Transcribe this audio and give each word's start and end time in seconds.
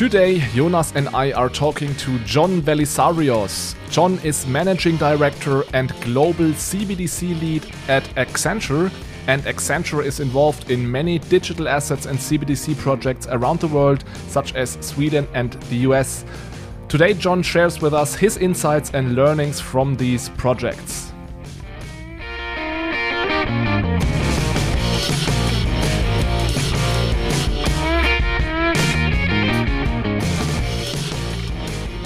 Today, 0.00 0.38
Jonas 0.54 0.92
and 0.94 1.10
I 1.10 1.32
are 1.32 1.50
talking 1.50 1.94
to 1.96 2.18
John 2.20 2.62
Velissarios. 2.62 3.74
John 3.90 4.18
is 4.24 4.46
Managing 4.46 4.96
Director 4.96 5.62
and 5.74 5.92
Global 6.00 6.52
CBDC 6.52 7.38
Lead 7.38 7.66
at 7.86 8.04
Accenture, 8.14 8.90
and 9.26 9.42
Accenture 9.42 10.02
is 10.02 10.18
involved 10.20 10.70
in 10.70 10.90
many 10.90 11.18
digital 11.18 11.68
assets 11.68 12.06
and 12.06 12.18
CBDC 12.18 12.78
projects 12.78 13.26
around 13.26 13.60
the 13.60 13.68
world, 13.68 14.02
such 14.28 14.54
as 14.54 14.78
Sweden 14.80 15.28
and 15.34 15.52
the 15.68 15.76
US. 15.90 16.24
Today, 16.88 17.12
John 17.12 17.42
shares 17.42 17.82
with 17.82 17.92
us 17.92 18.14
his 18.14 18.38
insights 18.38 18.92
and 18.94 19.14
learnings 19.14 19.60
from 19.60 19.96
these 19.96 20.30
projects. 20.30 21.09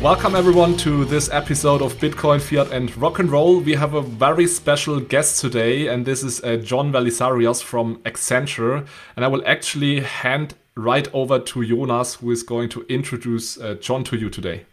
Welcome 0.04 0.34
everyone 0.34 0.76
to 0.76 1.06
this 1.06 1.30
episode 1.32 1.80
of 1.80 1.94
Bitcoin, 1.94 2.38
Fiat 2.38 2.70
and 2.70 2.94
Rock 2.98 3.20
and 3.20 3.32
Roll. 3.32 3.60
We 3.60 3.72
have 3.72 3.94
a 3.94 4.02
very 4.02 4.46
special 4.46 5.00
guest 5.00 5.40
today, 5.40 5.86
and 5.86 6.04
this 6.04 6.22
is 6.22 6.44
uh, 6.44 6.56
John 6.56 6.92
Velissarios 6.92 7.62
from 7.62 7.96
Accenture. 8.02 8.86
And 9.16 9.24
I 9.24 9.28
will 9.28 9.42
actually 9.46 10.00
hand 10.00 10.56
right 10.76 11.08
over 11.14 11.38
to 11.38 11.64
Jonas, 11.64 12.16
who 12.16 12.30
is 12.32 12.42
going 12.42 12.68
to 12.68 12.84
introduce 12.90 13.58
uh, 13.58 13.76
John 13.80 14.04
to 14.04 14.18
you 14.18 14.28
today. 14.28 14.66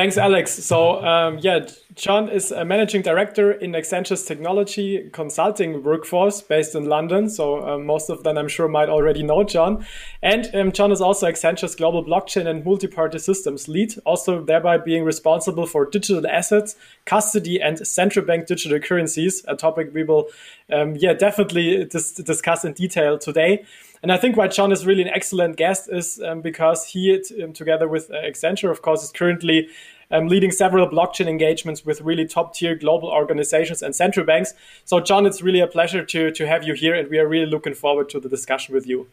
Thanks, 0.00 0.16
Alex. 0.16 0.52
So, 0.52 1.04
um, 1.04 1.40
yeah, 1.42 1.68
John 1.94 2.30
is 2.30 2.52
a 2.52 2.64
managing 2.64 3.02
director 3.02 3.52
in 3.52 3.74
Accenture's 3.74 4.24
technology 4.24 5.10
consulting 5.12 5.82
workforce 5.82 6.40
based 6.40 6.74
in 6.74 6.86
London. 6.86 7.28
So, 7.28 7.60
um, 7.68 7.84
most 7.84 8.08
of 8.08 8.22
them 8.22 8.38
I'm 8.38 8.48
sure 8.48 8.66
might 8.66 8.88
already 8.88 9.22
know 9.22 9.44
John. 9.44 9.84
And 10.22 10.48
um, 10.54 10.72
John 10.72 10.90
is 10.90 11.02
also 11.02 11.26
Accenture's 11.26 11.74
global 11.74 12.02
blockchain 12.02 12.46
and 12.46 12.64
multi 12.64 12.86
party 12.86 13.18
systems 13.18 13.68
lead, 13.68 13.92
also 14.06 14.42
thereby 14.42 14.78
being 14.78 15.04
responsible 15.04 15.66
for 15.66 15.84
digital 15.84 16.26
assets, 16.26 16.76
custody, 17.04 17.60
and 17.60 17.86
central 17.86 18.24
bank 18.24 18.46
digital 18.46 18.80
currencies, 18.80 19.44
a 19.48 19.54
topic 19.54 19.90
we 19.92 20.02
will, 20.02 20.30
um, 20.72 20.96
yeah, 20.96 21.12
definitely 21.12 21.84
dis- 21.84 22.12
discuss 22.14 22.64
in 22.64 22.72
detail 22.72 23.18
today. 23.18 23.66
And 24.02 24.10
I 24.10 24.16
think 24.16 24.36
why 24.36 24.48
John 24.48 24.72
is 24.72 24.86
really 24.86 25.02
an 25.02 25.08
excellent 25.08 25.56
guest 25.56 25.88
is 25.92 26.20
um, 26.22 26.40
because 26.40 26.86
he, 26.86 27.22
um, 27.42 27.52
together 27.52 27.86
with 27.86 28.10
uh, 28.10 28.14
Accenture, 28.14 28.70
of 28.70 28.80
course, 28.80 29.04
is 29.04 29.12
currently 29.12 29.68
um, 30.10 30.26
leading 30.26 30.50
several 30.50 30.88
blockchain 30.88 31.28
engagements 31.28 31.84
with 31.84 32.00
really 32.00 32.26
top 32.26 32.54
tier 32.54 32.74
global 32.74 33.08
organizations 33.08 33.82
and 33.82 33.94
central 33.94 34.24
banks. 34.24 34.54
So, 34.84 35.00
John, 35.00 35.26
it's 35.26 35.42
really 35.42 35.60
a 35.60 35.66
pleasure 35.66 36.04
to, 36.04 36.30
to 36.32 36.46
have 36.46 36.64
you 36.64 36.74
here, 36.74 36.94
and 36.94 37.08
we 37.10 37.18
are 37.18 37.28
really 37.28 37.46
looking 37.46 37.74
forward 37.74 38.08
to 38.10 38.20
the 38.20 38.28
discussion 38.28 38.74
with 38.74 38.86
you. 38.86 39.06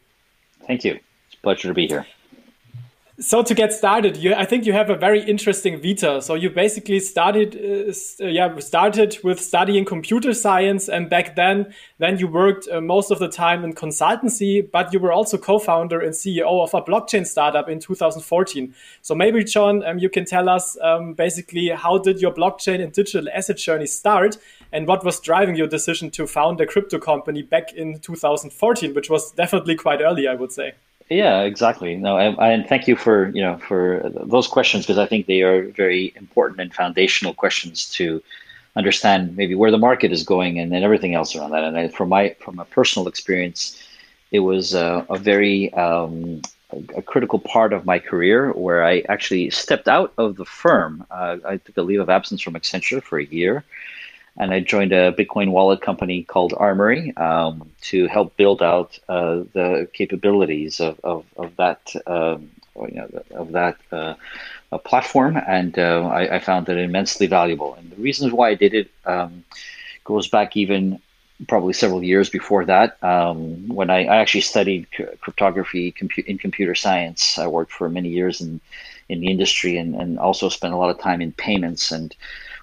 Thank 0.65 0.83
you. 0.83 0.99
It's 1.27 1.35
a 1.35 1.41
pleasure 1.41 1.67
to 1.67 1.73
be 1.73 1.87
here. 1.87 2.05
So 3.19 3.41
to 3.41 3.55
get 3.55 3.73
started, 3.73 4.15
you, 4.17 4.35
I 4.35 4.45
think 4.45 4.67
you 4.67 4.73
have 4.73 4.91
a 4.91 4.95
very 4.95 5.23
interesting 5.23 5.81
vita. 5.81 6.21
So 6.21 6.35
you 6.35 6.51
basically 6.51 6.99
started, 6.99 7.55
uh, 7.55 8.23
uh, 8.23 8.27
yeah, 8.27 8.55
started 8.59 9.17
with 9.23 9.41
studying 9.41 9.85
computer 9.85 10.35
science, 10.35 10.87
and 10.87 11.09
back 11.09 11.35
then, 11.35 11.73
then 11.97 12.19
you 12.19 12.27
worked 12.27 12.67
uh, 12.71 12.79
most 12.79 13.09
of 13.09 13.17
the 13.17 13.27
time 13.27 13.63
in 13.63 13.73
consultancy, 13.73 14.69
but 14.71 14.93
you 14.93 14.99
were 14.99 15.11
also 15.11 15.39
co-founder 15.39 15.99
and 15.99 16.13
CEO 16.13 16.61
of 16.61 16.75
a 16.75 16.81
blockchain 16.83 17.25
startup 17.25 17.67
in 17.67 17.79
2014. 17.79 18.75
So 19.01 19.15
maybe 19.15 19.43
John, 19.43 19.83
um, 19.83 19.97
you 19.97 20.09
can 20.09 20.25
tell 20.25 20.47
us 20.47 20.77
um, 20.83 21.15
basically 21.15 21.69
how 21.69 21.97
did 21.97 22.21
your 22.21 22.31
blockchain 22.31 22.83
and 22.83 22.93
digital 22.93 23.29
asset 23.33 23.57
journey 23.57 23.87
start, 23.87 24.37
and 24.71 24.85
what 24.85 25.03
was 25.03 25.19
driving 25.19 25.55
your 25.55 25.67
decision 25.67 26.11
to 26.11 26.27
found 26.27 26.61
a 26.61 26.67
crypto 26.67 26.99
company 26.99 27.41
back 27.41 27.73
in 27.73 27.97
2014, 27.97 28.93
which 28.93 29.09
was 29.09 29.31
definitely 29.31 29.75
quite 29.75 30.01
early, 30.01 30.27
I 30.27 30.35
would 30.35 30.51
say. 30.51 30.73
Yeah, 31.09 31.41
exactly. 31.43 31.95
No, 31.95 32.17
and 32.17 32.67
thank 32.67 32.87
you 32.87 32.97
for 32.97 33.29
you 33.29 33.41
know 33.41 33.57
for 33.59 34.11
those 34.25 34.47
questions 34.47 34.85
because 34.85 34.97
I 34.97 35.05
think 35.05 35.25
they 35.25 35.41
are 35.41 35.69
very 35.69 36.13
important 36.17 36.59
and 36.59 36.73
foundational 36.73 37.33
questions 37.33 37.89
to 37.91 38.21
understand 38.75 39.35
maybe 39.37 39.55
where 39.55 39.71
the 39.71 39.77
market 39.77 40.11
is 40.11 40.23
going 40.23 40.59
and 40.59 40.71
then 40.71 40.83
everything 40.83 41.15
else 41.15 41.35
around 41.35 41.51
that. 41.51 41.63
And 41.63 41.77
I, 41.77 41.87
from 41.87 42.09
my 42.09 42.35
from 42.39 42.59
a 42.59 42.65
personal 42.65 43.07
experience, 43.07 43.81
it 44.31 44.39
was 44.39 44.73
a, 44.73 45.05
a 45.09 45.17
very 45.17 45.73
um, 45.75 46.41
a, 46.71 46.97
a, 46.97 47.01
critical 47.01 47.39
part 47.39 47.71
of 47.71 47.85
my 47.85 47.99
career 47.99 48.51
where 48.51 48.83
I 48.83 49.03
actually 49.07 49.49
stepped 49.49 49.87
out 49.87 50.11
of 50.17 50.35
the 50.35 50.45
firm. 50.45 51.05
Uh, 51.09 51.37
I 51.45 51.55
took 51.57 51.77
a 51.77 51.83
leave 51.83 52.01
of 52.01 52.09
absence 52.09 52.41
from 52.41 52.55
Accenture 52.55 53.01
for 53.01 53.17
a 53.17 53.25
year 53.25 53.63
and 54.37 54.53
I 54.53 54.59
joined 54.59 54.91
a 54.91 55.11
Bitcoin 55.11 55.51
wallet 55.51 55.81
company 55.81 56.23
called 56.23 56.53
Armory 56.55 57.15
um, 57.17 57.69
to 57.81 58.07
help 58.07 58.37
build 58.37 58.61
out 58.61 58.99
uh, 59.09 59.43
the 59.53 59.89
capabilities 59.93 60.79
of, 60.79 60.99
of, 61.03 61.25
of 61.37 61.55
that 61.57 61.93
um, 62.05 62.49
you 62.75 62.95
know, 62.95 63.23
of 63.31 63.51
that 63.53 63.77
uh, 63.91 64.15
platform, 64.79 65.37
and 65.47 65.77
uh, 65.79 66.07
I, 66.07 66.35
I, 66.35 66.39
found 66.39 66.69
it 66.69 66.77
immensely 66.77 67.27
valuable. 67.27 67.73
And 67.73 67.89
the 67.89 67.95
reasons 67.95 68.31
why 68.31 68.49
I 68.49 68.55
did 68.55 68.73
it 68.73 68.91
um, 69.05 69.43
goes 70.03 70.27
back 70.27 70.55
even 70.55 70.99
probably 71.47 71.73
several 71.73 72.03
years 72.03 72.29
before 72.29 72.65
that, 72.65 73.01
um, 73.03 73.67
when 73.67 73.89
I, 73.89 74.05
I, 74.05 74.17
actually 74.17 74.41
studied 74.41 74.87
cryptography 75.21 75.91
compu- 75.91 76.25
in 76.25 76.37
computer 76.37 76.75
science. 76.75 77.37
I 77.37 77.47
worked 77.47 77.71
for 77.71 77.89
many 77.89 78.09
years 78.09 78.41
in 78.41 78.59
in 79.09 79.21
the 79.21 79.31
industry 79.31 79.77
and, 79.77 79.95
and 79.95 80.19
also 80.19 80.49
spent 80.49 80.73
a 80.73 80.77
lot 80.77 80.89
of 80.89 80.99
time 80.99 81.21
in 81.21 81.31
payments 81.31 81.91
and 81.91 82.13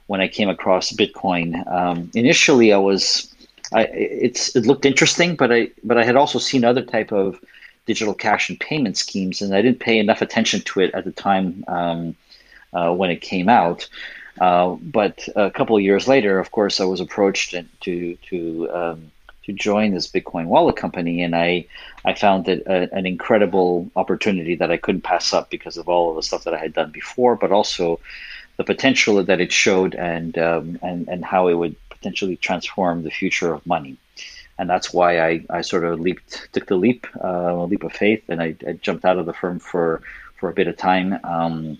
when 0.06 0.20
I 0.20 0.28
came 0.28 0.48
across 0.48 0.92
Bitcoin. 0.92 1.66
Um, 1.70 2.10
initially, 2.14 2.72
I 2.72 2.78
was, 2.78 3.32
I, 3.72 3.84
it's 3.84 4.54
it 4.54 4.66
looked 4.66 4.84
interesting, 4.84 5.36
but 5.36 5.52
I 5.52 5.70
but 5.82 5.98
I 5.98 6.04
had 6.04 6.16
also 6.16 6.38
seen 6.38 6.64
other 6.64 6.82
type 6.82 7.12
of 7.12 7.40
digital 7.86 8.14
cash 8.14 8.48
and 8.48 8.58
payment 8.60 8.96
schemes, 8.96 9.42
and 9.42 9.54
I 9.54 9.62
didn't 9.62 9.80
pay 9.80 9.98
enough 9.98 10.22
attention 10.22 10.60
to 10.62 10.80
it 10.80 10.94
at 10.94 11.04
the 11.04 11.12
time 11.12 11.64
um, 11.68 12.16
uh, 12.72 12.92
when 12.92 13.10
it 13.10 13.20
came 13.20 13.48
out. 13.48 13.88
Uh, 14.40 14.76
but 14.82 15.28
a 15.36 15.50
couple 15.50 15.76
of 15.76 15.82
years 15.82 16.08
later, 16.08 16.38
of 16.38 16.50
course, 16.50 16.80
I 16.80 16.84
was 16.84 17.00
approached 17.00 17.54
to 17.82 18.16
to 18.16 18.70
um, 18.70 19.10
to 19.44 19.52
join 19.52 19.94
this 19.94 20.10
Bitcoin 20.10 20.46
wallet 20.46 20.76
company, 20.76 21.22
and 21.22 21.36
I 21.36 21.66
I 22.04 22.14
found 22.14 22.48
it 22.48 22.62
a, 22.66 22.92
an 22.94 23.06
incredible 23.06 23.90
opportunity 23.96 24.54
that 24.56 24.70
I 24.70 24.76
couldn't 24.76 25.02
pass 25.02 25.32
up 25.32 25.50
because 25.50 25.76
of 25.76 25.88
all 25.88 26.10
of 26.10 26.16
the 26.16 26.22
stuff 26.22 26.44
that 26.44 26.54
I 26.54 26.58
had 26.58 26.74
done 26.74 26.90
before, 26.90 27.36
but 27.36 27.52
also 27.52 28.00
the 28.56 28.64
potential 28.64 29.22
that 29.22 29.40
it 29.40 29.52
showed 29.52 29.94
and 29.94 30.36
um, 30.38 30.78
and 30.82 31.08
and 31.08 31.24
how 31.24 31.48
it 31.48 31.54
would 31.54 31.76
potentially 32.04 32.36
transform 32.36 33.02
the 33.02 33.10
future 33.10 33.52
of 33.52 33.66
money. 33.66 33.96
And 34.58 34.68
that's 34.68 34.92
why 34.92 35.18
I, 35.20 35.44
I 35.50 35.62
sort 35.62 35.84
of 35.84 35.98
leaped, 35.98 36.48
took 36.52 36.66
the 36.66 36.76
leap, 36.76 37.06
uh, 37.22 37.52
a 37.52 37.64
leap 37.64 37.82
of 37.82 37.92
faith, 37.92 38.22
and 38.28 38.40
I, 38.40 38.54
I, 38.66 38.72
jumped 38.74 39.04
out 39.04 39.18
of 39.18 39.26
the 39.26 39.32
firm 39.32 39.58
for, 39.58 40.02
for 40.36 40.48
a 40.48 40.52
bit 40.52 40.68
of 40.68 40.76
time, 40.76 41.18
um, 41.24 41.78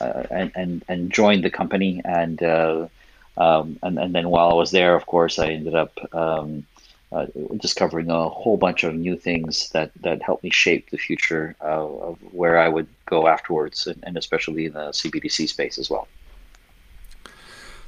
uh, 0.00 0.24
and, 0.30 0.50
and 0.56 0.84
and 0.88 1.12
joined 1.12 1.44
the 1.44 1.50
company. 1.50 2.00
And, 2.04 2.42
uh, 2.42 2.88
um, 3.36 3.78
and 3.82 3.98
and 3.98 4.14
then 4.14 4.28
while 4.28 4.50
I 4.50 4.54
was 4.54 4.70
there, 4.70 4.96
of 4.96 5.06
course, 5.06 5.38
I 5.38 5.50
ended 5.50 5.74
up 5.74 5.92
um, 6.12 6.66
uh, 7.16 7.26
discovering 7.56 8.10
a 8.10 8.28
whole 8.28 8.56
bunch 8.56 8.84
of 8.84 8.94
new 8.94 9.16
things 9.16 9.70
that, 9.70 9.90
that 10.02 10.22
helped 10.22 10.44
me 10.44 10.50
shape 10.50 10.90
the 10.90 10.98
future 10.98 11.56
uh, 11.62 11.86
of 12.08 12.18
where 12.32 12.58
I 12.58 12.68
would 12.68 12.88
go 13.06 13.26
afterwards, 13.26 13.86
and, 13.86 13.98
and, 14.02 14.16
especially 14.16 14.66
in 14.66 14.72
the 14.72 14.90
CBDC 14.90 15.48
space 15.48 15.78
as 15.78 15.88
well. 15.88 16.08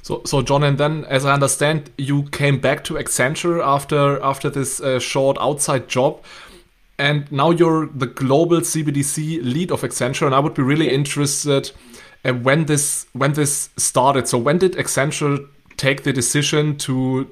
So, 0.01 0.21
so 0.25 0.41
John, 0.41 0.63
and 0.63 0.77
then, 0.77 1.05
as 1.05 1.25
I 1.25 1.33
understand, 1.33 1.91
you 1.97 2.23
came 2.23 2.59
back 2.59 2.83
to 2.85 2.95
Accenture 2.95 3.61
after 3.63 4.21
after 4.23 4.49
this 4.49 4.81
uh, 4.81 4.99
short 4.99 5.37
outside 5.39 5.87
job, 5.87 6.23
and 6.97 7.31
now 7.31 7.51
you're 7.51 7.87
the 7.87 8.07
global 8.07 8.61
CBDC 8.61 9.43
lead 9.43 9.71
of 9.71 9.81
Accenture. 9.81 10.25
And 10.25 10.33
I 10.33 10.39
would 10.39 10.53
be 10.53 10.63
really 10.63 10.89
interested 10.89 11.71
uh, 12.25 12.33
when 12.33 12.65
this 12.65 13.05
when 13.13 13.33
this 13.33 13.69
started. 13.77 14.27
So, 14.27 14.37
when 14.37 14.57
did 14.57 14.73
Accenture 14.73 15.45
take 15.77 16.03
the 16.03 16.13
decision 16.13 16.77
to 16.77 17.29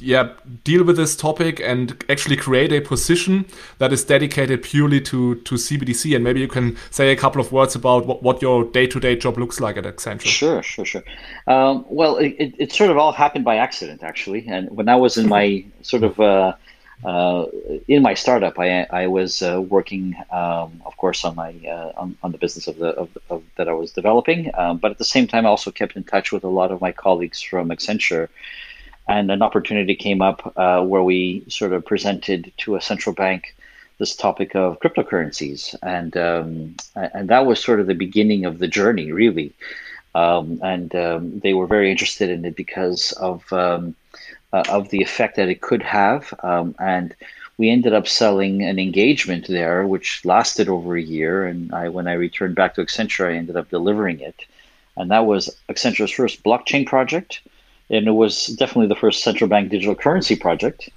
yeah 0.00 0.30
deal 0.64 0.84
with 0.84 0.96
this 0.96 1.16
topic 1.16 1.60
and 1.60 2.04
actually 2.08 2.36
create 2.36 2.72
a 2.72 2.80
position 2.80 3.44
that 3.78 3.92
is 3.92 4.04
dedicated 4.04 4.62
purely 4.62 5.00
to 5.00 5.36
to 5.36 5.54
CBDC 5.54 6.14
and 6.14 6.24
maybe 6.24 6.40
you 6.40 6.48
can 6.48 6.76
say 6.90 7.12
a 7.12 7.16
couple 7.16 7.40
of 7.40 7.52
words 7.52 7.74
about 7.74 8.06
what, 8.06 8.22
what 8.22 8.42
your 8.42 8.64
day-to-day 8.64 9.16
job 9.16 9.38
looks 9.38 9.60
like 9.60 9.76
at 9.76 9.84
Accenture. 9.84 10.26
Sure 10.26 10.62
sure 10.62 10.84
sure. 10.84 11.02
Um, 11.46 11.84
well 11.88 12.16
it, 12.16 12.34
it, 12.38 12.54
it, 12.58 12.72
sort 12.72 12.90
of 12.90 12.96
all 12.98 13.12
happened 13.12 13.44
by 13.44 13.56
accident 13.56 14.02
actually. 14.02 14.46
And 14.48 14.70
when 14.70 14.88
I 14.88 14.96
was 14.96 15.16
in 15.16 15.28
my 15.28 15.64
sort 15.82 16.02
of 16.02 16.18
uh, 16.18 16.54
uh, 17.04 17.46
in 17.88 18.02
my 18.02 18.14
startup, 18.14 18.58
I, 18.58 18.82
I 18.90 19.06
was 19.06 19.40
uh, 19.42 19.60
working, 19.60 20.14
um, 20.30 20.82
of 20.84 20.96
course, 20.98 21.24
on 21.24 21.34
my 21.34 21.54
uh, 21.66 21.92
on, 21.96 22.16
on, 22.22 22.32
the 22.32 22.38
business 22.38 22.68
of 22.68 22.76
the 22.76 22.88
of, 22.88 23.08
of, 23.30 23.42
that 23.56 23.68
I 23.68 23.72
was 23.72 23.92
developing. 23.92 24.50
Um, 24.54 24.76
but 24.76 24.90
at 24.90 24.98
the 24.98 25.04
same 25.04 25.26
time, 25.26 25.46
I 25.46 25.48
also 25.48 25.70
kept 25.70 25.96
in 25.96 26.04
touch 26.04 26.30
with 26.30 26.44
a 26.44 26.48
lot 26.48 26.70
of 26.70 26.80
my 26.80 26.92
colleagues 26.92 27.40
from 27.40 27.70
Accenture, 27.70 28.28
and 29.08 29.30
an 29.30 29.42
opportunity 29.42 29.94
came 29.94 30.22
up 30.22 30.52
uh, 30.56 30.82
where 30.82 31.02
we 31.02 31.44
sort 31.48 31.72
of 31.72 31.84
presented 31.84 32.52
to 32.58 32.76
a 32.76 32.80
central 32.80 33.14
bank 33.14 33.54
this 33.98 34.16
topic 34.16 34.56
of 34.56 34.80
cryptocurrencies, 34.80 35.76
and 35.82 36.16
um, 36.16 36.74
and 36.96 37.28
that 37.28 37.44
was 37.46 37.62
sort 37.62 37.80
of 37.80 37.86
the 37.86 37.94
beginning 37.94 38.46
of 38.46 38.58
the 38.58 38.68
journey, 38.68 39.12
really. 39.12 39.52
Um, 40.14 40.58
and 40.62 40.92
um, 40.96 41.38
they 41.40 41.54
were 41.54 41.66
very 41.66 41.90
interested 41.90 42.30
in 42.30 42.44
it 42.44 42.56
because 42.56 43.12
of 43.12 43.52
um, 43.52 43.94
uh, 44.52 44.64
of 44.68 44.88
the 44.88 45.02
effect 45.02 45.36
that 45.36 45.48
it 45.48 45.60
could 45.60 45.82
have, 45.82 46.34
um, 46.42 46.74
and 46.78 47.14
we 47.60 47.68
ended 47.68 47.92
up 47.92 48.08
selling 48.08 48.62
an 48.62 48.78
engagement 48.78 49.46
there, 49.46 49.86
which 49.86 50.24
lasted 50.24 50.66
over 50.70 50.96
a 50.96 51.02
year. 51.02 51.44
And 51.44 51.70
I, 51.74 51.90
when 51.90 52.08
I 52.08 52.14
returned 52.14 52.54
back 52.54 52.74
to 52.74 52.80
Accenture, 52.80 53.30
I 53.30 53.36
ended 53.36 53.54
up 53.54 53.68
delivering 53.68 54.20
it. 54.20 54.46
And 54.96 55.10
that 55.10 55.26
was 55.26 55.54
Accenture's 55.68 56.10
first 56.10 56.42
blockchain 56.42 56.86
project. 56.86 57.42
And 57.90 58.06
it 58.06 58.12
was 58.12 58.46
definitely 58.46 58.86
the 58.86 58.96
first 58.96 59.22
central 59.22 59.48
bank 59.48 59.70
digital 59.70 59.94
currency 59.94 60.36
project. 60.36 60.88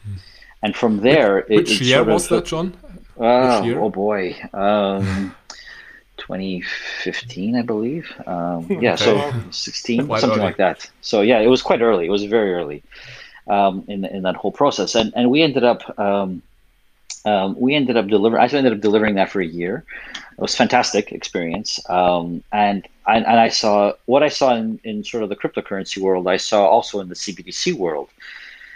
And 0.62 0.76
from 0.76 1.02
there, 1.02 1.46
which, 1.48 1.70
which 1.70 1.82
it, 1.82 1.86
year 1.86 1.98
sort 1.98 2.08
of, 2.08 2.14
was 2.14 2.28
that, 2.30 2.46
John? 2.46 2.78
Uh, 3.20 3.62
oh 3.76 3.90
boy, 3.90 4.36
um, 4.54 5.36
2015, 6.18 7.56
I 7.56 7.62
believe. 7.62 8.12
Um, 8.26 8.68
yeah, 8.70 8.96
so 8.96 9.34
16, 9.52 10.08
something 10.08 10.30
early. 10.32 10.40
like 10.40 10.58
that. 10.58 10.90
So 11.02 11.22
yeah, 11.22 11.40
it 11.40 11.48
was 11.48 11.62
quite 11.62 11.82
early. 11.82 12.06
It 12.06 12.12
was 12.12 12.24
very 12.24 12.54
early 12.54 12.84
um, 13.48 13.84
in 13.88 14.06
in 14.06 14.24
that 14.24 14.36
whole 14.36 14.52
process, 14.52 14.96
and 14.96 15.12
and 15.16 15.30
we 15.30 15.42
ended 15.42 15.64
up 15.64 16.00
um, 16.00 16.42
um, 17.26 17.60
we 17.60 17.76
ended 17.76 17.98
up 17.98 18.08
delivering. 18.08 18.42
I 18.42 18.48
ended 18.48 18.74
up 18.74 18.82
delivering 18.82 19.16
that 19.16 19.30
for 19.30 19.42
a 19.42 19.46
year. 19.46 19.84
It 20.16 20.42
was 20.42 20.56
fantastic 20.56 21.12
experience, 21.12 21.80
um, 21.90 22.44
and 22.52 22.88
I, 23.06 23.18
and 23.18 23.40
I 23.40 23.50
saw 23.50 23.94
what 24.06 24.24
I 24.24 24.30
saw 24.30 24.56
in, 24.56 24.80
in 24.84 25.04
sort 25.04 25.24
of 25.24 25.30
the 25.30 25.36
cryptocurrency 25.36 26.00
world. 26.00 26.28
I 26.28 26.38
saw 26.38 26.66
also 26.66 27.00
in 27.00 27.10
the 27.10 27.16
CBDC 27.16 27.74
world, 27.76 28.10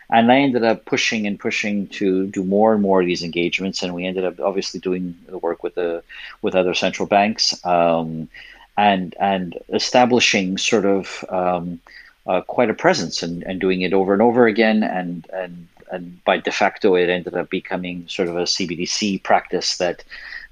and 0.10 0.32
I 0.32 0.38
ended 0.38 0.64
up 0.64 0.86
pushing 0.86 1.28
and 1.28 1.40
pushing 1.40 1.88
to 1.88 2.28
do 2.28 2.44
more 2.44 2.74
and 2.74 2.82
more 2.82 3.02
of 3.02 3.08
these 3.08 3.24
engagements. 3.24 3.84
And 3.84 3.94
we 3.94 4.06
ended 4.06 4.24
up 4.24 4.40
obviously 4.40 4.80
doing 4.80 5.18
the 5.28 5.40
work 5.40 5.64
with 5.64 5.76
the 5.76 6.04
with 6.42 6.56
other 6.56 6.74
central 6.74 7.08
banks, 7.08 7.54
um, 7.66 8.30
and 8.78 9.14
and 9.20 9.58
establishing 9.74 10.58
sort 10.58 10.86
of 10.86 11.26
um, 11.30 11.80
uh, 12.28 12.42
quite 12.42 12.70
a 12.70 12.74
presence 12.74 13.24
and, 13.24 13.44
and 13.44 13.60
doing 13.60 13.82
it 13.82 13.94
over 13.94 14.14
and 14.14 14.22
over 14.22 14.48
again 14.48 14.84
and 14.84 15.28
and 15.34 15.68
and 15.92 16.24
by 16.24 16.38
de 16.38 16.52
facto 16.52 16.96
it 16.96 17.10
ended 17.10 17.36
up 17.36 17.50
becoming 17.50 18.08
sort 18.08 18.28
of 18.28 18.38
a 18.38 18.44
CBDC 18.44 19.24
practice 19.24 19.78
that 19.78 20.04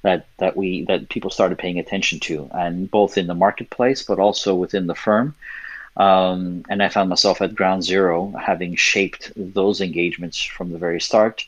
that 0.02 0.28
that 0.38 0.56
we 0.56 0.86
that 0.86 1.10
people 1.10 1.30
started 1.30 1.58
paying 1.58 1.80
attention 1.80 2.20
to 2.20 2.50
and 2.54 2.90
both 2.92 3.18
in 3.18 3.28
the 3.28 3.34
marketplace 3.34 4.04
but 4.04 4.20
also 4.20 4.56
within 4.56 4.88
the 4.88 4.96
firm. 4.96 5.36
Um, 5.98 6.66
and 6.70 6.84
I 6.84 6.90
found 6.90 7.10
myself 7.10 7.42
at 7.42 7.56
ground 7.56 7.84
zero 7.84 8.34
having 8.40 8.76
shaped 8.76 9.32
those 9.36 9.80
engagements 9.80 10.44
from 10.44 10.72
the 10.72 10.78
very 10.78 11.00
start 11.00 11.46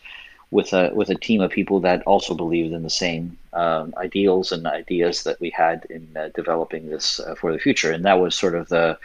with 0.51 0.72
a 0.74 0.92
with 0.94 1.10
a 1.10 1.16
team 1.16 1.42
of 1.42 1.51
people 1.51 1.80
that 1.81 2.01
also 2.04 2.33
believed 2.33 2.74
in 2.74 2.83
the 2.83 2.90
same 2.90 3.38
um, 3.54 3.94
ideals 3.98 4.51
and 4.51 4.66
ideas 4.66 5.24
that 5.24 5.40
we 5.40 5.50
had 5.50 5.86
in 5.90 6.07
uh, 6.16 6.30
developing 6.33 6.90
this 6.90 7.19
uh, 7.19 7.36
for 7.36 7.51
the 7.51 7.60
future. 7.60 7.92
And 7.92 8.06
that 8.06 8.19
was 8.19 8.36
sort 8.36 8.56
of 8.56 8.69
the 8.69 8.98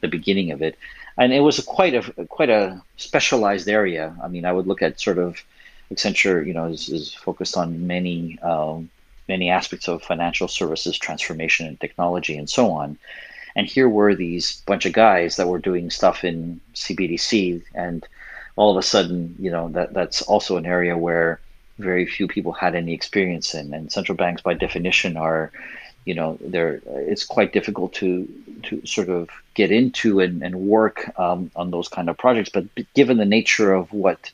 the 0.00 0.08
beginning 0.08 0.52
of 0.52 0.62
it, 0.62 0.78
and 1.16 1.32
it 1.32 1.40
was 1.40 1.60
quite 1.60 1.94
a 1.94 2.26
quite 2.26 2.50
a 2.50 2.82
specialized 2.96 3.68
area. 3.68 4.14
I 4.22 4.28
mean, 4.28 4.44
I 4.44 4.52
would 4.52 4.66
look 4.66 4.82
at 4.82 5.00
sort 5.00 5.18
of 5.18 5.42
Accenture, 5.92 6.44
you 6.44 6.54
know, 6.54 6.66
is, 6.66 6.88
is 6.88 7.14
focused 7.14 7.56
on 7.56 7.86
many 7.86 8.38
um, 8.40 8.90
many 9.28 9.50
aspects 9.50 9.88
of 9.88 10.02
financial 10.02 10.48
services 10.48 10.98
transformation 10.98 11.66
and 11.66 11.80
technology 11.80 12.36
and 12.36 12.48
so 12.48 12.72
on. 12.72 12.98
And 13.56 13.66
here 13.66 13.88
were 13.88 14.14
these 14.14 14.62
bunch 14.66 14.84
of 14.84 14.92
guys 14.92 15.36
that 15.36 15.48
were 15.48 15.60
doing 15.60 15.90
stuff 15.90 16.24
in 16.24 16.60
CBDC, 16.74 17.62
and 17.74 18.04
all 18.56 18.72
of 18.72 18.76
a 18.76 18.82
sudden, 18.82 19.36
you 19.38 19.50
know, 19.50 19.68
that 19.68 19.94
that's 19.94 20.22
also 20.22 20.56
an 20.56 20.66
area 20.66 20.98
where 20.98 21.40
very 21.78 22.06
few 22.06 22.26
people 22.26 22.52
had 22.52 22.74
any 22.74 22.92
experience 22.92 23.54
in. 23.54 23.72
And 23.72 23.92
central 23.92 24.16
banks, 24.16 24.42
by 24.42 24.54
definition, 24.54 25.16
are 25.16 25.52
you 26.04 26.14
know, 26.14 26.38
there 26.40 26.80
it's 26.86 27.24
quite 27.24 27.52
difficult 27.52 27.92
to 27.94 28.28
to 28.64 28.84
sort 28.86 29.08
of 29.08 29.28
get 29.54 29.70
into 29.70 30.20
and, 30.20 30.42
and 30.42 30.54
work 30.54 31.10
um, 31.18 31.50
on 31.56 31.70
those 31.70 31.88
kind 31.88 32.08
of 32.08 32.16
projects. 32.18 32.50
But 32.50 32.66
given 32.94 33.16
the 33.16 33.24
nature 33.24 33.72
of 33.72 33.92
what 33.92 34.30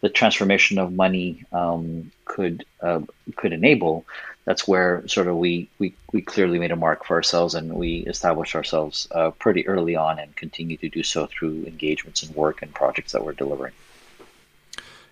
the 0.00 0.08
transformation 0.08 0.78
of 0.78 0.92
money 0.92 1.44
um, 1.52 2.10
could 2.24 2.64
uh, 2.80 3.00
could 3.36 3.52
enable, 3.52 4.04
that's 4.44 4.66
where 4.66 5.06
sort 5.06 5.28
of 5.28 5.36
we, 5.36 5.68
we 5.78 5.94
we 6.12 6.20
clearly 6.22 6.58
made 6.58 6.72
a 6.72 6.76
mark 6.76 7.04
for 7.04 7.14
ourselves 7.16 7.54
and 7.54 7.72
we 7.74 7.98
established 7.98 8.54
ourselves 8.54 9.08
uh, 9.12 9.30
pretty 9.30 9.66
early 9.66 9.96
on 9.96 10.18
and 10.18 10.34
continue 10.36 10.76
to 10.78 10.88
do 10.88 11.02
so 11.02 11.26
through 11.26 11.64
engagements 11.66 12.22
and 12.22 12.34
work 12.34 12.62
and 12.62 12.74
projects 12.74 13.12
that 13.12 13.24
we're 13.24 13.32
delivering. 13.32 13.72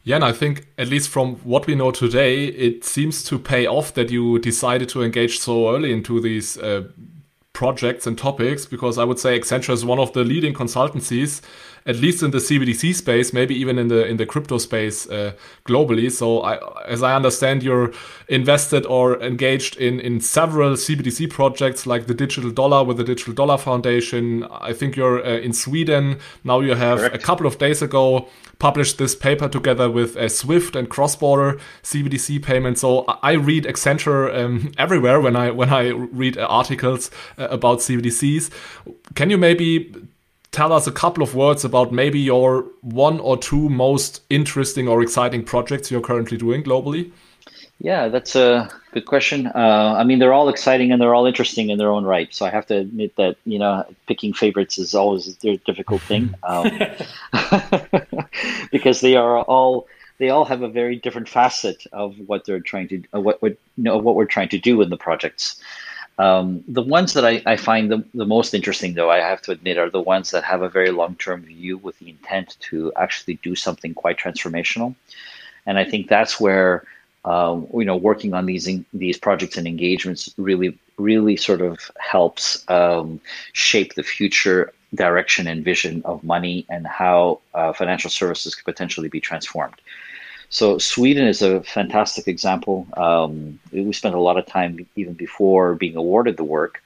Yeah, 0.02 0.16
and 0.16 0.24
I 0.24 0.32
think 0.32 0.66
at 0.78 0.88
least 0.88 1.10
from 1.10 1.36
what 1.36 1.66
we 1.66 1.74
know 1.74 1.90
today, 1.90 2.46
it 2.46 2.84
seems 2.84 3.22
to 3.24 3.38
pay 3.38 3.66
off 3.66 3.92
that 3.94 4.10
you 4.10 4.38
decided 4.38 4.88
to 4.90 5.02
engage 5.02 5.38
so 5.38 5.74
early 5.74 5.92
into 5.92 6.20
these 6.20 6.56
uh, 6.56 6.88
projects 7.60 8.06
and 8.06 8.16
topics 8.16 8.64
because 8.64 8.96
I 8.96 9.04
would 9.04 9.18
say 9.18 9.38
Accenture 9.38 9.74
is 9.74 9.84
one 9.84 9.98
of 9.98 10.14
the 10.14 10.24
leading 10.24 10.54
consultancies, 10.54 11.42
at 11.86 11.96
least 11.96 12.22
in 12.22 12.30
the 12.30 12.38
CBDC 12.38 12.94
space, 12.94 13.32
maybe 13.32 13.54
even 13.54 13.78
in 13.78 13.88
the 13.88 14.06
in 14.06 14.16
the 14.16 14.26
crypto 14.26 14.58
space 14.58 15.08
uh, 15.08 15.32
globally. 15.66 16.10
So, 16.10 16.40
I, 16.40 16.58
as 16.86 17.02
I 17.02 17.14
understand, 17.14 17.62
you're 17.62 17.92
invested 18.28 18.86
or 18.86 19.20
engaged 19.22 19.76
in 19.76 20.00
in 20.00 20.20
several 20.20 20.72
CBDC 20.72 21.30
projects 21.30 21.86
like 21.86 22.06
the 22.06 22.14
Digital 22.14 22.50
Dollar 22.50 22.84
with 22.84 22.96
the 22.96 23.04
Digital 23.04 23.34
Dollar 23.34 23.58
Foundation. 23.58 24.44
I 24.50 24.72
think 24.72 24.96
you're 24.96 25.24
uh, 25.24 25.38
in 25.38 25.52
Sweden 25.52 26.18
now. 26.44 26.60
You 26.60 26.74
have 26.74 26.98
Correct. 26.98 27.14
a 27.14 27.18
couple 27.18 27.46
of 27.46 27.58
days 27.58 27.82
ago 27.82 28.28
published 28.60 28.98
this 28.98 29.16
paper 29.16 29.48
together 29.48 29.90
with 29.90 30.14
a 30.16 30.28
Swift 30.28 30.76
and 30.76 30.88
cross-border 30.88 31.58
CBDC 31.82 32.42
payment. 32.42 32.78
So 32.78 33.04
I 33.22 33.32
read 33.32 33.64
Accenture 33.64 34.32
um, 34.38 34.70
everywhere 34.78 35.20
when 35.20 35.34
I 35.34 35.50
when 35.50 35.70
I 35.70 35.88
read 35.88 36.38
articles 36.38 37.10
uh, 37.38 37.48
about 37.48 37.78
CBDCs. 37.78 38.50
Can 39.16 39.30
you 39.30 39.38
maybe 39.38 39.92
tell 40.52 40.72
us 40.72 40.86
a 40.86 40.92
couple 40.92 41.22
of 41.22 41.34
words 41.34 41.64
about 41.64 41.92
maybe 41.92 42.18
your 42.18 42.66
one 42.80 43.20
or 43.20 43.36
two 43.36 43.68
most 43.68 44.22
interesting 44.30 44.88
or 44.88 45.02
exciting 45.02 45.44
projects 45.44 45.90
you're 45.90 46.00
currently 46.00 46.36
doing 46.36 46.62
globally? 46.62 47.12
Yeah, 47.82 48.08
that's 48.08 48.36
a 48.36 48.70
good 48.92 49.06
question. 49.06 49.46
Uh, 49.46 49.94
I 49.98 50.04
mean, 50.04 50.18
they're 50.18 50.34
all 50.34 50.50
exciting 50.50 50.92
and 50.92 51.00
they're 51.00 51.14
all 51.14 51.24
interesting 51.24 51.70
in 51.70 51.78
their 51.78 51.90
own 51.90 52.04
right. 52.04 52.32
So 52.34 52.44
I 52.44 52.50
have 52.50 52.66
to 52.66 52.76
admit 52.76 53.16
that 53.16 53.36
you 53.46 53.58
know 53.58 53.86
picking 54.06 54.34
favorites 54.34 54.76
is 54.78 54.94
always 54.94 55.28
a 55.44 55.56
difficult 55.56 56.02
thing 56.02 56.34
um, 56.42 56.70
because 58.70 59.00
they 59.00 59.16
are 59.16 59.40
all 59.42 59.86
they 60.18 60.28
all 60.28 60.44
have 60.44 60.60
a 60.60 60.68
very 60.68 60.96
different 60.96 61.28
facet 61.28 61.86
of 61.92 62.14
what 62.26 62.44
they're 62.44 62.60
trying 62.60 62.88
to 62.88 63.02
uh, 63.14 63.20
what 63.20 63.40
what 63.40 63.52
you 63.78 63.84
know 63.84 63.96
what 63.96 64.14
we're 64.14 64.26
trying 64.26 64.50
to 64.50 64.58
do 64.58 64.82
in 64.82 64.90
the 64.90 64.98
projects. 64.98 65.58
Um, 66.20 66.62
the 66.68 66.82
ones 66.82 67.14
that 67.14 67.24
I, 67.24 67.42
I 67.46 67.56
find 67.56 67.90
the, 67.90 68.04
the 68.12 68.26
most 68.26 68.52
interesting, 68.52 68.92
though, 68.94 69.10
I 69.10 69.20
have 69.30 69.40
to 69.42 69.52
admit, 69.52 69.78
are 69.78 69.90
the 69.90 70.02
ones 70.14 70.30
that 70.32 70.44
have 70.44 70.60
a 70.62 70.68
very 70.68 70.90
long 70.90 71.14
term 71.16 71.42
view 71.42 71.78
with 71.78 71.98
the 71.98 72.10
intent 72.10 72.56
to 72.68 72.92
actually 72.96 73.36
do 73.48 73.54
something 73.54 73.94
quite 73.94 74.18
transformational. 74.18 74.94
And 75.66 75.78
I 75.78 75.84
think 75.84 76.08
that's 76.08 76.38
where 76.38 76.84
um, 77.24 77.66
you 77.74 77.84
know, 77.84 77.96
working 77.96 78.32
on 78.34 78.46
these 78.46 78.68
these 78.94 79.18
projects 79.18 79.56
and 79.56 79.66
engagements 79.66 80.32
really 80.36 80.78
really 80.98 81.36
sort 81.36 81.60
of 81.60 81.78
helps 81.98 82.68
um, 82.68 83.20
shape 83.52 83.94
the 83.94 84.02
future 84.02 84.72
direction 84.94 85.46
and 85.46 85.64
vision 85.64 86.02
of 86.04 86.24
money 86.24 86.66
and 86.68 86.86
how 86.86 87.40
uh, 87.54 87.72
financial 87.72 88.10
services 88.10 88.54
could 88.54 88.64
potentially 88.64 89.08
be 89.08 89.20
transformed. 89.20 89.80
So 90.50 90.78
Sweden 90.78 91.26
is 91.28 91.42
a 91.42 91.62
fantastic 91.62 92.26
example. 92.26 92.86
Um, 92.96 93.60
we 93.72 93.92
spent 93.92 94.16
a 94.16 94.20
lot 94.20 94.36
of 94.36 94.46
time 94.46 94.84
even 94.96 95.14
before 95.14 95.76
being 95.76 95.96
awarded 95.96 96.36
the 96.36 96.44
work. 96.44 96.82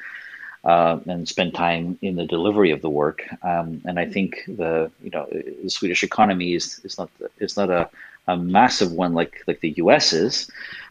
Uh, 0.65 0.99
and 1.07 1.29
spend 1.29 1.53
time 1.53 1.99
in 2.01 2.17
the 2.17 2.25
delivery 2.25 2.71
of 2.71 2.81
the 2.81 2.89
work. 2.89 3.23
Um, 3.43 3.83
and 3.85 4.01
I 4.01 4.07
think 4.07 4.43
the 4.49 4.91
you 5.03 5.11
know 5.11 5.29
the 5.31 5.69
Swedish 5.69 6.03
economy 6.03 6.55
is 6.55 6.81
is 6.85 6.97
not 6.97 7.11
is 7.39 7.55
not 7.59 7.69
a 7.69 7.91
a 8.29 8.37
massive 8.39 8.91
one 8.93 9.13
like 9.13 9.43
like 9.47 9.61
the 9.61 9.75
U.S. 9.77 10.15
is, 10.15 10.51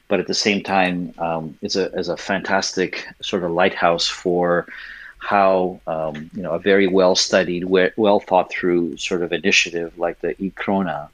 but 0.10 0.20
at 0.20 0.28
the 0.28 0.36
same 0.36 0.62
time, 0.62 1.12
um, 1.18 1.58
is 1.64 1.76
a 1.76 1.92
is 1.94 2.08
a 2.08 2.16
fantastic 2.16 3.08
sort 3.20 3.44
of 3.44 3.50
lighthouse 3.50 4.08
for 4.08 4.68
how 5.18 5.80
um, 5.88 6.30
you 6.36 6.44
know 6.44 6.52
a 6.52 6.60
very 6.60 6.86
well 6.86 7.16
studied, 7.16 7.64
well 7.66 8.20
thought 8.20 8.52
through 8.52 8.98
sort 8.98 9.24
of 9.24 9.34
initiative 9.34 9.98
like 9.98 10.20
the 10.22 10.40
e-krona 10.40 11.10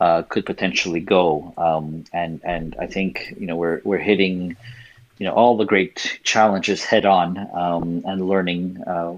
uh, 0.00 0.22
could 0.22 0.46
potentially 0.46 1.00
go. 1.00 1.52
Um, 1.56 2.04
and 2.12 2.40
and 2.44 2.76
I 2.78 2.86
think 2.86 3.34
you 3.38 3.46
know 3.46 3.56
we're 3.56 3.80
we're 3.84 3.98
hitting 3.98 4.56
you 5.18 5.26
know 5.26 5.32
all 5.32 5.56
the 5.56 5.64
great 5.64 6.20
challenges 6.22 6.84
head 6.84 7.04
on 7.04 7.38
um, 7.54 8.02
and 8.06 8.28
learning 8.28 8.82
uh, 8.86 9.16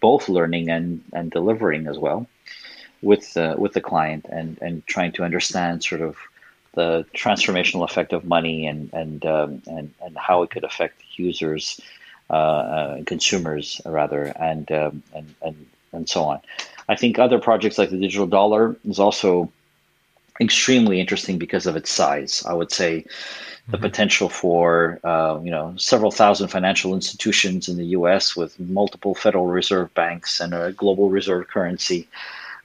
both 0.00 0.28
learning 0.28 0.70
and 0.70 1.02
and 1.12 1.30
delivering 1.30 1.86
as 1.86 1.98
well 1.98 2.26
with 3.02 3.32
the 3.34 3.54
with 3.58 3.72
the 3.72 3.80
client 3.80 4.26
and 4.30 4.58
and 4.60 4.86
trying 4.86 5.12
to 5.12 5.24
understand 5.24 5.82
sort 5.82 6.02
of 6.02 6.16
the 6.74 7.04
transformational 7.14 7.84
effect 7.84 8.12
of 8.12 8.24
money 8.24 8.66
and 8.66 8.92
and 8.92 9.24
um, 9.26 9.62
and 9.66 9.92
and 10.00 10.16
how 10.16 10.42
it 10.42 10.50
could 10.50 10.64
affect 10.64 11.02
users, 11.16 11.80
uh, 12.28 12.32
uh, 12.32 13.04
consumers 13.04 13.80
rather, 13.84 14.24
and 14.24 14.70
um, 14.70 15.02
and 15.14 15.34
and 15.42 15.66
and 15.92 16.08
so 16.08 16.24
on. 16.24 16.40
I 16.88 16.96
think 16.96 17.18
other 17.18 17.38
projects 17.38 17.78
like 17.78 17.90
the 17.90 17.98
digital 17.98 18.26
dollar 18.26 18.76
is 18.88 18.98
also 18.98 19.50
extremely 20.40 21.00
interesting 21.00 21.38
because 21.38 21.66
of 21.66 21.76
its 21.76 21.90
size. 21.90 22.44
I 22.46 22.52
would 22.52 22.72
say 22.72 23.04
the 23.68 23.76
mm-hmm. 23.76 23.82
potential 23.82 24.28
for 24.28 24.98
uh, 25.04 25.38
you 25.42 25.50
know 25.50 25.74
several 25.76 26.10
thousand 26.10 26.48
financial 26.48 26.94
institutions 26.94 27.68
in 27.68 27.76
the 27.76 27.86
U.S. 27.98 28.36
with 28.36 28.58
multiple 28.58 29.14
Federal 29.14 29.46
Reserve 29.46 29.92
banks 29.94 30.40
and 30.40 30.54
a 30.54 30.72
global 30.72 31.10
reserve 31.10 31.48
currency 31.48 32.08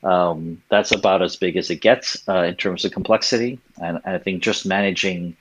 um, 0.06 0.62
that's 0.70 0.92
about 0.92 1.22
as 1.22 1.36
big 1.36 1.58
as 1.58 1.70
it 1.70 1.82
gets 1.82 2.28
uh, 2.30 2.44
in 2.44 2.56
terms 2.56 2.86
of 2.86 2.92
complexity. 2.92 3.60
And, 3.82 4.00
and 4.06 4.16
I 4.16 4.20
think 4.20 4.44
just 4.44 4.66
managing 4.66 5.36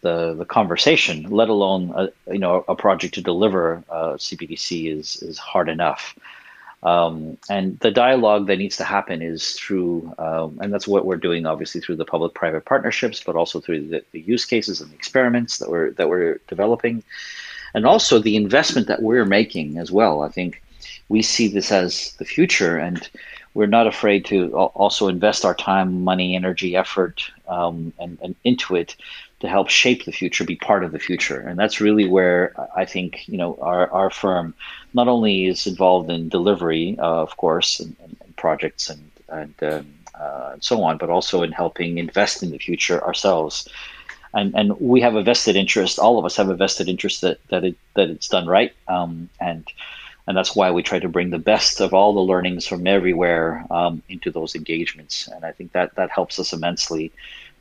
the 0.00 0.34
the 0.34 0.44
conversation, 0.44 1.24
let 1.24 1.48
alone 1.48 1.92
a, 1.96 2.32
you 2.32 2.38
know 2.38 2.64
a 2.68 2.76
project 2.76 3.14
to 3.14 3.20
deliver 3.20 3.82
uh, 3.90 4.14
CBDC 4.14 4.96
is 4.96 5.16
is 5.22 5.38
hard 5.38 5.68
enough. 5.68 6.16
Um, 6.86 7.36
and 7.50 7.80
the 7.80 7.90
dialogue 7.90 8.46
that 8.46 8.58
needs 8.58 8.76
to 8.76 8.84
happen 8.84 9.20
is 9.20 9.54
through, 9.54 10.14
um, 10.18 10.56
and 10.62 10.72
that's 10.72 10.86
what 10.86 11.04
we're 11.04 11.16
doing, 11.16 11.44
obviously 11.44 11.80
through 11.80 11.96
the 11.96 12.04
public-private 12.04 12.64
partnerships, 12.64 13.20
but 13.26 13.34
also 13.34 13.60
through 13.60 13.88
the, 13.88 14.04
the, 14.12 14.20
use 14.20 14.44
cases 14.44 14.80
and 14.80 14.92
the 14.92 14.94
experiments 14.94 15.58
that 15.58 15.68
we're 15.68 15.90
that 15.94 16.08
we're 16.08 16.38
developing, 16.46 17.02
and 17.74 17.86
also 17.86 18.20
the 18.20 18.36
investment 18.36 18.86
that 18.86 19.02
we're 19.02 19.24
making 19.24 19.78
as 19.78 19.90
well. 19.90 20.22
I 20.22 20.28
think 20.28 20.62
we 21.08 21.22
see 21.22 21.48
this 21.48 21.72
as 21.72 22.12
the 22.18 22.24
future, 22.24 22.78
and 22.78 23.10
we're 23.54 23.66
not 23.66 23.88
afraid 23.88 24.24
to 24.26 24.54
also 24.54 25.08
invest 25.08 25.44
our 25.44 25.56
time, 25.56 26.04
money, 26.04 26.36
energy, 26.36 26.76
effort, 26.76 27.28
um, 27.48 27.92
and, 27.98 28.16
and 28.22 28.36
into 28.44 28.76
it 28.76 28.94
to 29.46 29.50
help 29.50 29.68
shape 29.68 30.04
the 30.04 30.12
future, 30.12 30.44
be 30.44 30.56
part 30.56 30.84
of 30.84 30.92
the 30.92 30.98
future. 30.98 31.40
And 31.40 31.58
that's 31.58 31.80
really 31.80 32.06
where 32.06 32.54
I 32.76 32.84
think 32.84 33.26
you 33.28 33.38
know 33.38 33.56
our, 33.60 33.90
our 33.90 34.10
firm 34.10 34.54
not 34.92 35.08
only 35.08 35.46
is 35.46 35.66
involved 35.66 36.10
in 36.10 36.28
delivery, 36.28 36.96
uh, 36.98 37.22
of 37.26 37.36
course, 37.36 37.80
and, 37.80 37.96
and, 38.02 38.16
projects 38.36 38.90
and 38.90 39.10
and, 39.28 39.54
um, 39.62 39.86
uh, 40.14 40.50
and 40.52 40.62
so 40.62 40.82
on, 40.82 40.98
but 40.98 41.10
also 41.10 41.42
in 41.42 41.52
helping 41.52 41.98
invest 41.98 42.42
in 42.42 42.50
the 42.50 42.58
future 42.58 43.02
ourselves. 43.02 43.66
And, 44.34 44.54
and 44.54 44.78
we 44.78 45.00
have 45.00 45.16
a 45.16 45.22
vested 45.22 45.56
interest. 45.56 45.98
All 45.98 46.18
of 46.18 46.24
us 46.24 46.36
have 46.36 46.50
a 46.50 46.54
vested 46.54 46.88
interest 46.88 47.22
that 47.22 47.38
that 47.48 47.64
it 47.64 47.76
that 47.94 48.10
it's 48.10 48.28
done 48.28 48.46
right. 48.46 48.72
Um, 48.88 49.28
and 49.40 49.64
and 50.26 50.36
that's 50.36 50.56
why 50.56 50.70
we 50.70 50.82
try 50.82 50.98
to 50.98 51.08
bring 51.08 51.30
the 51.30 51.38
best 51.38 51.80
of 51.80 51.94
all 51.94 52.12
the 52.12 52.20
learnings 52.32 52.66
from 52.66 52.86
everywhere 52.86 53.64
um, 53.70 54.02
into 54.08 54.30
those 54.30 54.54
engagements. 54.56 55.28
And 55.28 55.44
I 55.44 55.52
think 55.52 55.72
that 55.72 55.94
that 55.94 56.10
helps 56.10 56.38
us 56.38 56.52
immensely 56.52 57.12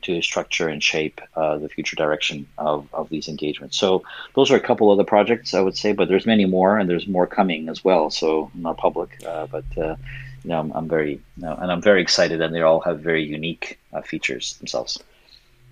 to 0.05 0.21
structure 0.21 0.67
and 0.67 0.81
shape 0.81 1.21
uh, 1.35 1.57
the 1.57 1.69
future 1.69 1.95
direction 1.95 2.47
of, 2.57 2.87
of 2.93 3.09
these 3.09 3.27
engagements. 3.27 3.77
So 3.77 4.03
those 4.35 4.51
are 4.51 4.55
a 4.55 4.59
couple 4.59 4.91
of 4.91 4.97
the 4.97 5.03
projects 5.03 5.53
I 5.53 5.61
would 5.61 5.77
say, 5.77 5.93
but 5.93 6.07
there's 6.07 6.25
many 6.25 6.45
more 6.45 6.77
and 6.77 6.89
there's 6.89 7.07
more 7.07 7.27
coming 7.27 7.69
as 7.69 7.83
well. 7.83 8.09
So 8.09 8.51
not 8.53 8.77
public, 8.77 9.09
uh, 9.25 9.47
but 9.47 9.65
uh, 9.77 9.95
you 10.43 10.49
know, 10.49 10.59
I'm, 10.59 10.71
I'm 10.73 10.87
very, 10.87 11.13
you 11.13 11.43
know, 11.43 11.55
and 11.59 11.71
I'm 11.71 11.81
very 11.81 12.01
excited 12.01 12.41
and 12.41 12.53
they 12.53 12.61
all 12.61 12.81
have 12.81 12.99
very 12.99 13.23
unique 13.23 13.79
uh, 13.93 14.01
features 14.01 14.53
themselves. 14.57 14.99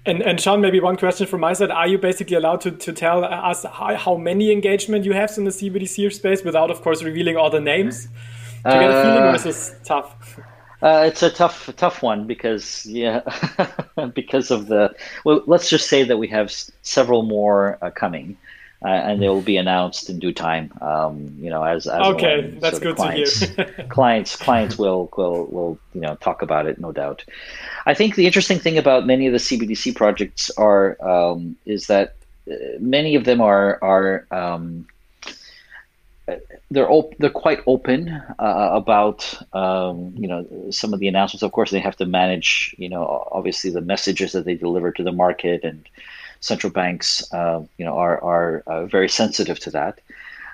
And, 0.05 0.21
and 0.21 0.39
Sean, 0.39 0.59
maybe 0.59 0.81
one 0.81 0.97
question 0.97 1.27
from 1.27 1.39
my 1.39 1.53
side. 1.53 1.71
Are 1.71 1.87
you 1.87 1.97
basically 1.97 2.35
allowed 2.35 2.61
to, 2.61 2.71
to 2.71 2.91
tell 2.91 3.23
us 3.23 3.63
how, 3.63 3.95
how 3.95 4.17
many 4.17 4.51
engagement 4.51 5.05
you 5.05 5.13
have 5.13 5.31
in 5.37 5.45
the 5.45 5.51
CBDC 5.51 6.11
space 6.11 6.43
without, 6.43 6.69
of 6.69 6.81
course, 6.81 7.03
revealing 7.03 7.37
all 7.37 7.49
the 7.49 7.61
names? 7.61 8.07
To 8.65 8.69
get 8.69 8.89
a 8.89 9.03
feeling, 9.03 9.23
or 9.23 9.35
is 9.35 9.43
this 9.43 9.75
tough? 9.83 10.39
Uh, 10.83 11.05
it's 11.07 11.23
a 11.23 11.29
tough, 11.29 11.73
tough 11.77 12.03
one 12.03 12.27
because 12.27 12.85
yeah, 12.85 13.21
because 14.13 14.51
of 14.51 14.67
the. 14.67 14.93
Well, 15.23 15.41
let's 15.47 15.69
just 15.69 15.87
say 15.87 16.03
that 16.03 16.17
we 16.17 16.27
have 16.27 16.47
s- 16.47 16.69
several 16.81 17.23
more 17.23 17.77
uh, 17.81 17.89
coming, 17.89 18.35
uh, 18.83 18.89
and 18.89 19.21
they 19.21 19.29
will 19.29 19.41
be 19.41 19.55
announced 19.55 20.09
in 20.09 20.19
due 20.19 20.33
time. 20.33 20.73
Um, 20.81 21.33
you 21.39 21.49
know, 21.49 21.63
as, 21.63 21.87
as 21.87 22.01
okay, 22.15 22.53
that's 22.59 22.79
good 22.79 22.97
clients, 22.97 23.39
to 23.39 23.45
hear. 23.63 23.87
clients, 23.89 24.35
clients 24.35 24.77
will 24.77 25.09
will 25.15 25.45
will 25.45 25.79
you 25.93 26.01
know 26.01 26.15
talk 26.15 26.41
about 26.41 26.65
it, 26.65 26.77
no 26.79 26.91
doubt. 26.91 27.23
I 27.85 27.93
think 27.93 28.15
the 28.15 28.25
interesting 28.25 28.59
thing 28.59 28.77
about 28.77 29.07
many 29.07 29.25
of 29.25 29.31
the 29.31 29.39
CBDC 29.39 29.95
projects 29.95 30.51
are 30.57 30.97
um, 31.01 31.55
is 31.65 31.87
that 31.87 32.17
uh, 32.51 32.55
many 32.79 33.15
of 33.15 33.23
them 33.23 33.39
are 33.39 33.79
are 33.81 34.27
um, 34.31 34.85
they're 36.71 36.89
op- 36.89 37.17
they're 37.19 37.29
quite 37.29 37.59
open 37.67 38.09
uh, 38.39 38.69
about 38.71 39.37
um, 39.53 40.13
you 40.15 40.27
know 40.27 40.45
some 40.71 40.93
of 40.93 40.99
the 40.99 41.07
announcements. 41.07 41.43
Of 41.43 41.51
course, 41.51 41.71
they 41.71 41.79
have 41.79 41.97
to 41.97 42.05
manage 42.05 42.75
you 42.77 42.89
know 42.89 43.27
obviously 43.31 43.71
the 43.71 43.81
messages 43.81 44.31
that 44.31 44.45
they 44.45 44.55
deliver 44.55 44.91
to 44.91 45.03
the 45.03 45.11
market, 45.11 45.63
and 45.63 45.87
central 46.39 46.71
banks 46.71 47.31
uh, 47.33 47.63
you 47.77 47.85
know 47.85 47.97
are 47.97 48.23
are 48.23 48.63
uh, 48.67 48.85
very 48.85 49.09
sensitive 49.09 49.59
to 49.59 49.71
that, 49.71 49.99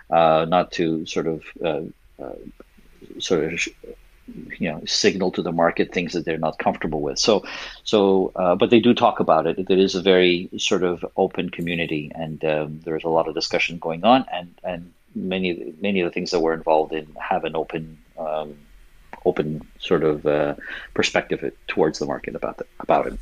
uh, 0.09 0.45
not 0.49 0.71
to 0.73 1.05
sort 1.05 1.27
of 1.27 1.43
uh, 1.63 1.81
uh, 2.21 2.35
sort 3.19 3.53
of 3.53 3.67
you 4.59 4.71
know 4.71 4.83
signal 4.85 5.31
to 5.31 5.43
the 5.43 5.51
market 5.51 5.91
things 5.91 6.13
that 6.13 6.25
they're 6.25 6.37
not 6.39 6.57
comfortable 6.57 7.01
with. 7.01 7.19
So 7.19 7.45
so 7.83 8.31
but 8.59 8.71
they 8.71 8.79
do 8.79 8.95
talk 8.95 9.19
about 9.19 9.45
it. 9.45 9.59
It 9.59 9.69
is 9.69 9.93
a 9.93 10.01
very 10.01 10.49
sort 10.57 10.83
of 10.83 11.05
open 11.15 11.51
community, 11.51 12.11
and 12.15 12.43
um, 12.43 12.79
there's 12.85 13.03
a 13.03 13.09
lot 13.09 13.27
of 13.27 13.35
discussion 13.35 13.77
going 13.77 14.03
on, 14.03 14.25
and 14.33 14.55
and 14.63 14.93
many 15.27 15.73
many 15.81 16.01
of 16.01 16.05
the 16.05 16.13
things 16.13 16.31
that 16.31 16.39
we're 16.39 16.53
involved 16.53 16.93
in 16.93 17.05
have 17.19 17.43
an 17.43 17.55
open 17.55 17.97
um, 18.17 18.57
open 19.25 19.67
sort 19.79 20.03
of 20.03 20.25
uh, 20.25 20.55
perspective 20.93 21.53
towards 21.67 21.99
the 21.99 22.05
market 22.05 22.35
about 22.35 22.57
the, 22.57 22.65
about 22.79 23.07
it. 23.07 23.19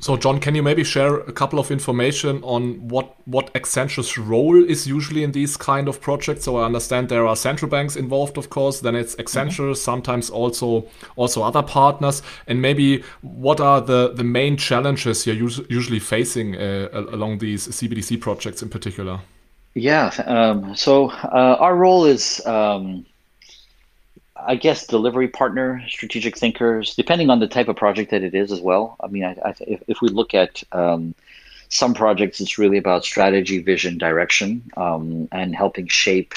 So, 0.00 0.16
John, 0.16 0.40
can 0.40 0.54
you 0.54 0.62
maybe 0.62 0.82
share 0.82 1.16
a 1.16 1.32
couple 1.32 1.58
of 1.58 1.70
information 1.70 2.42
on 2.42 2.88
what 2.88 3.14
what 3.26 3.52
Accenture's 3.54 4.18
role 4.18 4.62
is 4.64 4.86
usually 4.86 5.22
in 5.22 5.32
these 5.32 5.56
kind 5.56 5.88
of 5.88 6.00
projects? 6.00 6.44
So, 6.44 6.56
I 6.56 6.64
understand 6.64 7.08
there 7.08 7.26
are 7.26 7.36
central 7.36 7.70
banks 7.70 7.96
involved, 7.96 8.36
of 8.36 8.50
course. 8.50 8.80
Then 8.80 8.96
it's 8.96 9.14
Accenture, 9.16 9.68
mm 9.68 9.72
-hmm. 9.72 9.76
sometimes 9.76 10.30
also 10.30 10.84
also 11.16 11.42
other 11.42 11.62
partners, 11.62 12.22
and 12.48 12.60
maybe 12.60 13.04
what 13.20 13.60
are 13.60 13.80
the 13.80 14.12
the 14.14 14.24
main 14.24 14.56
challenges 14.56 15.26
you're 15.26 15.42
usually 15.68 16.00
facing 16.00 16.56
uh, 16.56 17.12
along 17.12 17.38
these 17.38 17.72
CBDC 17.72 18.18
projects 18.18 18.62
in 18.62 18.68
particular? 18.68 19.20
Yeah. 19.76 20.06
Um, 20.24 20.74
so 20.74 21.10
uh, 21.10 21.58
our 21.60 21.76
role 21.76 22.06
is, 22.06 22.44
um, 22.46 23.04
I 24.34 24.54
guess, 24.54 24.86
delivery 24.86 25.28
partner, 25.28 25.82
strategic 25.86 26.38
thinkers, 26.38 26.94
depending 26.94 27.28
on 27.28 27.40
the 27.40 27.46
type 27.46 27.68
of 27.68 27.76
project 27.76 28.10
that 28.10 28.22
it 28.22 28.34
is 28.34 28.52
as 28.52 28.60
well. 28.62 28.96
I 29.00 29.08
mean, 29.08 29.22
I, 29.22 29.36
I, 29.44 29.54
if, 29.60 29.82
if, 29.86 30.00
we 30.00 30.08
look 30.08 30.32
at 30.32 30.62
um, 30.72 31.14
some 31.68 31.92
projects, 31.92 32.40
it's 32.40 32.56
really 32.56 32.78
about 32.78 33.04
strategy, 33.04 33.58
vision, 33.58 33.98
direction, 33.98 34.62
um, 34.78 35.28
and 35.30 35.54
helping 35.54 35.88
shape. 35.88 36.34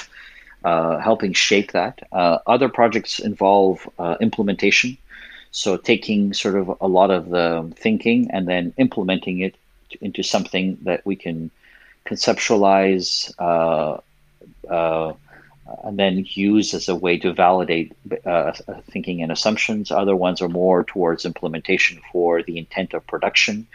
Uh, 0.65 0.97
helping 0.97 1.31
shape 1.31 1.71
that. 1.71 2.05
Uh, 2.11 2.39
other 2.45 2.67
projects 2.67 3.19
involve 3.19 3.89
uh, 3.97 4.17
implementation, 4.19 4.97
so 5.51 5.77
taking 5.77 6.33
sort 6.33 6.55
of 6.55 6.75
a 6.81 6.87
lot 6.89 7.09
of 7.09 7.29
the 7.29 7.71
thinking 7.77 8.29
and 8.31 8.45
then 8.49 8.73
implementing 8.75 9.39
it 9.39 9.55
into 10.01 10.21
something 10.21 10.77
that 10.81 11.05
we 11.05 11.15
can 11.15 11.49
conceptualize, 12.05 13.33
uh, 13.39 13.97
uh, 14.69 15.13
and 15.83 15.99
then 15.99 16.25
use 16.29 16.73
as 16.73 16.89
a 16.89 16.95
way 16.95 17.17
to 17.17 17.33
validate 17.33 17.93
uh, 18.25 18.51
thinking 18.91 19.21
and 19.21 19.31
assumptions. 19.31 19.91
Other 19.91 20.15
ones 20.15 20.41
are 20.41 20.49
more 20.49 20.83
towards 20.83 21.25
implementation 21.25 22.01
for 22.11 22.41
the 22.41 22.57
intent 22.57 22.93
of 22.93 23.05
production. 23.05 23.67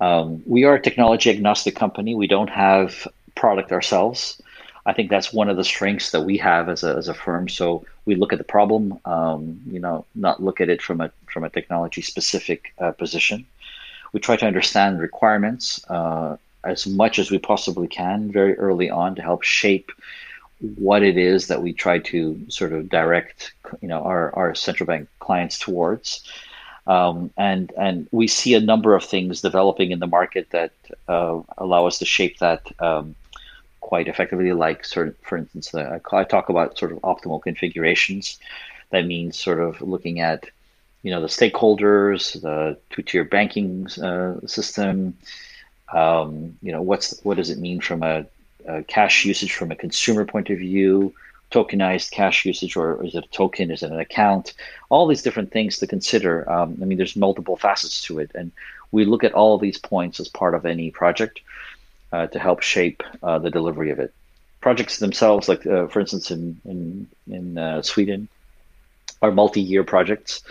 Um, 0.00 0.42
we 0.46 0.64
are 0.64 0.74
a 0.74 0.82
technology 0.82 1.30
agnostic 1.30 1.76
company. 1.76 2.14
We 2.14 2.26
don't 2.26 2.48
have 2.50 3.06
product 3.34 3.70
ourselves. 3.70 4.40
I 4.86 4.94
think 4.94 5.10
that's 5.10 5.32
one 5.32 5.50
of 5.50 5.56
the 5.56 5.64
strengths 5.64 6.10
that 6.12 6.22
we 6.22 6.38
have 6.38 6.68
as 6.68 6.82
a, 6.82 6.96
as 6.96 7.08
a 7.08 7.14
firm. 7.14 7.48
So 7.48 7.84
we 8.06 8.14
look 8.14 8.32
at 8.32 8.38
the 8.38 8.44
problem, 8.44 8.98
um, 9.04 9.60
you 9.66 9.78
know, 9.78 10.06
not 10.14 10.42
look 10.42 10.60
at 10.60 10.70
it 10.70 10.80
from 10.80 11.00
a 11.00 11.12
from 11.26 11.44
a 11.44 11.50
technology 11.50 12.02
specific 12.02 12.72
uh, 12.78 12.92
position. 12.92 13.46
We 14.12 14.20
try 14.20 14.36
to 14.36 14.46
understand 14.46 15.00
requirements, 15.00 15.84
uh, 15.88 16.38
as 16.64 16.86
much 16.86 17.18
as 17.18 17.30
we 17.30 17.38
possibly 17.38 17.88
can 17.88 18.30
very 18.30 18.56
early 18.58 18.90
on 18.90 19.14
to 19.14 19.22
help 19.22 19.42
shape 19.42 19.90
what 20.76 21.02
it 21.02 21.16
is 21.16 21.46
that 21.46 21.62
we 21.62 21.72
try 21.72 21.98
to 21.98 22.38
sort 22.48 22.72
of 22.72 22.88
direct 22.88 23.52
you 23.80 23.88
know 23.88 24.02
our, 24.02 24.34
our 24.34 24.54
central 24.54 24.86
bank 24.86 25.08
clients 25.18 25.58
towards. 25.58 26.24
Um, 26.86 27.30
and 27.36 27.72
and 27.78 28.08
we 28.10 28.26
see 28.26 28.54
a 28.54 28.60
number 28.60 28.94
of 28.94 29.04
things 29.04 29.42
developing 29.42 29.90
in 29.90 30.00
the 30.00 30.06
market 30.06 30.48
that 30.50 30.72
uh, 31.08 31.40
allow 31.58 31.86
us 31.86 31.98
to 31.98 32.04
shape 32.04 32.38
that 32.38 32.66
um, 32.80 33.14
quite 33.80 34.08
effectively. 34.08 34.52
Like 34.52 34.84
sort 34.84 35.16
for 35.22 35.38
instance 35.38 35.70
the, 35.70 36.00
I 36.12 36.24
talk 36.24 36.48
about 36.48 36.78
sort 36.78 36.92
of 36.92 36.98
optimal 36.98 37.42
configurations. 37.42 38.38
That 38.90 39.06
means 39.06 39.38
sort 39.38 39.60
of 39.60 39.80
looking 39.80 40.20
at 40.20 40.46
you 41.02 41.10
know 41.10 41.20
the 41.20 41.28
stakeholders 41.28 42.40
the 42.40 42.76
two-tier 42.90 43.24
banking 43.24 43.86
uh, 44.02 44.40
system 44.46 45.16
um, 45.92 46.56
you 46.62 46.72
know, 46.72 46.82
what's 46.82 47.20
what 47.22 47.36
does 47.36 47.50
it 47.50 47.58
mean 47.58 47.80
from 47.80 48.02
a, 48.02 48.26
a, 48.66 48.82
cash 48.84 49.24
usage 49.24 49.54
from 49.54 49.70
a 49.70 49.76
consumer 49.76 50.24
point 50.24 50.50
of 50.50 50.58
view? 50.58 51.14
Tokenized 51.50 52.12
cash 52.12 52.44
usage, 52.44 52.76
or 52.76 53.04
is 53.04 53.16
it 53.16 53.24
a 53.24 53.28
token? 53.28 53.72
Is 53.72 53.82
it 53.82 53.90
an 53.90 53.98
account? 53.98 54.54
All 54.88 55.08
these 55.08 55.22
different 55.22 55.50
things 55.50 55.78
to 55.78 55.86
consider. 55.86 56.48
Um, 56.48 56.78
I 56.80 56.84
mean, 56.84 56.96
there's 56.96 57.16
multiple 57.16 57.56
facets 57.56 58.02
to 58.02 58.20
it, 58.20 58.30
and 58.36 58.52
we 58.92 59.04
look 59.04 59.24
at 59.24 59.34
all 59.34 59.56
of 59.56 59.60
these 59.60 59.78
points 59.78 60.20
as 60.20 60.28
part 60.28 60.54
of 60.54 60.64
any 60.64 60.92
project 60.92 61.40
uh, 62.12 62.28
to 62.28 62.38
help 62.38 62.62
shape 62.62 63.02
uh, 63.22 63.40
the 63.40 63.50
delivery 63.50 63.90
of 63.90 63.98
it. 63.98 64.14
Projects 64.60 64.98
themselves, 64.98 65.48
like 65.48 65.66
uh, 65.66 65.88
for 65.88 66.00
instance 66.00 66.30
in 66.30 66.60
in 66.64 67.08
in 67.26 67.58
uh, 67.58 67.82
Sweden, 67.82 68.28
are 69.20 69.32
multi-year 69.32 69.82
projects, 69.82 70.42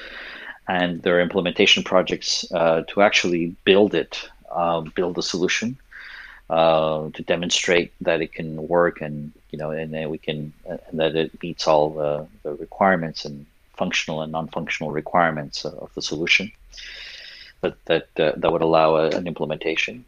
and 0.67 1.01
they're 1.01 1.21
implementation 1.21 1.83
projects 1.83 2.45
uh, 2.51 2.81
to 2.89 3.01
actually 3.01 3.55
build 3.63 3.95
it 3.95 4.29
um, 4.51 4.91
build 4.95 5.17
a 5.17 5.23
solution 5.23 5.77
uh, 6.49 7.09
to 7.13 7.23
demonstrate 7.23 7.91
that 8.01 8.21
it 8.21 8.33
can 8.33 8.67
work 8.67 9.01
and 9.01 9.31
you 9.51 9.57
know 9.59 9.69
and 9.71 9.93
then 9.93 10.09
we 10.09 10.17
can 10.17 10.51
and 10.65 10.99
that 10.99 11.15
it 11.15 11.31
meets 11.43 11.67
all 11.67 11.89
the, 11.91 12.27
the 12.43 12.53
requirements 12.55 13.25
and 13.25 13.45
functional 13.79 14.21
and 14.21 14.31
non-functional 14.31 14.91
requirements 14.91 15.63
of 15.65 15.89
the 15.95 16.01
solution, 16.01 16.51
but 17.61 17.73
that 17.85 18.07
uh, 18.19 18.33
that 18.35 18.51
would 18.51 18.61
allow 18.61 18.95
a, 18.95 19.05
an 19.19 19.25
implementation. 19.25 20.05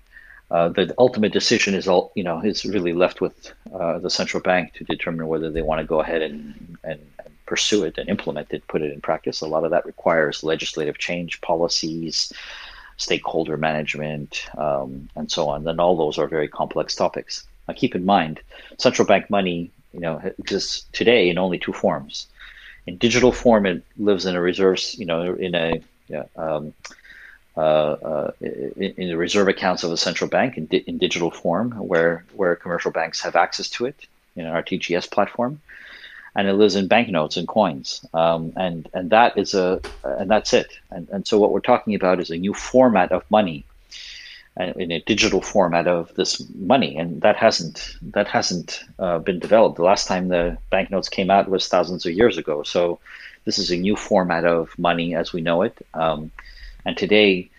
Uh, 0.51 0.67
the 0.67 0.93
ultimate 0.97 1.31
decision 1.31 1.73
is 1.73 1.87
all 1.87 2.11
you 2.19 2.23
know 2.27 2.37
is 2.41 2.65
really 2.65 2.93
left 3.03 3.21
with 3.21 3.53
uh, 3.73 3.97
the 3.99 4.09
central 4.09 4.41
bank 4.43 4.73
to 4.73 4.83
determine 4.83 5.27
whether 5.27 5.49
they 5.49 5.61
want 5.61 5.79
to 5.79 5.87
go 5.93 6.01
ahead 6.01 6.21
and, 6.21 6.41
and, 6.83 6.99
and 7.23 7.33
pursue 7.45 7.83
it 7.85 7.97
and 7.97 8.09
implement 8.09 8.47
it, 8.51 8.67
put 8.67 8.81
it 8.81 8.91
in 8.91 8.99
practice. 8.99 9.39
A 9.41 9.47
lot 9.47 9.63
of 9.63 9.71
that 9.71 9.85
requires 9.85 10.43
legislative 10.43 10.97
change, 10.97 11.39
policies, 11.41 12.33
stakeholder 13.01 13.57
management, 13.57 14.47
um, 14.57 15.09
and 15.15 15.31
so 15.31 15.49
on. 15.49 15.67
And 15.67 15.81
all 15.81 15.97
those 15.97 16.19
are 16.19 16.27
very 16.27 16.47
complex 16.47 16.95
topics. 16.95 17.43
Now, 17.67 17.73
keep 17.73 17.95
in 17.95 18.05
mind, 18.05 18.39
central 18.77 19.07
bank 19.07 19.29
money, 19.29 19.71
you 19.91 19.99
know, 19.99 20.21
exists 20.37 20.85
today 20.93 21.29
in 21.29 21.37
only 21.37 21.57
two 21.57 21.73
forms. 21.73 22.27
In 22.85 22.97
digital 22.97 23.31
form, 23.31 23.65
it 23.65 23.83
lives 23.97 24.25
in 24.25 24.35
a 24.35 24.41
reserves, 24.41 24.95
you 24.97 25.05
know, 25.05 25.33
in 25.33 25.55
a 25.55 25.81
yeah, 26.07 26.25
um, 26.35 26.73
uh, 27.57 27.59
uh, 27.59 28.31
in, 28.41 28.93
in, 28.97 29.07
the 29.09 29.17
reserve 29.17 29.47
accounts 29.47 29.83
of 29.83 29.91
a 29.91 29.97
central 29.97 30.29
bank 30.29 30.57
in, 30.57 30.65
di- 30.67 30.83
in, 30.87 30.97
digital 30.97 31.31
form, 31.31 31.71
where 31.71 32.23
where 32.33 32.55
commercial 32.55 32.91
banks 32.91 33.21
have 33.21 33.35
access 33.35 33.69
to 33.69 33.85
it 33.85 34.07
in 34.35 34.45
an 34.45 34.53
RTGS 34.53 35.09
platform, 35.09 35.61
and 36.35 36.47
it 36.47 36.53
lives 36.53 36.75
in 36.75 36.87
banknotes 36.87 37.37
and 37.37 37.47
coins, 37.47 38.05
um, 38.13 38.53
and 38.55 38.87
and 38.93 39.09
that 39.09 39.37
is 39.37 39.53
a 39.53 39.81
and 40.03 40.29
that's 40.29 40.53
it. 40.53 40.71
And 40.89 41.07
and 41.09 41.27
so 41.27 41.39
what 41.39 41.51
we're 41.51 41.59
talking 41.59 41.95
about 41.95 42.19
is 42.19 42.29
a 42.29 42.37
new 42.37 42.53
format 42.53 43.11
of 43.11 43.29
money, 43.29 43.65
uh, 44.59 44.73
in 44.75 44.91
a 44.91 44.99
digital 45.01 45.41
format 45.41 45.87
of 45.87 46.13
this 46.15 46.43
money, 46.55 46.97
and 46.97 47.21
that 47.21 47.37
hasn't 47.37 47.95
that 48.01 48.27
hasn't 48.27 48.83
uh, 48.99 49.17
been 49.19 49.39
developed. 49.39 49.77
The 49.77 49.83
last 49.83 50.07
time 50.07 50.27
the 50.27 50.57
banknotes 50.69 51.09
came 51.09 51.29
out 51.29 51.49
was 51.49 51.67
thousands 51.67 52.05
of 52.05 52.13
years 52.13 52.37
ago. 52.37 52.63
So 52.63 52.99
this 53.45 53.57
is 53.57 53.71
a 53.71 53.77
new 53.77 53.95
format 53.95 54.45
of 54.45 54.77
money 54.77 55.15
as 55.15 55.31
we 55.31 55.41
know 55.41 55.61
it. 55.61 55.77
Um, 55.93 56.31
and 56.85 56.97
today, 56.97 57.49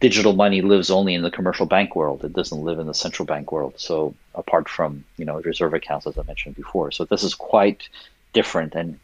digital 0.00 0.34
money 0.34 0.60
lives 0.60 0.90
only 0.90 1.14
in 1.14 1.22
the 1.22 1.30
commercial 1.30 1.66
bank 1.66 1.96
world. 1.96 2.24
It 2.24 2.32
doesn't 2.32 2.64
live 2.64 2.78
in 2.78 2.86
the 2.86 2.94
central 2.94 3.24
bank 3.24 3.50
world. 3.50 3.74
So 3.76 4.14
apart 4.34 4.68
from 4.68 5.04
you 5.16 5.24
know 5.24 5.40
reserve 5.40 5.74
accounts, 5.74 6.06
as 6.06 6.18
I 6.18 6.22
mentioned 6.24 6.56
before, 6.56 6.90
so 6.90 7.04
this 7.06 7.22
is 7.22 7.34
quite 7.34 7.88
different. 8.32 8.74
And 8.74 8.98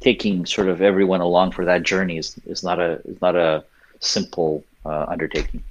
taking 0.00 0.46
sort 0.46 0.68
of 0.68 0.80
everyone 0.82 1.20
along 1.20 1.52
for 1.52 1.64
that 1.64 1.82
journey 1.82 2.18
is, 2.18 2.38
is 2.46 2.62
not 2.62 2.78
a 2.80 3.00
is 3.04 3.20
not 3.20 3.36
a 3.36 3.64
simple 4.00 4.64
uh, 4.84 5.06
undertaking. 5.08 5.62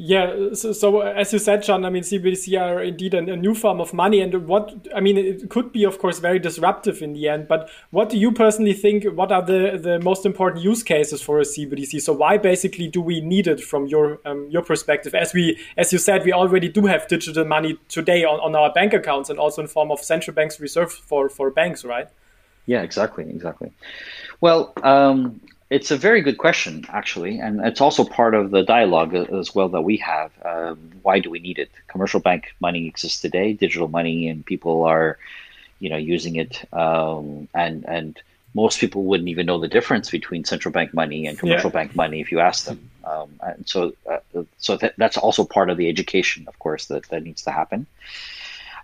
Yeah, 0.00 0.54
so, 0.54 0.72
so, 0.72 1.00
as 1.00 1.32
you 1.32 1.40
said, 1.40 1.64
John, 1.64 1.84
I 1.84 1.90
mean, 1.90 2.04
CBDC 2.04 2.56
are 2.60 2.80
indeed 2.80 3.14
a, 3.14 3.18
a, 3.18 3.36
new 3.36 3.52
form 3.52 3.80
of 3.80 3.92
money, 3.92 4.20
and 4.20 4.46
what 4.46 4.86
I 4.94 5.00
mean, 5.00 5.18
it 5.18 5.50
could 5.50 5.72
be, 5.72 5.82
of 5.82 5.98
course, 5.98 6.20
very 6.20 6.38
disruptive 6.38 7.02
in 7.02 7.14
the 7.14 7.28
end. 7.28 7.48
But 7.48 7.68
what 7.90 8.08
do 8.08 8.16
you 8.16 8.30
personally 8.30 8.74
think? 8.74 9.02
What 9.06 9.32
are 9.32 9.42
the 9.42 9.76
the 9.76 9.98
most 9.98 10.24
important 10.24 10.62
use 10.62 10.84
cases 10.84 11.20
for 11.20 11.40
a 11.40 11.42
CBDC? 11.42 12.00
So 12.00 12.12
why 12.12 12.38
basically 12.38 12.86
do 12.86 13.00
we 13.00 13.20
need 13.20 13.48
it 13.48 13.60
from 13.60 13.88
your 13.88 14.20
um, 14.24 14.46
your 14.48 14.62
perspective? 14.62 15.16
As 15.16 15.34
we, 15.34 15.58
as 15.76 15.92
you 15.92 15.98
said, 15.98 16.24
we 16.24 16.32
already 16.32 16.68
do 16.68 16.86
have 16.86 17.08
digital 17.08 17.44
money 17.44 17.76
today 17.88 18.22
on, 18.22 18.38
on 18.38 18.54
our 18.54 18.72
bank 18.72 18.92
accounts 18.92 19.30
and 19.30 19.40
also 19.40 19.62
in 19.62 19.66
form 19.66 19.90
of 19.90 19.98
central 19.98 20.32
banks 20.32 20.60
reserved 20.60 20.92
for 20.92 21.28
for 21.28 21.50
banks, 21.50 21.84
right? 21.84 22.06
Yeah, 22.66 22.82
exactly, 22.82 23.28
exactly. 23.28 23.72
Well, 24.40 24.74
um, 24.84 25.40
it's 25.70 25.90
a 25.90 25.96
very 25.96 26.22
good 26.22 26.38
question, 26.38 26.84
actually, 26.88 27.38
and 27.38 27.60
it's 27.60 27.80
also 27.80 28.04
part 28.04 28.34
of 28.34 28.50
the 28.50 28.62
dialogue 28.62 29.14
as 29.14 29.54
well 29.54 29.68
that 29.70 29.82
we 29.82 29.98
have. 29.98 30.32
Um, 30.44 30.92
why 31.02 31.18
do 31.18 31.30
we 31.30 31.40
need 31.40 31.58
it? 31.58 31.70
Commercial 31.88 32.20
bank 32.20 32.54
money 32.60 32.86
exists 32.86 33.20
today, 33.20 33.52
digital 33.52 33.88
money, 33.88 34.28
and 34.28 34.44
people 34.44 34.84
are, 34.84 35.18
you 35.78 35.90
know, 35.90 35.98
using 35.98 36.36
it. 36.36 36.64
Um, 36.72 37.48
and 37.54 37.84
and 37.86 38.18
most 38.54 38.80
people 38.80 39.04
wouldn't 39.04 39.28
even 39.28 39.44
know 39.44 39.58
the 39.58 39.68
difference 39.68 40.10
between 40.10 40.44
central 40.44 40.72
bank 40.72 40.94
money 40.94 41.26
and 41.26 41.38
commercial 41.38 41.70
yeah. 41.70 41.80
bank 41.80 41.94
money 41.94 42.20
if 42.20 42.32
you 42.32 42.40
ask 42.40 42.64
them. 42.64 42.90
Um, 43.04 43.30
and 43.42 43.68
so, 43.68 43.92
uh, 44.10 44.18
so 44.58 44.76
that, 44.78 44.94
that's 44.96 45.18
also 45.18 45.44
part 45.44 45.68
of 45.70 45.76
the 45.76 45.88
education, 45.88 46.46
of 46.48 46.58
course, 46.58 46.86
that 46.86 47.08
that 47.10 47.24
needs 47.24 47.42
to 47.42 47.50
happen. 47.50 47.86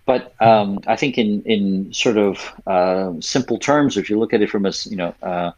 But 0.05 0.35
um, 0.39 0.81
I 0.87 0.97
think 0.97 1.17
in 1.17 1.43
in 1.45 1.95
sort 1.95 2.19
of 2.19 2.53
uh, 2.67 3.13
simple 3.21 3.59
terms, 3.59 3.97
if 3.97 4.11
you 4.11 4.19
look 4.19 4.35
at 4.35 4.43
it 4.43 4.51
from 4.51 4.67
a 4.67 4.73
you 4.85 4.97
know 4.97 5.15
uh, 5.23 5.27
uh, 5.27 5.53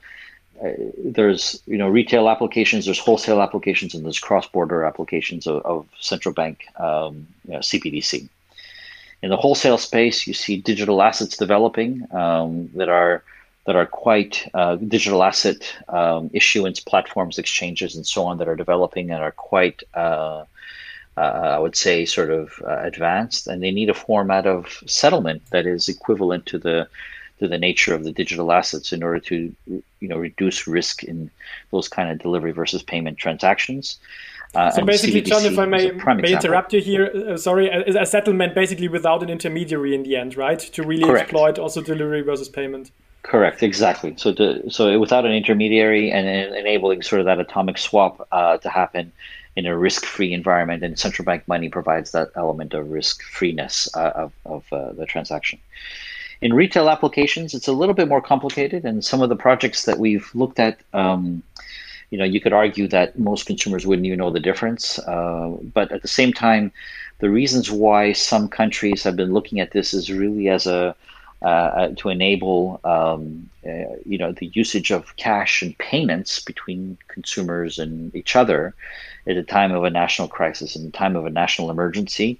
there's 0.99 1.63
you 1.67 1.79
know 1.79 1.89
retail 1.89 2.29
applications, 2.29 2.85
there's 2.85 2.99
wholesale 2.99 3.43
applications, 3.43 3.95
and 3.95 4.05
there's 4.05 4.19
cross-border 4.19 4.85
applications 4.85 5.47
of, 5.47 5.65
of 5.65 5.87
central 5.99 6.33
bank 6.33 6.67
um, 6.79 7.27
you 7.47 7.53
know, 7.53 7.59
CBDC. 7.59 8.29
In 9.23 9.31
the 9.31 9.37
wholesale 9.37 9.79
space, 9.79 10.27
you 10.27 10.35
see 10.35 10.57
digital 10.59 11.03
assets 11.03 11.37
developing 11.37 12.07
um, 12.13 12.69
that 12.75 12.89
are 12.89 13.23
that 13.67 13.77
are 13.77 13.87
quite 13.87 14.49
uh, 14.55 14.77
digital 14.77 15.23
asset 15.25 15.75
um, 15.89 16.31
issuance 16.33 16.81
platforms, 16.81 17.39
exchanges, 17.39 17.97
and 17.97 18.07
so 18.07 18.25
on 18.25 18.39
that 18.39 18.49
are 18.49 18.57
developing 18.57 19.11
and 19.11 19.21
are 19.21 19.33
quite, 19.33 19.83
uh, 19.95 20.45
uh, 21.17 21.21
I 21.21 21.59
would 21.59 21.75
say, 21.75 22.05
sort 22.05 22.31
of 22.31 22.63
uh, 22.65 22.79
advanced. 22.83 23.49
And 23.49 23.61
they 23.63 23.73
need 23.73 23.91
a 23.91 23.95
format 23.95 24.47
of 24.47 24.83
settlement 24.87 25.43
that 25.51 25.67
is 25.67 25.89
equivalent 25.89 26.47
to 26.47 26.59
the 26.59 26.89
to 27.39 27.49
the 27.49 27.59
nature 27.59 27.95
of 27.95 28.05
the 28.05 28.13
digital 28.13 28.53
assets 28.53 28.93
in 28.93 29.03
order 29.03 29.21
to 29.21 29.55
you 29.67 30.09
know 30.09 30.19
reduce 30.19 30.67
risk 30.67 31.05
in 31.05 31.31
those 31.71 31.89
kind 31.89 32.11
of 32.11 32.19
delivery 32.19 32.53
versus 32.53 32.83
payment 32.83 33.19
transactions. 33.19 33.99
Uh, 34.55 34.71
so 34.71 34.85
basically, 34.85 35.21
CBDC 35.21 35.27
John, 35.27 35.45
if 35.45 35.59
I 35.59 35.67
may, 35.67 35.91
may 35.91 36.33
interrupt 36.33 36.73
you 36.73 36.81
here, 36.81 37.11
uh, 37.29 37.37
sorry, 37.37 37.69
a, 37.69 38.03
a, 38.03 38.07
settlement 38.07 38.55
basically 38.55 38.89
without 38.89 39.23
an 39.23 39.29
intermediary 39.29 39.95
in 39.95 40.03
the 40.03 40.17
end, 40.17 40.37
right? 40.37 40.59
To 40.59 40.83
really 40.83 41.03
Correct. 41.03 41.25
exploit 41.25 41.59
also 41.59 41.83
delivery 41.83 42.23
versus 42.23 42.49
payment. 42.49 42.91
Correct, 43.23 43.63
exactly. 43.63 44.15
So, 44.17 44.33
to, 44.35 44.71
so 44.71 44.99
without 45.01 45.27
an 45.27 45.33
intermediary 45.33 46.13
and, 46.13 46.29
and, 46.29 46.55
enabling 46.55 47.03
sort 47.03 47.21
of 47.21 47.27
that 47.27 47.41
atomic 47.41 47.77
swap 47.77 48.27
uh, 48.31 48.59
to 48.59 48.69
happen 48.69 49.13
in 49.57 49.67
a 49.67 49.77
risk-free 49.77 50.33
environment, 50.33 50.85
and 50.85 50.99
central 50.99 51.25
bank 51.25 51.43
money 51.49 51.69
provides 51.69 52.13
that 52.13 52.31
element 52.37 52.73
of 52.73 52.91
risk-freeness 52.91 53.95
uh, 53.97 54.13
of, 54.15 54.33
of 54.45 54.73
uh, 54.73 54.93
the 54.93 55.07
transaction. 55.07 55.59
In 56.41 56.53
retail 56.53 56.89
applications, 56.91 57.55
it's 57.55 57.69
a 57.69 57.73
little 57.73 57.95
bit 57.95 58.09
more 58.09 58.21
complicated, 58.21 58.85
and 58.85 59.05
some 59.05 59.23
of 59.23 59.29
the 59.29 59.37
projects 59.37 59.85
that 59.85 59.99
we've 59.99 60.31
looked 60.35 60.59
at, 60.59 60.79
um, 60.93 61.43
you 62.11 62.19
know, 62.19 62.25
you 62.25 62.41
could 62.41 62.53
argue 62.53 62.87
that 62.89 63.19
most 63.19 63.47
consumers 63.47 63.87
wouldn't 63.87 64.07
even 64.07 64.19
know 64.19 64.31
the 64.31 64.41
difference. 64.41 64.99
Uh, 65.01 65.57
but 65.73 65.91
at 65.93 66.03
the 66.03 66.09
same 66.09 66.33
time, 66.33 66.73
the 67.19 67.31
reasons 67.31 67.71
why 67.71 68.13
some 68.13 68.49
countries 68.49 69.03
have 69.03 69.17
been 69.17 69.33
looking 69.33 69.61
at 69.61 69.71
this 69.71 69.95
is 69.95 70.11
really 70.11 70.49
as 70.49 70.67
a 70.67 70.95
uh, 71.43 71.47
uh 71.47 71.89
to 71.97 72.09
enable 72.09 72.81
um, 72.85 73.49
uh, 73.67 73.95
you 74.07 74.17
know 74.17 74.33
the 74.33 74.47
usage 74.55 74.91
of 74.91 75.15
cash 75.17 75.61
and 75.63 75.77
payments 75.77 76.41
between 76.41 76.97
consumers 77.09 77.79
and 77.79 78.15
each 78.15 78.35
other 78.35 78.75
at 79.27 79.37
a 79.37 79.43
time 79.43 79.71
of 79.71 79.85
a 79.85 79.91
national 79.91 80.29
crisis 80.29 80.77
and 80.77 80.95
time 80.95 81.15
of 81.15 81.27
a 81.27 81.31
national 81.31 81.71
emergency 81.71 82.39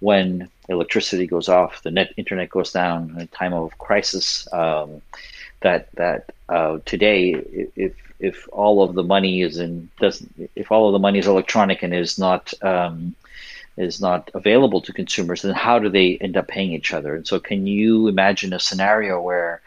when 0.00 0.48
electricity 0.72 1.26
goes 1.26 1.48
off, 1.48 1.82
the 1.82 1.90
net 1.90 2.12
internet 2.16 2.48
goes 2.50 2.72
down 2.72 3.10
in 3.10 3.20
a 3.20 3.26
time 3.26 3.52
of 3.52 3.76
crisis. 3.78 4.52
Um, 4.52 5.02
that 5.60 5.88
that 5.94 6.32
uh, 6.48 6.78
today, 6.84 7.30
if 7.76 7.94
if 8.18 8.48
all 8.52 8.82
of 8.82 8.94
the 8.94 9.02
money 9.02 9.42
is 9.42 9.58
in 9.58 9.88
doesn't 9.98 10.50
if 10.54 10.70
all 10.70 10.88
of 10.88 10.92
the 10.92 10.98
money 10.98 11.18
is 11.18 11.26
electronic 11.26 11.82
and 11.82 11.94
is 11.94 12.18
not 12.18 12.52
um, 12.62 13.14
is 13.76 14.00
not 14.00 14.30
available 14.34 14.80
to 14.82 14.92
consumers, 14.92 15.42
then 15.42 15.54
how 15.54 15.78
do 15.78 15.88
they 15.88 16.18
end 16.18 16.36
up 16.36 16.48
paying 16.48 16.72
each 16.72 16.92
other? 16.92 17.14
And 17.14 17.26
so, 17.26 17.40
can 17.40 17.66
you 17.66 18.08
imagine 18.08 18.52
a 18.52 18.60
scenario 18.60 19.20
where 19.20 19.60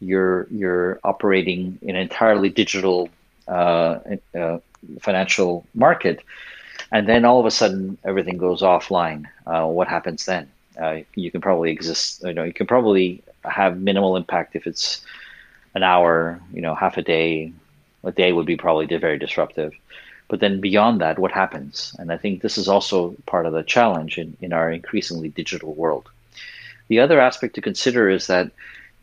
you're 0.00 0.46
you're 0.50 1.00
operating 1.02 1.78
in 1.82 1.96
an 1.96 2.02
entirely 2.02 2.50
digital 2.50 3.08
uh, 3.46 3.98
uh, 4.38 4.58
financial 5.00 5.66
market? 5.74 6.22
And 6.90 7.06
then 7.08 7.24
all 7.24 7.40
of 7.40 7.46
a 7.46 7.50
sudden 7.50 7.98
everything 8.04 8.38
goes 8.38 8.62
offline. 8.62 9.26
Uh, 9.46 9.66
what 9.66 9.88
happens 9.88 10.24
then? 10.24 10.50
Uh, 10.80 10.98
you 11.14 11.30
can 11.30 11.40
probably 11.40 11.70
exist. 11.70 12.22
You 12.24 12.34
know, 12.34 12.44
you 12.44 12.52
can 12.52 12.66
probably 12.66 13.22
have 13.44 13.80
minimal 13.80 14.16
impact 14.16 14.56
if 14.56 14.66
it's 14.66 15.04
an 15.74 15.82
hour, 15.82 16.40
you 16.52 16.62
know, 16.62 16.74
half 16.74 16.96
a 16.96 17.02
day. 17.02 17.52
A 18.04 18.12
day 18.12 18.32
would 18.32 18.46
be 18.46 18.56
probably 18.56 18.86
very 18.86 19.18
disruptive. 19.18 19.72
But 20.28 20.40
then 20.40 20.60
beyond 20.60 21.00
that, 21.00 21.18
what 21.18 21.32
happens? 21.32 21.96
And 21.98 22.12
I 22.12 22.16
think 22.16 22.42
this 22.42 22.58
is 22.58 22.68
also 22.68 23.16
part 23.26 23.46
of 23.46 23.52
the 23.52 23.62
challenge 23.62 24.18
in, 24.18 24.36
in 24.40 24.52
our 24.52 24.70
increasingly 24.70 25.30
digital 25.30 25.74
world. 25.74 26.08
The 26.88 27.00
other 27.00 27.20
aspect 27.20 27.54
to 27.56 27.60
consider 27.60 28.08
is 28.08 28.28
that, 28.28 28.50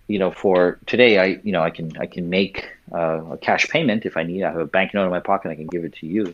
you 0.08 0.18
know, 0.18 0.32
for 0.32 0.80
today, 0.86 1.20
I, 1.20 1.40
you 1.44 1.52
know, 1.52 1.62
I 1.62 1.72
can 1.72 1.98
I 1.98 2.06
can 2.06 2.30
make 2.30 2.70
uh, 2.94 3.24
a 3.32 3.38
cash 3.38 3.68
payment 3.68 4.06
if 4.06 4.18
I 4.18 4.24
need. 4.24 4.44
I 4.44 4.52
have 4.52 4.60
a 4.60 4.66
banknote 4.66 5.06
in 5.06 5.12
my 5.12 5.20
pocket, 5.20 5.50
I 5.50 5.56
can 5.56 5.68
give 5.68 5.84
it 5.84 5.94
to 5.96 6.08
you 6.08 6.34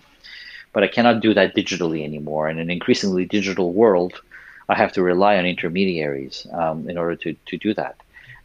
but 0.74 0.84
I 0.84 0.88
cannot 0.88 1.22
do 1.22 1.34
that 1.34 1.56
digitally 1.56 2.04
anymore. 2.04 2.50
In 2.50 2.60
an 2.60 2.70
increasingly 2.70 3.26
digital 3.26 3.74
world, 3.74 4.22
I 4.70 4.76
have 4.76 4.94
to 4.94 5.04
rely 5.04 5.38
on 5.38 5.46
intermediaries 5.46 6.48
um, 6.54 6.90
in 6.90 6.98
order 6.98 7.16
to, 7.18 7.34
to 7.34 7.58
do 7.58 7.74
that. 7.74 7.96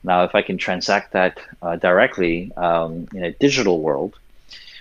Now, 0.03 0.25
if 0.25 0.35
I 0.35 0.43
can 0.43 0.59
transact 0.59 1.13
that 1.13 1.39
uh, 1.63 1.77
directly 1.77 2.53
um, 2.57 3.09
in 3.15 3.25
a 3.25 3.33
digital 3.33 3.81
world, 3.81 4.19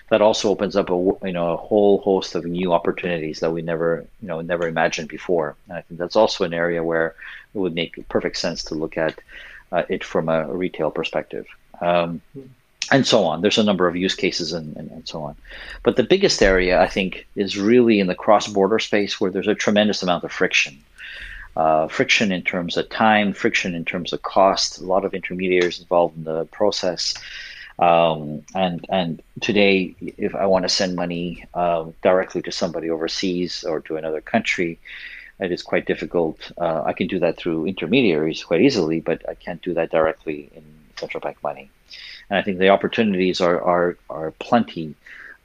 that 0.10 0.22
also 0.22 0.50
opens 0.50 0.76
up 0.76 0.90
a 0.90 0.94
you 0.94 1.34
know 1.34 1.54
a 1.54 1.58
whole 1.58 2.00
host 2.00 2.36
of 2.36 2.46
new 2.46 2.74
opportunities 2.74 3.40
that 3.40 3.52
we 3.52 3.62
never 3.64 4.06
you 4.22 4.28
know 4.28 4.42
never 4.42 4.68
imagined 4.68 5.10
before. 5.10 5.56
And 5.68 5.78
I 5.78 5.82
think 5.82 6.00
that's 6.00 6.16
also 6.16 6.44
an 6.44 6.54
area 6.54 6.84
where 6.84 7.16
it 7.54 7.58
would 7.58 7.74
make 7.74 8.08
perfect 8.08 8.38
sense 8.38 8.64
to 8.66 8.76
look 8.76 8.98
at 8.98 9.20
uh, 9.72 9.84
it 9.90 10.04
from 10.04 10.30
a 10.30 10.46
retail 10.54 10.92
perspective. 10.92 11.48
Um, 11.82 12.22
and 12.92 13.06
so 13.06 13.24
on. 13.26 13.42
There's 13.42 13.58
a 13.58 13.64
number 13.64 13.88
of 13.88 13.96
use 13.96 14.16
cases 14.16 14.54
and, 14.54 14.76
and, 14.78 14.92
and, 14.92 15.08
so 15.08 15.24
on. 15.24 15.36
But 15.84 15.96
the 15.96 16.04
biggest 16.04 16.42
area, 16.42 16.82
I 16.82 16.88
think, 16.88 17.28
is 17.36 17.58
really 17.58 18.00
in 18.00 18.08
the 18.08 18.16
cross 18.16 18.48
border 18.48 18.80
space 18.80 19.20
where 19.20 19.32
there's 19.32 19.48
a 19.48 19.56
tremendous 19.56 20.04
amount 20.04 20.24
of 20.24 20.32
friction. 20.32 20.78
Uh, 21.56 21.88
friction 21.88 22.32
in 22.32 22.42
terms 22.42 22.76
of 22.78 22.90
time, 22.90 23.34
friction 23.34 23.74
in 23.74 23.86
terms 23.86 24.12
of 24.12 24.22
cost, 24.24 24.80
a 24.80 24.84
lot 24.84 25.06
of 25.06 25.14
intermediaries 25.14 25.80
involved 25.80 26.18
in 26.18 26.26
the 26.26 26.46
process. 26.46 27.14
Um, 27.80 28.44
and 28.54 28.86
and 28.90 29.22
today, 29.42 29.96
if 30.00 30.36
I 30.36 30.46
want 30.46 30.64
to 30.64 30.70
send 30.70 30.96
money 30.96 31.46
uh, 31.54 31.86
directly 32.04 32.42
to 32.44 32.52
somebody 32.52 32.90
overseas 32.90 33.64
or 33.64 33.80
to 33.82 33.98
another 33.98 34.22
country, 34.22 34.80
it 35.40 35.52
is 35.52 35.62
quite 35.64 35.86
difficult. 35.86 36.52
Uh, 36.58 36.84
I 36.86 36.94
can 36.94 37.08
do 37.08 37.20
that 37.20 37.38
through 37.38 37.66
intermediaries 37.66 38.44
quite 38.44 38.62
easily, 38.62 39.00
but 39.00 39.28
I 39.28 39.34
can't 39.34 39.62
do 39.62 39.74
that 39.74 39.92
directly 39.92 40.50
in 40.56 40.64
central 40.98 41.22
bank 41.22 41.38
money 41.44 41.70
and 42.30 42.40
I 42.40 42.42
think 42.42 42.60
the 42.60 42.70
opportunities 42.70 43.42
are 43.42 43.62
are 43.62 43.98
are 44.10 44.32
plenty 44.32 44.96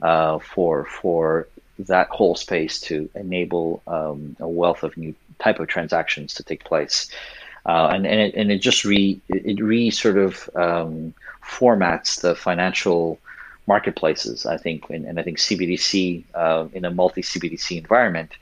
uh, 0.02 0.38
for 0.38 0.84
for 0.86 1.48
that 1.78 2.08
whole 2.08 2.34
space 2.34 2.80
to 2.80 3.08
enable 3.14 3.82
um, 3.86 4.36
a 4.40 4.48
wealth 4.48 4.82
of 4.82 4.96
new 4.96 5.14
type 5.38 5.60
of 5.60 5.68
transactions 5.68 6.34
to 6.34 6.42
take 6.42 6.64
place. 6.64 7.10
Uh, 7.66 7.88
and 7.92 8.06
and 8.06 8.20
it, 8.20 8.34
and 8.34 8.50
it 8.50 8.58
just 8.58 8.84
re 8.84 9.20
it 9.28 9.60
re 9.60 9.90
sort 9.90 10.16
of 10.16 10.48
um, 10.54 11.14
formats 11.44 12.20
the 12.20 12.34
financial 12.34 13.18
marketplaces. 13.66 14.46
I 14.46 14.56
think, 14.56 14.88
and, 14.90 15.04
and 15.04 15.18
I 15.20 15.22
think 15.22 15.38
CBDC 15.38 16.24
uh, 16.34 16.68
in 16.72 16.84
a 16.84 16.90
multi 16.90 17.22
CBDC 17.22 17.76
environment 17.76 18.32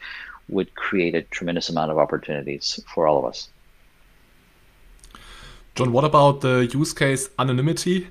would 0.48 0.74
create 0.74 1.14
a 1.14 1.22
tremendous 1.22 1.68
amount 1.68 1.90
of 1.90 1.98
opportunities 1.98 2.80
for 2.92 3.06
all 3.06 3.18
of 3.18 3.24
us. 3.24 3.48
John, 5.78 5.92
what 5.92 6.04
about 6.04 6.40
the 6.40 6.68
use 6.74 6.92
case 6.92 7.30
anonymity? 7.38 8.08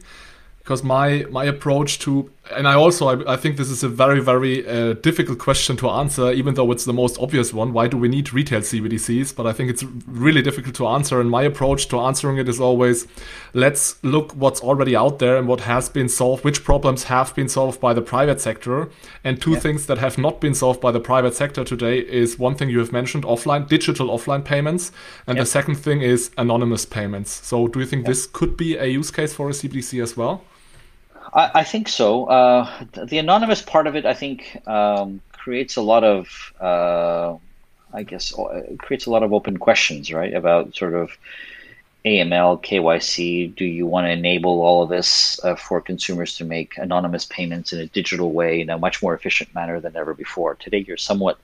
Because 0.67 0.83
my 0.83 1.25
my 1.29 1.45
approach 1.45 1.97
to 1.99 2.29
and 2.53 2.67
I 2.67 2.73
also 2.73 3.07
I, 3.07 3.35
I, 3.35 3.37
think 3.37 3.55
this 3.55 3.69
is 3.69 3.83
a 3.83 3.87
very 3.87 4.19
very 4.19 4.67
uh, 4.67 4.95
difficult 4.95 5.39
question 5.39 5.77
to 5.77 5.89
answer, 5.89 6.29
even 6.33 6.55
though 6.55 6.73
it's 6.73 6.83
the 6.83 6.91
most 6.91 7.17
obvious 7.21 7.53
one. 7.53 7.71
Why 7.71 7.87
do 7.87 7.95
we 7.95 8.09
need 8.09 8.33
retail 8.33 8.59
CBDCs? 8.59 9.33
But 9.33 9.47
I 9.47 9.53
think 9.53 9.69
it's 9.69 9.83
really 10.05 10.41
difficult 10.41 10.75
to 10.75 10.87
answer. 10.87 11.21
And 11.21 11.29
my 11.29 11.43
approach 11.43 11.87
to 11.87 11.99
answering 12.01 12.37
it 12.37 12.49
is 12.49 12.59
always, 12.59 13.07
let's 13.53 14.03
look 14.03 14.33
what's 14.33 14.59
already 14.59 14.93
out 14.93 15.19
there 15.19 15.37
and 15.37 15.47
what 15.47 15.61
has 15.61 15.87
been 15.87 16.09
solved, 16.09 16.43
which 16.43 16.65
problems 16.65 17.03
have 17.05 17.33
been 17.33 17.47
solved 17.47 17.79
by 17.79 17.93
the 17.93 18.01
private 18.01 18.41
sector, 18.41 18.89
and 19.23 19.41
two 19.41 19.53
yeah. 19.53 19.59
things 19.59 19.85
that 19.85 19.99
have 19.99 20.17
not 20.17 20.41
been 20.41 20.53
solved 20.53 20.81
by 20.81 20.91
the 20.91 20.99
private 20.99 21.33
sector 21.33 21.63
today 21.63 21.99
is 21.99 22.37
one 22.37 22.55
thing 22.55 22.69
you 22.69 22.79
have 22.79 22.91
mentioned, 22.91 23.23
offline 23.23 23.69
digital 23.69 24.09
offline 24.09 24.43
payments, 24.43 24.91
and 25.27 25.39
the 25.39 25.45
second 25.45 25.75
thing 25.75 26.01
is 26.01 26.29
anonymous 26.37 26.85
payments. 26.85 27.31
So 27.47 27.69
do 27.69 27.79
you 27.79 27.85
think 27.85 28.05
this 28.05 28.25
could 28.25 28.57
be 28.57 28.75
a 28.75 28.85
use 28.85 29.11
case 29.11 29.33
for 29.33 29.47
a 29.47 29.53
CBDC 29.53 30.03
as 30.03 30.17
well? 30.17 30.43
I, 31.33 31.51
I 31.55 31.63
think 31.63 31.87
so. 31.87 32.25
Uh, 32.25 32.69
the 33.05 33.17
anonymous 33.17 33.61
part 33.61 33.87
of 33.87 33.95
it, 33.95 34.05
I 34.05 34.13
think, 34.13 34.61
um, 34.67 35.21
creates 35.33 35.75
a 35.75 35.81
lot 35.81 36.03
of, 36.03 36.53
uh, 36.59 37.37
I 37.93 38.03
guess, 38.03 38.33
creates 38.79 39.05
a 39.05 39.11
lot 39.11 39.23
of 39.23 39.33
open 39.33 39.57
questions, 39.57 40.11
right? 40.11 40.33
About 40.33 40.75
sort 40.75 40.93
of 40.93 41.11
AML, 42.05 42.63
KYC. 42.63 43.55
Do 43.55 43.65
you 43.65 43.85
want 43.85 44.05
to 44.05 44.11
enable 44.11 44.61
all 44.61 44.83
of 44.83 44.89
this 44.89 45.43
uh, 45.43 45.55
for 45.55 45.81
consumers 45.81 46.37
to 46.37 46.45
make 46.45 46.77
anonymous 46.77 47.25
payments 47.25 47.73
in 47.73 47.79
a 47.79 47.87
digital 47.87 48.31
way 48.31 48.61
in 48.61 48.69
a 48.69 48.77
much 48.77 49.01
more 49.01 49.13
efficient 49.13 49.53
manner 49.53 49.79
than 49.79 49.95
ever 49.95 50.13
before? 50.13 50.55
Today, 50.55 50.83
you're 50.87 50.97
somewhat 50.97 51.37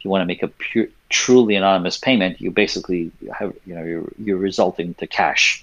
if 0.00 0.04
you 0.04 0.10
want 0.10 0.22
to 0.22 0.26
make 0.26 0.42
a 0.42 0.48
pure, 0.48 0.86
truly 1.10 1.56
anonymous 1.56 1.98
payment, 1.98 2.40
you 2.40 2.50
basically 2.50 3.10
have, 3.38 3.54
you 3.66 3.74
know, 3.74 3.84
you're, 3.84 4.08
you're 4.18 4.38
resulting 4.38 4.94
to 4.94 5.06
cash 5.06 5.62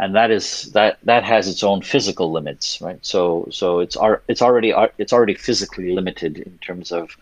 and 0.00 0.14
that 0.14 0.30
is 0.30 0.72
that 0.72 0.98
that 1.04 1.24
has 1.24 1.46
its 1.46 1.62
own 1.62 1.82
physical 1.82 2.32
limits, 2.32 2.80
right? 2.80 2.98
So 3.02 3.46
so 3.52 3.80
it's 3.80 3.98
it's 4.28 4.42
already 4.42 4.72
it's 4.96 5.12
already 5.12 5.34
physically 5.34 5.92
limited 5.92 6.38
in 6.38 6.56
terms 6.58 6.90
of 6.90 7.16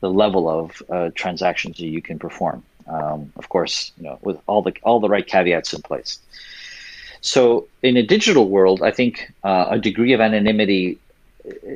the 0.00 0.10
level 0.10 0.48
of 0.48 0.82
uh, 0.90 1.10
transactions 1.14 1.78
that 1.78 1.86
you 1.86 2.02
can 2.02 2.18
perform. 2.18 2.62
Um, 2.86 3.32
of 3.36 3.48
course, 3.48 3.92
you 3.96 4.04
know, 4.04 4.18
with 4.20 4.38
all 4.46 4.60
the 4.60 4.74
all 4.82 5.00
the 5.00 5.08
right 5.08 5.26
caveats 5.26 5.72
in 5.72 5.80
place. 5.80 6.18
So 7.22 7.68
in 7.82 7.96
a 7.96 8.02
digital 8.02 8.50
world, 8.50 8.82
I 8.82 8.90
think 8.90 9.32
uh, 9.42 9.66
a 9.70 9.78
degree 9.78 10.12
of 10.12 10.20
anonymity 10.20 10.98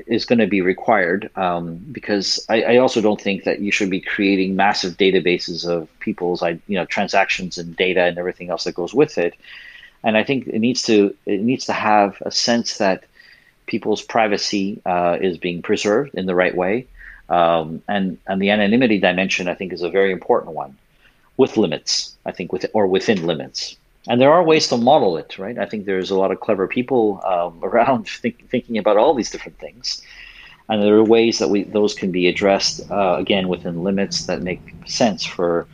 is 0.07 0.27
going 0.27 0.41
to 0.41 0.47
be 0.47 0.61
required 0.61 1.31
um, 1.37 1.77
because 1.91 2.45
I, 2.51 2.63
I, 2.63 2.77
also 2.77 3.01
don't 3.01 3.21
think 3.21 3.45
that 3.45 3.61
you 3.61 3.73
should 3.73 3.89
be 3.89 4.01
creating 4.01 4.57
massive 4.57 4.99
databases 4.99 5.67
of 5.67 5.89
people's 6.01 6.43
you 6.43 6.77
know 6.79 6.85
transactions 6.85 7.57
and 7.57 7.75
data 7.75 8.03
and 8.03 8.19
everything 8.19 8.51
else 8.51 8.65
that 8.65 8.75
goes 8.75 8.93
with 8.93 9.17
it 9.17 9.35
and 10.05 10.17
I 10.17 10.23
think 10.23 10.47
it 10.47 10.61
needs 10.61 10.83
to 10.83 11.17
it 11.27 11.41
needs 11.41 11.65
to 11.67 11.73
have 11.73 12.23
a 12.25 12.31
sense 12.31 12.79
that 12.79 13.05
people's 13.67 14.03
privacy 14.03 14.81
uh, 14.85 15.17
is 15.21 15.39
being 15.39 15.63
preserved 15.63 16.15
in 16.15 16.27
the 16.27 16.35
right 16.35 16.55
way, 16.55 16.87
um, 17.31 17.83
and 17.89 18.19
and 18.27 18.41
the 18.41 18.51
anonymity 18.51 19.01
dimension 19.01 19.49
I 19.49 19.55
think 19.55 19.73
is 19.73 19.83
a 19.83 19.91
very 19.91 20.13
important 20.13 20.53
one, 20.53 20.77
with 21.39 21.57
limits 21.57 22.15
I 22.27 22.33
think 22.33 22.53
with 22.53 22.67
or 22.75 22.87
within 22.87 23.27
limits. 23.27 23.77
And 24.07 24.21
there 24.21 24.35
are 24.35 24.45
ways 24.45 24.69
to 24.69 24.77
model 24.77 25.17
it, 25.17 25.39
right? 25.39 25.59
I 25.59 25.65
think 25.65 25.87
there's 25.87 26.11
a 26.11 26.19
lot 26.19 26.31
of 26.31 26.39
clever 26.39 26.69
people 26.69 27.23
um, 27.25 27.59
around 27.69 28.07
think, 28.07 28.49
thinking 28.51 28.77
about 28.77 28.99
all 28.99 29.15
these 29.15 29.31
different 29.31 29.59
things, 29.59 30.03
and 30.69 30.83
there 30.83 30.95
are 30.95 31.05
ways 31.05 31.39
that 31.39 31.49
we 31.49 31.65
those 31.65 31.95
can 31.95 32.13
be 32.13 32.29
addressed 32.29 32.83
uh, 32.91 33.17
again 33.19 33.49
within 33.49 33.83
limits 33.83 34.27
that 34.27 34.43
make 34.43 34.75
sense 34.85 35.25
for 35.25 35.67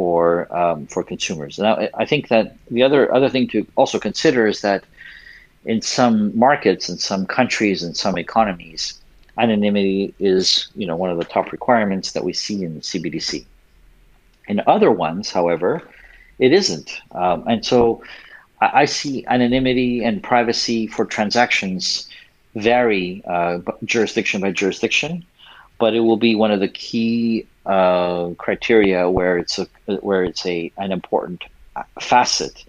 for 0.00 0.50
um, 0.56 0.86
for 0.86 1.02
consumers. 1.02 1.58
Now, 1.58 1.74
I, 2.02 2.06
think 2.06 2.28
that 2.28 2.56
the 2.70 2.82
other 2.82 3.14
other 3.14 3.28
thing 3.28 3.46
to 3.48 3.66
also 3.76 3.98
consider 3.98 4.46
is 4.46 4.62
that 4.62 4.82
in 5.66 5.82
some 5.82 6.16
markets, 6.38 6.88
in 6.88 6.96
some 6.96 7.26
countries, 7.26 7.82
in 7.82 7.92
some 7.92 8.16
economies, 8.16 8.98
anonymity 9.36 10.14
is 10.18 10.68
you 10.74 10.86
know 10.86 10.96
one 10.96 11.10
of 11.10 11.18
the 11.18 11.26
top 11.26 11.52
requirements 11.52 12.12
that 12.12 12.24
we 12.24 12.32
see 12.32 12.64
in 12.64 12.76
the 12.76 12.80
CBDC. 12.80 13.44
In 14.48 14.62
other 14.66 14.90
ones, 14.90 15.30
however, 15.30 15.82
it 16.38 16.54
isn't, 16.54 16.98
um, 17.12 17.44
and 17.46 17.62
so 17.62 18.02
I, 18.62 18.68
I, 18.82 18.84
see 18.86 19.26
anonymity 19.26 20.02
and 20.02 20.22
privacy 20.22 20.86
for 20.86 21.04
transactions 21.04 22.08
vary 22.54 23.22
uh, 23.26 23.58
jurisdiction 23.84 24.40
by 24.40 24.50
jurisdiction, 24.52 25.26
but 25.80 25.94
it 25.94 26.00
will 26.00 26.18
be 26.18 26.36
one 26.36 26.52
of 26.52 26.60
the 26.60 26.68
key 26.68 27.48
uh, 27.66 28.30
criteria 28.38 29.10
where 29.10 29.38
it's 29.38 29.58
a 29.58 29.66
where 30.00 30.24
it's 30.24 30.46
a 30.46 30.72
an 30.78 30.92
important 30.92 31.42
facet 32.00 32.64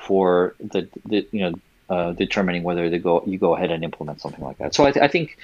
for 0.00 0.54
the, 0.60 0.88
the 1.06 1.26
you 1.32 1.40
know 1.40 1.54
uh, 1.90 2.12
determining 2.12 2.62
whether 2.62 2.88
they 2.90 2.98
go 2.98 3.22
you 3.26 3.38
go 3.38 3.54
ahead 3.56 3.70
and 3.70 3.84
implement 3.84 4.20
something 4.20 4.44
like 4.44 4.58
that. 4.58 4.74
So 4.74 4.86
I, 4.86 4.92
th- 4.92 5.02
I 5.02 5.08
think 5.08 5.36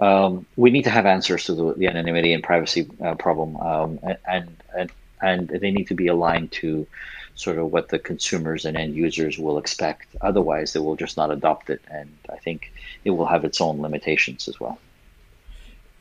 um, 0.00 0.46
we 0.56 0.70
need 0.70 0.84
to 0.84 0.90
have 0.90 1.06
answers 1.06 1.44
to 1.44 1.54
the, 1.54 1.74
the 1.74 1.86
anonymity 1.88 2.32
and 2.32 2.42
privacy 2.42 2.88
uh, 3.04 3.14
problem, 3.14 3.56
um, 3.56 4.00
and, 4.26 4.56
and 4.76 4.90
and 5.22 5.48
they 5.48 5.70
need 5.70 5.88
to 5.88 5.94
be 5.94 6.08
aligned 6.08 6.52
to 6.52 6.86
sort 7.34 7.58
of 7.58 7.72
what 7.72 7.88
the 7.88 7.98
consumers 7.98 8.64
and 8.64 8.76
end 8.76 8.94
users 8.94 9.38
will 9.38 9.58
expect. 9.58 10.06
Otherwise, 10.20 10.72
they 10.72 10.80
will 10.80 10.96
just 10.96 11.16
not 11.16 11.30
adopt 11.30 11.70
it, 11.70 11.80
and 11.88 12.10
I 12.30 12.36
think 12.36 12.72
it 13.04 13.10
will 13.10 13.26
have 13.26 13.44
its 13.44 13.60
own 13.60 13.80
limitations 13.80 14.48
as 14.48 14.60
well. 14.60 14.78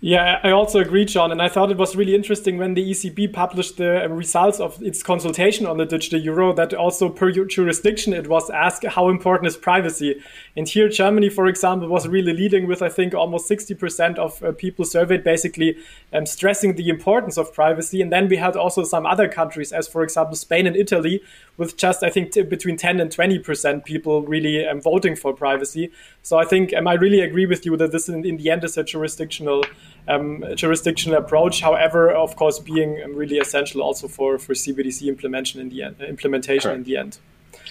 Yeah, 0.04 0.40
I 0.44 0.50
also 0.50 0.80
agree, 0.80 1.06
John. 1.06 1.32
And 1.32 1.40
I 1.40 1.48
thought 1.48 1.70
it 1.70 1.78
was 1.78 1.96
really 1.96 2.16
interesting 2.16 2.58
when 2.58 2.74
the 2.74 2.90
ECB 2.90 3.32
published 3.32 3.78
the 3.78 4.08
results 4.10 4.60
of 4.60 4.82
its 4.82 5.04
consultation 5.04 5.68
on 5.68 5.78
the 5.78 5.86
digital 5.86 6.20
euro 6.20 6.54
that 6.54 6.74
also 6.74 7.08
per 7.08 7.32
jurisdiction 7.32 8.12
it 8.12 8.28
was 8.28 8.50
asked 8.50 8.84
how 8.84 9.10
important 9.10 9.48
is 9.48 9.58
privacy. 9.58 10.20
And 10.58 10.68
here, 10.68 10.90
Germany, 10.90 11.30
for 11.30 11.46
example, 11.46 11.88
was 11.88 12.08
really 12.08 12.34
leading 12.34 12.66
with, 12.66 12.82
I 12.82 12.90
think, 12.90 13.14
almost 13.14 13.48
60% 13.48 14.18
of 14.18 14.42
uh, 14.42 14.54
people 14.54 14.86
surveyed 14.86 15.24
basically 15.24 15.78
um, 16.12 16.26
stressing 16.26 16.78
the 16.78 16.90
importance 16.90 17.38
of 17.38 17.54
privacy. 17.54 18.02
And 18.02 18.12
then 18.12 18.28
we 18.28 18.38
had 18.38 18.56
also 18.56 18.84
some 18.84 19.06
other 19.06 19.30
countries, 19.30 19.72
as 19.72 19.88
for 19.88 20.02
example, 20.02 20.36
Spain 20.36 20.66
and 20.66 20.76
Italy, 20.76 21.22
with 21.58 21.78
just, 21.78 22.02
I 22.02 22.10
think, 22.10 22.34
between 22.50 22.76
10 22.76 23.00
and 23.00 23.12
20% 23.12 23.86
people 23.86 24.24
really 24.24 24.66
um, 24.66 24.82
voting 24.82 25.16
for 25.16 25.32
privacy. 25.32 25.92
So 26.24 26.40
I 26.40 26.46
think 26.46 26.74
um, 26.74 26.88
I 26.88 26.94
really 26.94 27.20
agree 27.20 27.46
with 27.46 27.68
you 27.68 27.78
that 27.78 27.92
this 27.92 28.10
in, 28.10 28.26
in 28.26 28.38
the 28.38 28.50
end 28.50 28.64
is 28.64 28.80
a 28.80 28.84
jurisdictional 28.84 29.64
um, 30.08 30.44
jurisdictional 30.56 31.18
approach. 31.18 31.62
However, 31.62 32.12
of 32.12 32.36
course, 32.36 32.60
being 32.60 32.96
really 33.16 33.38
essential 33.38 33.82
also 33.82 34.08
for, 34.08 34.38
for 34.38 34.54
CBDC 34.54 35.08
implementation 35.08 35.62
in 35.62 35.70
the 35.70 35.84
end, 35.84 36.02
implementation 36.02 36.70
Correct. 36.70 36.78
in 36.78 36.84
the 36.84 36.98
end. 36.98 37.18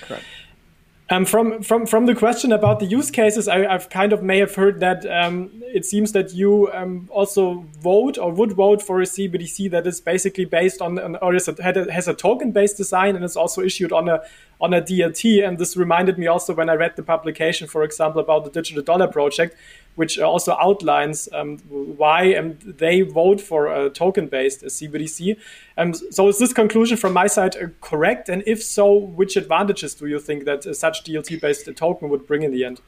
Correct. 0.03 0.25
Um, 1.13 1.25
from 1.25 1.61
from 1.61 1.87
from 1.87 2.07
the 2.07 2.15
question 2.15 2.53
about 2.53 2.79
the 2.79 2.87
use 2.87 3.11
cases, 3.11 3.49
I, 3.49 3.69
have 3.69 3.91
kind 3.91 4.13
of 4.13 4.23
may 4.23 4.39
have 4.39 4.55
heard 4.55 4.79
that 4.79 5.05
um, 5.07 5.51
it 5.63 5.85
seems 5.85 6.13
that 6.13 6.33
you 6.33 6.71
um, 6.73 7.09
also 7.11 7.67
vote 7.81 8.17
or 8.17 8.31
would 8.31 8.53
vote 8.53 8.81
for 8.81 9.01
a 9.01 9.05
CBDC 9.05 9.73
that 9.73 9.89
is 9.89 10.01
basically 10.01 10.45
based 10.45 10.81
on, 10.81 11.01
on 11.01 11.17
or 11.17 11.35
is 11.35 11.49
a, 11.49 11.61
has 11.91 12.07
a 12.07 12.15
token 12.15 12.53
based 12.53 12.77
design 12.77 13.17
and 13.17 13.25
is 13.25 13.37
also 13.37 13.61
issued 13.61 13.91
on 13.91 14.09
a 14.09 14.23
on 14.61 14.73
a 14.73 14.81
DLT. 14.81 15.45
And 15.45 15.59
this 15.59 15.77
reminded 15.77 16.17
me 16.17 16.29
also 16.29 16.55
when 16.55 16.71
I 16.71 16.75
read 16.75 16.95
the 16.95 17.03
publication, 17.03 17.67
for 17.67 17.83
example, 17.83 18.21
about 18.21 18.45
the 18.45 18.51
digital 18.51 18.85
dollar 18.85 19.09
project, 19.09 19.57
which 19.97 20.19
also 20.19 20.57
outlines 20.61 21.29
um, 21.33 21.59
why 21.69 22.35
um, 22.35 22.59
they 22.65 23.03
vote 23.03 23.41
for 23.41 23.67
a 23.67 23.91
token-based 23.91 24.63
CBDC. 24.63 25.37
Um, 25.77 25.95
so 25.95 26.29
is 26.29 26.39
this 26.39 26.53
conclusion 26.53 26.97
from 26.97 27.13
my 27.13 27.27
side 27.27 27.57
uh, 27.57 27.69
correct? 27.81 28.29
And 28.29 28.43
if 28.47 28.63
so, 28.63 28.95
which 28.95 29.37
advantages 29.37 29.95
do 29.95 30.07
you 30.07 30.19
think 30.19 30.45
that 30.45 30.67
uh, 30.67 30.75
such 30.75 31.05
DLT-based 31.05 31.69
token 31.77 32.09
would 32.09 32.27
bring 32.27 32.43
in 32.43 32.53
the 32.53 32.65
end? 32.65 32.81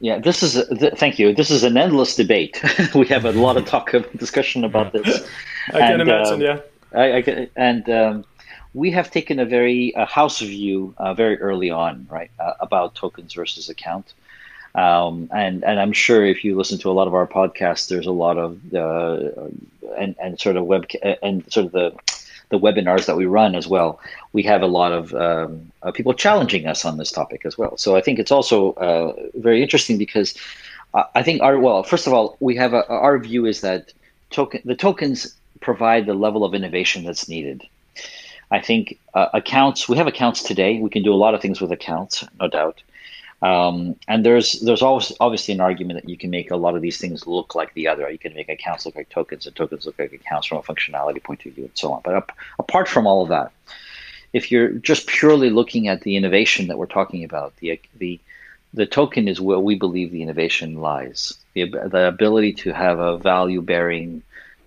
Yeah, 0.00 0.18
this 0.18 0.42
is. 0.42 0.56
A, 0.56 0.74
th- 0.74 0.94
thank 0.94 1.20
you. 1.20 1.32
This 1.32 1.50
is 1.50 1.62
an 1.62 1.76
endless 1.76 2.16
debate. 2.16 2.60
we 2.94 3.06
have 3.06 3.24
a 3.24 3.32
lot 3.32 3.56
of 3.56 3.66
talk 3.66 3.94
of 3.94 4.10
discussion 4.18 4.64
about 4.64 4.92
this. 4.92 5.24
I 5.72 5.78
and, 5.78 5.90
can 5.92 6.00
imagine. 6.00 6.34
Um, 6.34 6.40
yeah. 6.40 6.58
I, 6.92 7.16
I, 7.18 7.48
and 7.54 7.88
um, 7.88 8.24
we 8.74 8.90
have 8.90 9.10
taken 9.10 9.38
a 9.38 9.44
very 9.44 9.92
a 9.96 10.04
house 10.04 10.40
view 10.40 10.94
uh, 10.98 11.14
very 11.14 11.40
early 11.40 11.70
on, 11.70 12.06
right, 12.10 12.30
uh, 12.40 12.54
about 12.60 12.96
tokens 12.96 13.34
versus 13.34 13.68
account. 13.68 14.14
Um, 14.74 15.28
and 15.32 15.64
and 15.64 15.78
I'm 15.78 15.92
sure 15.92 16.24
if 16.24 16.44
you 16.44 16.56
listen 16.56 16.78
to 16.78 16.90
a 16.90 16.92
lot 16.92 17.06
of 17.06 17.14
our 17.14 17.26
podcasts, 17.26 17.88
there's 17.88 18.06
a 18.06 18.12
lot 18.12 18.38
of 18.38 18.58
and 19.98 20.16
and 20.18 20.40
sort 20.40 20.56
of 20.56 20.64
web 20.66 20.86
and 21.22 21.50
sort 21.52 21.66
of 21.66 21.72
the 21.72 21.92
the 22.48 22.58
webinars 22.58 23.06
that 23.06 23.16
we 23.16 23.26
run 23.26 23.54
as 23.54 23.66
well. 23.66 23.98
We 24.32 24.42
have 24.44 24.62
a 24.62 24.66
lot 24.66 24.92
of 24.92 25.14
um, 25.14 25.72
uh, 25.82 25.90
people 25.90 26.12
challenging 26.14 26.66
us 26.66 26.84
on 26.84 26.98
this 26.98 27.10
topic 27.10 27.42
as 27.44 27.56
well. 27.56 27.76
So 27.78 27.96
I 27.96 28.02
think 28.02 28.18
it's 28.18 28.30
also 28.30 28.72
uh, 28.74 29.14
very 29.34 29.62
interesting 29.62 29.96
because 29.98 30.34
I 31.14 31.22
think 31.22 31.40
our 31.40 31.58
well, 31.58 31.82
first 31.82 32.06
of 32.06 32.12
all, 32.12 32.36
we 32.40 32.54
have 32.56 32.74
a, 32.74 32.86
our 32.88 33.18
view 33.18 33.46
is 33.46 33.62
that 33.62 33.92
token 34.30 34.60
the 34.64 34.74
tokens 34.74 35.34
provide 35.60 36.06
the 36.06 36.14
level 36.14 36.44
of 36.44 36.54
innovation 36.54 37.04
that's 37.04 37.28
needed. 37.28 37.62
I 38.50 38.60
think 38.60 38.98
uh, 39.14 39.28
accounts 39.32 39.88
we 39.88 39.96
have 39.96 40.06
accounts 40.06 40.42
today. 40.42 40.78
We 40.78 40.90
can 40.90 41.02
do 41.02 41.12
a 41.12 41.22
lot 41.24 41.34
of 41.34 41.40
things 41.40 41.60
with 41.60 41.72
accounts, 41.72 42.24
no 42.38 42.48
doubt. 42.48 42.82
Um, 43.42 43.96
and 44.06 44.24
there's 44.24 44.60
there's 44.60 44.82
always 44.82 45.12
obviously 45.18 45.52
an 45.54 45.60
argument 45.60 46.00
that 46.00 46.08
you 46.08 46.16
can 46.16 46.30
make 46.30 46.52
a 46.52 46.56
lot 46.56 46.76
of 46.76 46.82
these 46.82 46.98
things 46.98 47.26
look 47.26 47.56
like 47.56 47.74
the 47.74 47.88
other. 47.88 48.08
You 48.08 48.18
can 48.18 48.34
make 48.34 48.48
accounts 48.48 48.86
look 48.86 48.94
like 48.94 49.08
tokens, 49.08 49.46
and 49.46 49.56
tokens 49.56 49.84
look 49.84 49.98
like 49.98 50.12
accounts 50.12 50.46
from 50.46 50.58
a 50.58 50.62
functionality 50.62 51.22
point 51.22 51.44
of 51.44 51.52
view, 51.52 51.64
and 51.64 51.72
so 51.76 51.92
on. 51.92 52.02
But 52.04 52.30
apart 52.60 52.88
from 52.88 53.06
all 53.06 53.22
of 53.22 53.30
that, 53.30 53.50
if 54.32 54.52
you're 54.52 54.68
just 54.68 55.08
purely 55.08 55.50
looking 55.50 55.88
at 55.88 56.02
the 56.02 56.16
innovation 56.16 56.68
that 56.68 56.78
we're 56.78 56.86
talking 56.86 57.24
about, 57.24 57.56
the 57.56 57.80
the 57.96 58.20
the 58.74 58.86
token 58.86 59.26
is 59.26 59.40
where 59.40 59.58
we 59.58 59.74
believe 59.74 60.12
the 60.12 60.22
innovation 60.22 60.80
lies. 60.80 61.34
The, 61.54 61.64
the 61.66 62.08
ability 62.08 62.54
to 62.54 62.72
have 62.72 63.00
a 63.00 63.18
value 63.18 63.60
bearing 63.60 64.22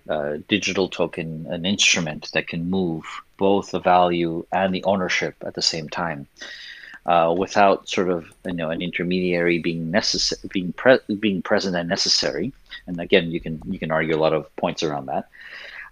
uh, 0.08 0.36
digital 0.46 0.88
token, 0.88 1.46
an 1.48 1.66
instrument 1.66 2.30
that 2.32 2.46
can 2.46 2.70
move 2.70 3.04
both 3.38 3.72
the 3.72 3.80
value 3.80 4.46
and 4.52 4.72
the 4.72 4.84
ownership 4.84 5.34
at 5.44 5.54
the 5.54 5.62
same 5.62 5.88
time 5.88 6.28
uh, 7.06 7.34
without 7.36 7.88
sort 7.88 8.10
of 8.10 8.32
you 8.44 8.52
know 8.52 8.70
an 8.70 8.82
intermediary 8.82 9.58
being 9.58 9.90
necessary, 9.90 10.40
being 10.52 10.72
pre- 10.72 10.98
being 11.20 11.40
present 11.42 11.76
and 11.76 11.88
necessary. 11.88 12.52
And 12.86 13.00
again, 13.00 13.30
you 13.30 13.40
can 13.40 13.60
you 13.66 13.78
can 13.78 13.90
argue 13.90 14.16
a 14.16 14.22
lot 14.24 14.32
of 14.32 14.54
points 14.56 14.82
around 14.82 15.06
that. 15.06 15.28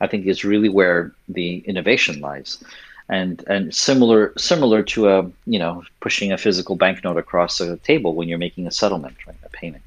I 0.00 0.07
think 0.07 0.27
is 0.27 0.44
really 0.44 0.68
where 0.68 1.12
the 1.29 1.59
innovation 1.59 2.20
lies, 2.20 2.62
and 3.09 3.44
and 3.46 3.74
similar 3.74 4.33
similar 4.37 4.83
to 4.83 5.09
a 5.09 5.31
you 5.46 5.59
know 5.59 5.85
pushing 6.00 6.33
a 6.33 6.38
physical 6.38 6.74
banknote 6.77 7.16
across 7.16 7.61
a 7.61 7.77
table 7.79 8.14
when 8.14 8.29
you're 8.29 8.38
making 8.38 8.66
a 8.66 8.72
settlement, 8.72 9.16
right, 9.27 9.37
a 9.44 9.48
payment. 9.48 9.85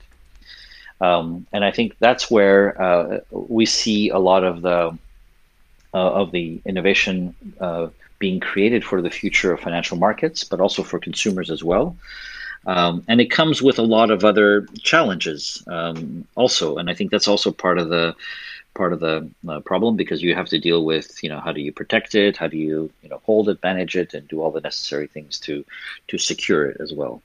Um, 0.99 1.45
and 1.51 1.63
I 1.63 1.71
think 1.71 1.95
that's 1.99 2.31
where 2.31 2.81
uh, 2.81 3.19
we 3.31 3.65
see 3.65 4.09
a 4.09 4.17
lot 4.17 4.43
of 4.43 4.61
the 4.61 4.97
uh, 5.93 6.11
of 6.21 6.31
the 6.31 6.61
innovation 6.65 7.35
uh, 7.59 7.87
being 8.19 8.39
created 8.39 8.83
for 8.83 9.01
the 9.01 9.09
future 9.09 9.53
of 9.53 9.59
financial 9.59 9.97
markets, 9.97 10.43
but 10.43 10.59
also 10.59 10.83
for 10.83 10.99
consumers 10.99 11.49
as 11.49 11.63
well. 11.63 11.95
Um, 12.65 13.03
and 13.07 13.21
it 13.21 13.31
comes 13.31 13.61
with 13.61 13.79
a 13.79 13.83
lot 13.83 14.11
of 14.11 14.25
other 14.25 14.67
challenges 14.81 15.63
um, 15.67 16.25
also, 16.35 16.77
and 16.77 16.89
I 16.89 16.93
think 16.93 17.11
that's 17.11 17.27
also 17.27 17.51
part 17.51 17.77
of 17.77 17.89
the 17.89 18.15
part 18.73 18.93
of 18.93 18.99
the 18.99 19.27
uh, 19.49 19.59
problem 19.61 19.95
because 19.95 20.21
you 20.21 20.35
have 20.35 20.47
to 20.49 20.59
deal 20.59 20.85
with 20.85 21.23
you 21.23 21.29
know 21.29 21.39
how 21.39 21.51
do 21.51 21.61
you 21.61 21.71
protect 21.71 22.13
it, 22.13 22.37
how 22.37 22.47
do 22.47 22.57
you 22.57 22.91
you 23.01 23.09
know 23.09 23.21
hold 23.25 23.49
it, 23.49 23.63
manage 23.63 23.95
it, 23.95 24.13
and 24.13 24.27
do 24.27 24.41
all 24.41 24.51
the 24.51 24.61
necessary 24.61 25.07
things 25.07 25.39
to 25.39 25.65
to 26.09 26.17
secure 26.17 26.69
it 26.69 26.77
as 26.81 26.93
well. 26.93 27.21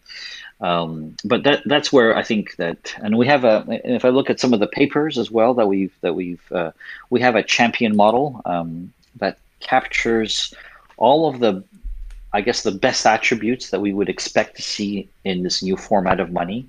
Um, 0.61 1.17
but 1.25 1.43
that 1.43 1.63
that's 1.67 1.93
where 1.93 2.17
I 2.17 2.23
think 2.23 2.57
that, 2.57 2.95
and 3.03 3.19
we 3.19 3.27
have 3.27 3.45
a. 3.45 3.65
If 3.85 4.05
I 4.05 4.11
look 4.11 4.31
at 4.31 4.39
some 4.39 4.55
of 4.55 4.61
the 4.61 4.69
papers 4.69 5.19
as 5.19 5.31
well 5.31 5.55
that 5.55 5.67
we've 5.67 5.95
that 6.03 6.15
we've 6.15 6.53
uh, 6.53 6.71
we 7.11 7.21
have 7.21 7.35
a 7.35 7.43
champion 7.43 7.97
model 7.97 8.41
um, 8.45 8.93
that 9.17 9.39
captures 9.59 10.55
all 11.03 11.29
of 11.29 11.41
the, 11.41 11.65
I 12.33 12.41
guess, 12.43 12.63
the 12.63 12.79
best 12.87 13.05
attributes 13.07 13.71
that 13.71 13.81
we 13.81 13.93
would 13.93 14.09
expect 14.09 14.57
to 14.57 14.63
see 14.63 15.09
in 15.25 15.43
this 15.43 15.61
new 15.61 15.77
format 15.77 16.21
of 16.21 16.31
money. 16.31 16.69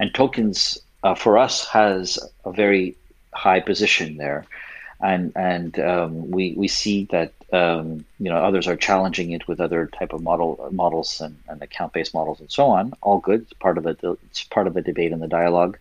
And 0.00 0.12
tokens 0.12 0.76
uh, 1.04 1.14
for 1.14 1.38
us 1.38 1.64
has 1.68 2.18
a 2.44 2.50
very 2.50 2.96
high 3.32 3.60
position 3.60 4.16
there. 4.16 4.44
And, 5.00 5.32
and 5.36 5.78
um, 5.78 6.30
we, 6.30 6.54
we 6.56 6.66
see 6.66 7.04
that 7.12 7.32
um, 7.52 8.04
you 8.18 8.30
know 8.30 8.38
others 8.38 8.66
are 8.66 8.74
challenging 8.88 9.30
it 9.30 9.46
with 9.46 9.60
other 9.60 9.86
type 9.86 10.12
of 10.12 10.20
model 10.22 10.68
models 10.72 11.20
and, 11.20 11.36
and 11.48 11.62
account 11.62 11.92
based 11.92 12.12
models 12.12 12.40
and 12.40 12.50
so 12.50 12.66
on. 12.66 12.94
All 13.00 13.20
good. 13.20 13.42
It's 13.42 13.52
part 13.52 13.78
of 13.78 13.84
the 13.84 14.18
it's 14.28 14.42
part 14.42 14.66
of 14.66 14.74
the 14.74 14.82
debate 14.82 15.12
and 15.12 15.22
the 15.22 15.28
dialogue. 15.28 15.78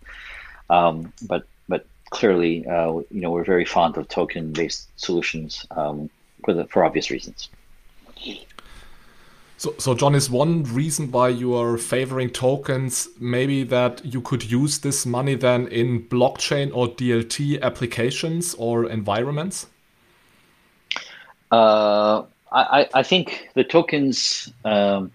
Um, 0.70 1.12
but 1.24 1.48
but 1.68 1.88
clearly, 2.12 2.68
uh, 2.68 2.92
you 3.10 3.22
know, 3.22 3.32
we're 3.32 3.44
very 3.56 3.66
fond 3.66 3.98
of 3.98 4.08
token 4.08 4.54
based 4.54 4.88
solutions 4.98 5.66
um, 5.72 6.12
for 6.46 6.54
the, 6.54 6.66
for 6.66 6.86
obvious 6.86 7.10
reasons. 7.10 7.50
So, 9.58 9.74
so 9.78 9.96
John, 9.96 10.14
is 10.14 10.30
one 10.30 10.64
reason 10.64 11.10
why 11.10 11.30
you 11.30 11.56
are 11.56 11.78
favoring 11.78 12.32
tokens 12.32 13.08
maybe 13.20 13.64
that 13.64 14.04
you 14.04 14.20
could 14.20 14.44
use 14.44 14.80
this 14.80 15.06
money 15.06 15.36
then 15.36 15.68
in 15.68 16.04
blockchain 16.10 16.70
or 16.74 16.90
DLT 16.90 17.62
applications 17.62 18.56
or 18.56 18.90
environments? 18.90 19.68
Uh, 21.50 22.24
I, 22.52 22.90
I 22.94 23.04
think 23.04 23.50
the 23.54 23.64
tokens, 23.64 24.52
um, 24.66 25.12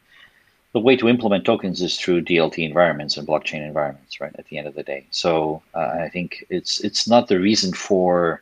the 0.73 0.81
way 0.81 0.97
to 0.97 1.09
implement 1.09 1.45
tokens 1.45 1.83
is 1.83 1.99
through 1.99 2.23
DLT 2.23 2.67
environments 2.67 3.17
and 3.17 3.29
blockchain 3.29 3.67
environments, 3.67 4.21
right? 4.21 4.35
At 4.39 4.47
the 4.47 4.59
end 4.59 4.67
of 4.67 4.75
the 4.75 4.83
day, 4.83 5.07
so 5.11 5.63
uh, 5.75 5.99
I 6.05 6.09
think 6.09 6.45
it's 6.49 6.81
it's 6.81 7.09
not 7.09 7.29
the 7.29 7.39
reason 7.39 7.73
for 7.73 8.41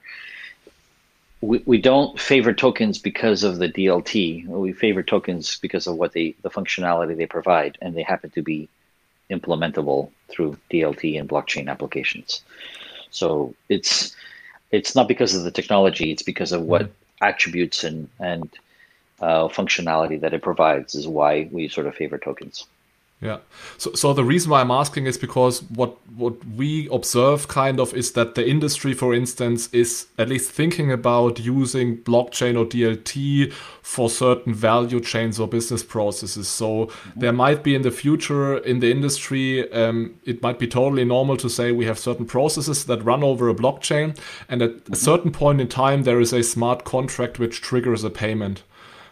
we, 1.40 1.62
we 1.66 1.78
don't 1.78 2.18
favor 2.18 2.52
tokens 2.52 2.98
because 2.98 3.42
of 3.42 3.58
the 3.58 3.68
DLT. 3.68 4.46
We 4.46 4.72
favor 4.72 5.02
tokens 5.02 5.58
because 5.58 5.86
of 5.86 5.96
what 5.96 6.12
they 6.12 6.34
the 6.42 6.50
functionality 6.50 7.16
they 7.16 7.26
provide, 7.26 7.78
and 7.80 7.94
they 7.94 8.02
happen 8.02 8.30
to 8.30 8.42
be 8.42 8.68
implementable 9.30 10.10
through 10.28 10.56
DLT 10.70 11.18
and 11.18 11.28
blockchain 11.28 11.68
applications. 11.68 12.42
So 13.10 13.54
it's 13.68 14.14
it's 14.70 14.94
not 14.94 15.08
because 15.08 15.34
of 15.34 15.44
the 15.44 15.50
technology; 15.50 16.10
it's 16.10 16.22
because 16.22 16.52
of 16.52 16.62
what 16.62 16.90
attributes 17.20 17.84
and 17.84 18.08
and 18.18 18.48
uh, 19.20 19.48
functionality 19.48 20.20
that 20.20 20.34
it 20.34 20.42
provides 20.42 20.94
is 20.94 21.06
why 21.06 21.48
we 21.50 21.68
sort 21.68 21.86
of 21.86 21.94
favor 21.94 22.18
tokens. 22.18 22.66
Yeah. 23.20 23.38
So, 23.78 23.94
so 23.94 24.12
the 24.12 24.24
reason 24.24 24.50
why 24.50 24.60
I'm 24.60 24.70
asking 24.70 25.06
is 25.06 25.16
because 25.16 25.62
what 25.70 25.96
what 26.16 26.34
we 26.44 26.86
observe 26.92 27.48
kind 27.48 27.80
of 27.80 27.94
is 27.94 28.12
that 28.12 28.34
the 28.34 28.46
industry, 28.46 28.92
for 28.92 29.14
instance, 29.14 29.70
is 29.72 30.06
at 30.18 30.28
least 30.28 30.50
thinking 30.50 30.92
about 30.92 31.40
using 31.40 31.96
blockchain 32.02 32.58
or 32.58 32.66
DLT 32.66 33.54
for 33.80 34.10
certain 34.10 34.52
value 34.52 35.00
chains 35.00 35.40
or 35.40 35.48
business 35.48 35.82
processes. 35.82 36.46
So 36.46 36.86
mm-hmm. 36.86 37.20
there 37.20 37.32
might 37.32 37.62
be 37.62 37.74
in 37.74 37.82
the 37.82 37.90
future 37.90 38.58
in 38.58 38.80
the 38.80 38.90
industry, 38.90 39.72
um, 39.72 40.16
it 40.24 40.42
might 40.42 40.58
be 40.58 40.66
totally 40.66 41.06
normal 41.06 41.38
to 41.38 41.48
say 41.48 41.72
we 41.72 41.86
have 41.86 41.98
certain 41.98 42.26
processes 42.26 42.84
that 42.84 43.02
run 43.02 43.22
over 43.22 43.48
a 43.48 43.54
blockchain, 43.54 44.14
and 44.46 44.60
at 44.60 44.70
mm-hmm. 44.72 44.92
a 44.92 44.96
certain 44.96 45.32
point 45.32 45.62
in 45.62 45.68
time 45.68 46.02
there 46.02 46.20
is 46.20 46.34
a 46.34 46.42
smart 46.42 46.84
contract 46.84 47.38
which 47.38 47.62
triggers 47.62 48.04
a 48.04 48.10
payment, 48.10 48.62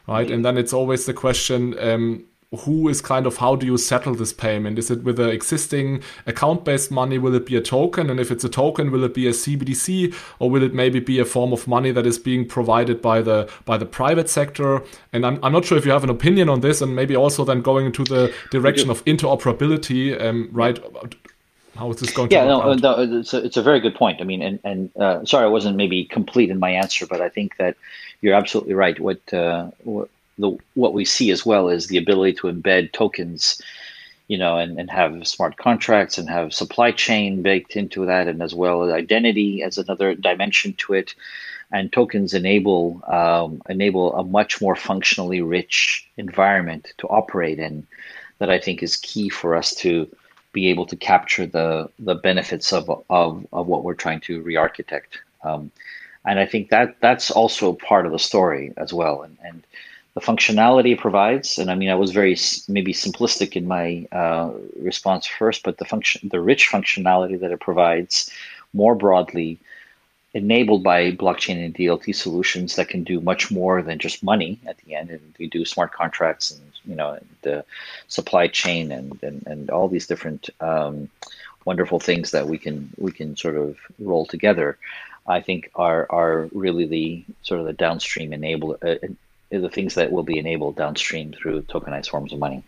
right? 0.06 0.26
Mm-hmm. 0.26 0.34
And 0.34 0.44
then 0.44 0.58
it's 0.58 0.74
always 0.74 1.06
the 1.06 1.14
question. 1.14 1.78
Um, 1.78 2.26
who 2.56 2.88
is 2.88 3.00
kind 3.00 3.26
of 3.26 3.36
how 3.38 3.56
do 3.56 3.66
you 3.66 3.76
settle 3.78 4.14
this 4.14 4.32
payment? 4.32 4.78
Is 4.78 4.90
it 4.90 5.02
with 5.02 5.16
the 5.16 5.28
existing 5.28 6.02
account 6.26 6.64
based 6.64 6.90
money? 6.90 7.18
Will 7.18 7.34
it 7.34 7.46
be 7.46 7.56
a 7.56 7.60
token? 7.60 8.10
And 8.10 8.20
if 8.20 8.30
it's 8.30 8.44
a 8.44 8.48
token, 8.48 8.90
will 8.90 9.04
it 9.04 9.14
be 9.14 9.26
a 9.26 9.32
CBDC 9.32 10.14
or 10.38 10.50
will 10.50 10.62
it 10.62 10.74
maybe 10.74 11.00
be 11.00 11.18
a 11.18 11.24
form 11.24 11.52
of 11.52 11.66
money 11.66 11.90
that 11.92 12.06
is 12.06 12.18
being 12.18 12.46
provided 12.46 13.00
by 13.00 13.22
the 13.22 13.50
by 13.64 13.76
the 13.76 13.86
private 13.86 14.28
sector? 14.28 14.82
And 15.12 15.24
I'm, 15.26 15.38
I'm 15.42 15.52
not 15.52 15.64
sure 15.64 15.78
if 15.78 15.84
you 15.84 15.92
have 15.92 16.04
an 16.04 16.10
opinion 16.10 16.48
on 16.48 16.60
this 16.60 16.80
and 16.80 16.94
maybe 16.94 17.16
also 17.16 17.44
then 17.44 17.62
going 17.62 17.86
into 17.86 18.04
the 18.04 18.34
direction 18.50 18.90
of 18.90 19.04
interoperability, 19.04 20.20
um, 20.20 20.48
right? 20.52 20.78
How 21.76 21.90
is 21.90 21.96
this 21.96 22.12
going 22.12 22.30
yeah, 22.30 22.44
no, 22.44 22.74
no, 22.74 23.18
it's, 23.18 23.34
a, 23.34 23.44
it's 23.44 23.56
a 23.56 23.62
very 23.62 23.80
good 23.80 23.96
point. 23.96 24.20
I 24.20 24.24
mean, 24.24 24.42
and, 24.42 24.60
and 24.62 24.96
uh, 24.96 25.24
sorry, 25.24 25.44
I 25.44 25.48
wasn't 25.48 25.76
maybe 25.76 26.04
complete 26.04 26.50
in 26.50 26.60
my 26.60 26.70
answer, 26.70 27.04
but 27.04 27.20
I 27.20 27.28
think 27.28 27.56
that 27.56 27.76
you're 28.20 28.34
absolutely 28.34 28.74
right. 28.74 28.98
What, 29.00 29.34
uh, 29.34 29.70
what 29.82 30.08
the 30.38 30.56
what 30.74 30.94
we 30.94 31.04
see 31.04 31.30
as 31.30 31.46
well 31.46 31.68
is 31.68 31.86
the 31.86 31.98
ability 31.98 32.32
to 32.34 32.48
embed 32.48 32.92
tokens 32.92 33.60
you 34.28 34.38
know 34.38 34.56
and, 34.56 34.78
and 34.78 34.90
have 34.90 35.26
smart 35.26 35.56
contracts 35.56 36.18
and 36.18 36.28
have 36.28 36.54
supply 36.54 36.90
chain 36.90 37.42
baked 37.42 37.76
into 37.76 38.06
that 38.06 38.26
and 38.26 38.42
as 38.42 38.54
well 38.54 38.82
as 38.82 38.92
identity 38.92 39.62
as 39.62 39.78
another 39.78 40.14
dimension 40.14 40.72
to 40.74 40.94
it. 40.94 41.14
And 41.72 41.92
tokens 41.92 42.34
enable 42.34 43.02
um, 43.06 43.60
enable 43.68 44.14
a 44.14 44.24
much 44.24 44.60
more 44.60 44.76
functionally 44.76 45.42
rich 45.42 46.08
environment 46.16 46.92
to 46.98 47.08
operate 47.08 47.58
in 47.58 47.86
that 48.38 48.50
I 48.50 48.58
think 48.58 48.82
is 48.82 48.96
key 48.96 49.28
for 49.28 49.56
us 49.56 49.74
to 49.76 50.08
be 50.52 50.68
able 50.68 50.86
to 50.86 50.96
capture 50.96 51.46
the 51.46 51.90
the 51.98 52.14
benefits 52.14 52.72
of 52.72 52.88
of, 53.10 53.46
of 53.52 53.66
what 53.66 53.82
we're 53.82 53.94
trying 53.94 54.20
to 54.20 54.40
re-architect. 54.42 55.18
Um, 55.42 55.70
and 56.24 56.38
I 56.38 56.46
think 56.46 56.70
that 56.70 56.96
that's 57.00 57.30
also 57.30 57.74
part 57.74 58.06
of 58.06 58.12
the 58.12 58.18
story 58.18 58.72
as 58.76 58.92
well. 58.92 59.22
And 59.22 59.36
and 59.42 59.66
the 60.14 60.20
functionality 60.20 60.92
it 60.92 61.00
provides, 61.00 61.58
and 61.58 61.70
I 61.70 61.74
mean, 61.74 61.90
I 61.90 61.96
was 61.96 62.12
very 62.12 62.36
maybe 62.68 62.94
simplistic 62.94 63.56
in 63.56 63.66
my 63.66 64.06
uh, 64.12 64.52
response 64.80 65.26
first, 65.26 65.64
but 65.64 65.78
the 65.78 65.84
function, 65.84 66.28
the 66.28 66.40
rich 66.40 66.68
functionality 66.70 67.38
that 67.40 67.50
it 67.50 67.60
provides, 67.60 68.30
more 68.72 68.94
broadly, 68.94 69.58
enabled 70.32 70.84
by 70.84 71.10
blockchain 71.12 71.64
and 71.64 71.74
DLT 71.74 72.14
solutions 72.14 72.76
that 72.76 72.88
can 72.88 73.02
do 73.02 73.20
much 73.20 73.50
more 73.50 73.82
than 73.82 73.98
just 73.98 74.22
money 74.22 74.60
at 74.66 74.78
the 74.78 74.94
end, 74.94 75.10
and 75.10 75.34
we 75.38 75.48
do 75.48 75.64
smart 75.64 75.92
contracts 75.92 76.52
and 76.52 76.60
you 76.84 76.94
know 76.94 77.18
the 77.42 77.64
supply 78.06 78.46
chain 78.46 78.92
and 78.92 79.20
and, 79.22 79.44
and 79.48 79.70
all 79.70 79.88
these 79.88 80.06
different 80.06 80.48
um, 80.60 81.08
wonderful 81.64 81.98
things 81.98 82.30
that 82.30 82.46
we 82.46 82.56
can 82.56 82.88
we 82.98 83.10
can 83.10 83.36
sort 83.36 83.56
of 83.56 83.76
roll 83.98 84.26
together. 84.26 84.78
I 85.26 85.40
think 85.40 85.70
are 85.74 86.06
are 86.10 86.48
really 86.52 86.86
the 86.86 87.24
sort 87.42 87.58
of 87.58 87.66
the 87.66 87.72
downstream 87.72 88.32
enable 88.32 88.76
uh, 88.80 88.96
the 89.60 89.70
things 89.70 89.94
that 89.94 90.12
will 90.12 90.22
be 90.22 90.38
enabled 90.38 90.76
downstream 90.76 91.32
through 91.32 91.62
tokenized 91.62 92.08
forms 92.08 92.32
of 92.32 92.38
money. 92.38 92.62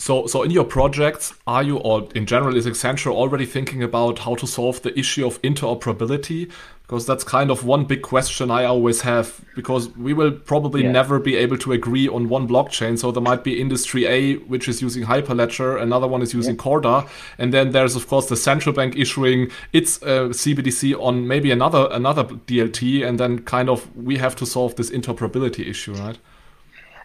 So, 0.00 0.26
so 0.26 0.42
in 0.42 0.50
your 0.50 0.64
projects, 0.64 1.34
are 1.46 1.62
you 1.62 1.76
or 1.76 2.08
in 2.14 2.24
general 2.24 2.56
is 2.56 2.64
Accenture 2.64 3.12
already 3.12 3.44
thinking 3.44 3.82
about 3.82 4.20
how 4.20 4.34
to 4.36 4.46
solve 4.46 4.80
the 4.80 4.98
issue 4.98 5.26
of 5.26 5.40
interoperability? 5.42 6.50
Because 6.80 7.04
that's 7.04 7.22
kind 7.22 7.50
of 7.50 7.66
one 7.66 7.84
big 7.84 8.00
question 8.00 8.50
I 8.50 8.64
always 8.64 9.02
have. 9.02 9.42
Because 9.54 9.94
we 9.98 10.14
will 10.14 10.32
probably 10.32 10.84
yeah. 10.84 10.90
never 10.90 11.18
be 11.18 11.36
able 11.36 11.58
to 11.58 11.72
agree 11.72 12.08
on 12.08 12.30
one 12.30 12.48
blockchain. 12.48 12.98
So 12.98 13.12
there 13.12 13.22
might 13.22 13.44
be 13.44 13.60
industry 13.60 14.06
A, 14.06 14.36
which 14.36 14.70
is 14.70 14.80
using 14.80 15.04
Hyperledger, 15.04 15.82
another 15.82 16.08
one 16.08 16.22
is 16.22 16.32
using 16.32 16.54
yeah. 16.54 16.62
Corda, 16.62 17.06
and 17.36 17.52
then 17.52 17.72
there's 17.72 17.94
of 17.94 18.08
course 18.08 18.30
the 18.30 18.36
central 18.36 18.74
bank 18.74 18.96
issuing 18.96 19.50
its 19.74 20.02
uh, 20.02 20.30
CBDC 20.30 20.98
on 20.98 21.28
maybe 21.28 21.50
another 21.50 21.88
another 21.92 22.24
DLT, 22.24 23.06
and 23.06 23.20
then 23.20 23.40
kind 23.40 23.68
of 23.68 23.94
we 23.94 24.16
have 24.16 24.34
to 24.36 24.46
solve 24.46 24.76
this 24.76 24.88
interoperability 24.88 25.68
issue, 25.68 25.92
right? 25.92 26.18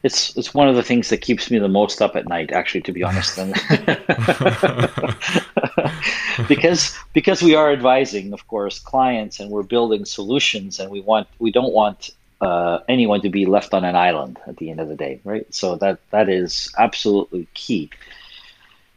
It's 0.06 0.38
it's 0.38 0.54
one 0.54 0.70
of 0.70 0.76
the 0.76 0.84
things 0.84 1.10
that 1.10 1.18
keeps 1.18 1.50
me 1.50 1.58
the 1.58 1.68
most 1.68 2.00
up 2.00 2.16
at 2.16 2.28
night 2.28 2.52
actually 2.52 2.82
to 2.82 2.92
be 2.92 3.04
honest. 3.04 3.38
Because 6.50 6.94
because 7.14 7.42
we 7.42 7.56
are 7.56 7.72
advising 7.72 8.34
of 8.34 8.46
course 8.48 8.78
clients 8.78 9.40
and 9.40 9.50
we're 9.50 9.64
building 9.64 10.06
solutions 10.06 10.80
and 10.80 10.92
we 10.92 11.02
want 11.02 11.28
we 11.40 11.50
don't 11.50 11.74
want 11.74 12.12
uh, 12.42 12.80
anyone 12.90 13.22
to 13.22 13.30
be 13.30 13.46
left 13.46 13.74
on 13.74 13.86
an 13.86 13.96
island 13.96 14.38
at 14.46 14.58
the 14.58 14.70
end 14.70 14.82
of 14.82 14.90
the 14.90 14.96
day 14.96 15.22
right? 15.24 15.52
So 15.54 15.76
that 15.78 16.00
that 16.12 16.30
is 16.30 16.72
absolutely 16.78 17.48
key. 17.54 17.90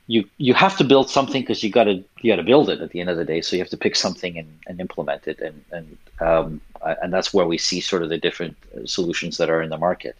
You 0.09 0.29
you 0.37 0.53
have 0.55 0.77
to 0.79 0.85
build 0.85 1.09
something 1.09 1.43
because 1.43 1.63
you 1.63 1.71
got 1.71 1.85
to 1.85 2.05
you 2.21 2.33
got 2.33 2.37
to 2.37 2.51
build 2.53 2.69
it 2.69 2.81
at 2.81 2.91
the 2.91 3.01
end 3.01 3.09
of 3.09 3.17
the 3.17 3.25
day. 3.25 3.41
So 3.41 3.57
you 3.57 3.63
have 3.63 3.71
to 3.71 3.77
pick 3.77 3.97
something 3.97 4.37
and, 4.37 4.59
and 4.67 4.81
implement 4.81 5.29
it. 5.29 5.41
And 5.41 5.65
and 5.71 5.97
um, 6.21 6.61
and 7.03 7.13
that's 7.13 7.33
where 7.33 7.47
we 7.47 7.57
see 7.57 7.81
sort 7.81 8.03
of 8.03 8.09
the 8.09 8.19
different 8.19 8.57
solutions 8.85 9.39
that 9.39 9.49
are 9.49 9.63
in 9.63 9.71
the 9.71 9.79
market 9.79 10.17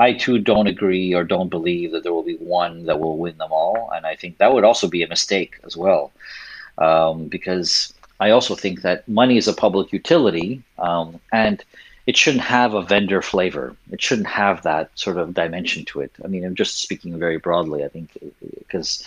I 0.00 0.14
too 0.14 0.38
don't 0.38 0.66
agree 0.66 1.12
or 1.14 1.24
don't 1.24 1.50
believe 1.50 1.92
that 1.92 2.02
there 2.02 2.14
will 2.14 2.22
be 2.22 2.36
one 2.36 2.86
that 2.86 2.98
will 2.98 3.18
win 3.18 3.36
them 3.36 3.52
all. 3.52 3.90
And 3.94 4.06
I 4.06 4.16
think 4.16 4.38
that 4.38 4.54
would 4.54 4.64
also 4.64 4.88
be 4.88 5.02
a 5.02 5.08
mistake 5.08 5.60
as 5.62 5.76
well. 5.76 6.10
Um, 6.78 7.26
because 7.26 7.92
I 8.18 8.30
also 8.30 8.54
think 8.54 8.80
that 8.80 9.06
money 9.06 9.36
is 9.36 9.46
a 9.46 9.52
public 9.52 9.92
utility 9.92 10.62
um, 10.78 11.20
and 11.32 11.62
it 12.06 12.16
shouldn't 12.16 12.44
have 12.44 12.72
a 12.72 12.82
vendor 12.82 13.20
flavor. 13.20 13.76
It 13.92 14.00
shouldn't 14.00 14.28
have 14.28 14.62
that 14.62 14.90
sort 14.94 15.18
of 15.18 15.34
dimension 15.34 15.84
to 15.86 16.00
it. 16.00 16.12
I 16.24 16.28
mean, 16.28 16.46
I'm 16.46 16.54
just 16.54 16.78
speaking 16.78 17.18
very 17.18 17.36
broadly, 17.36 17.84
I 17.84 17.88
think, 17.88 18.16
because 18.58 19.06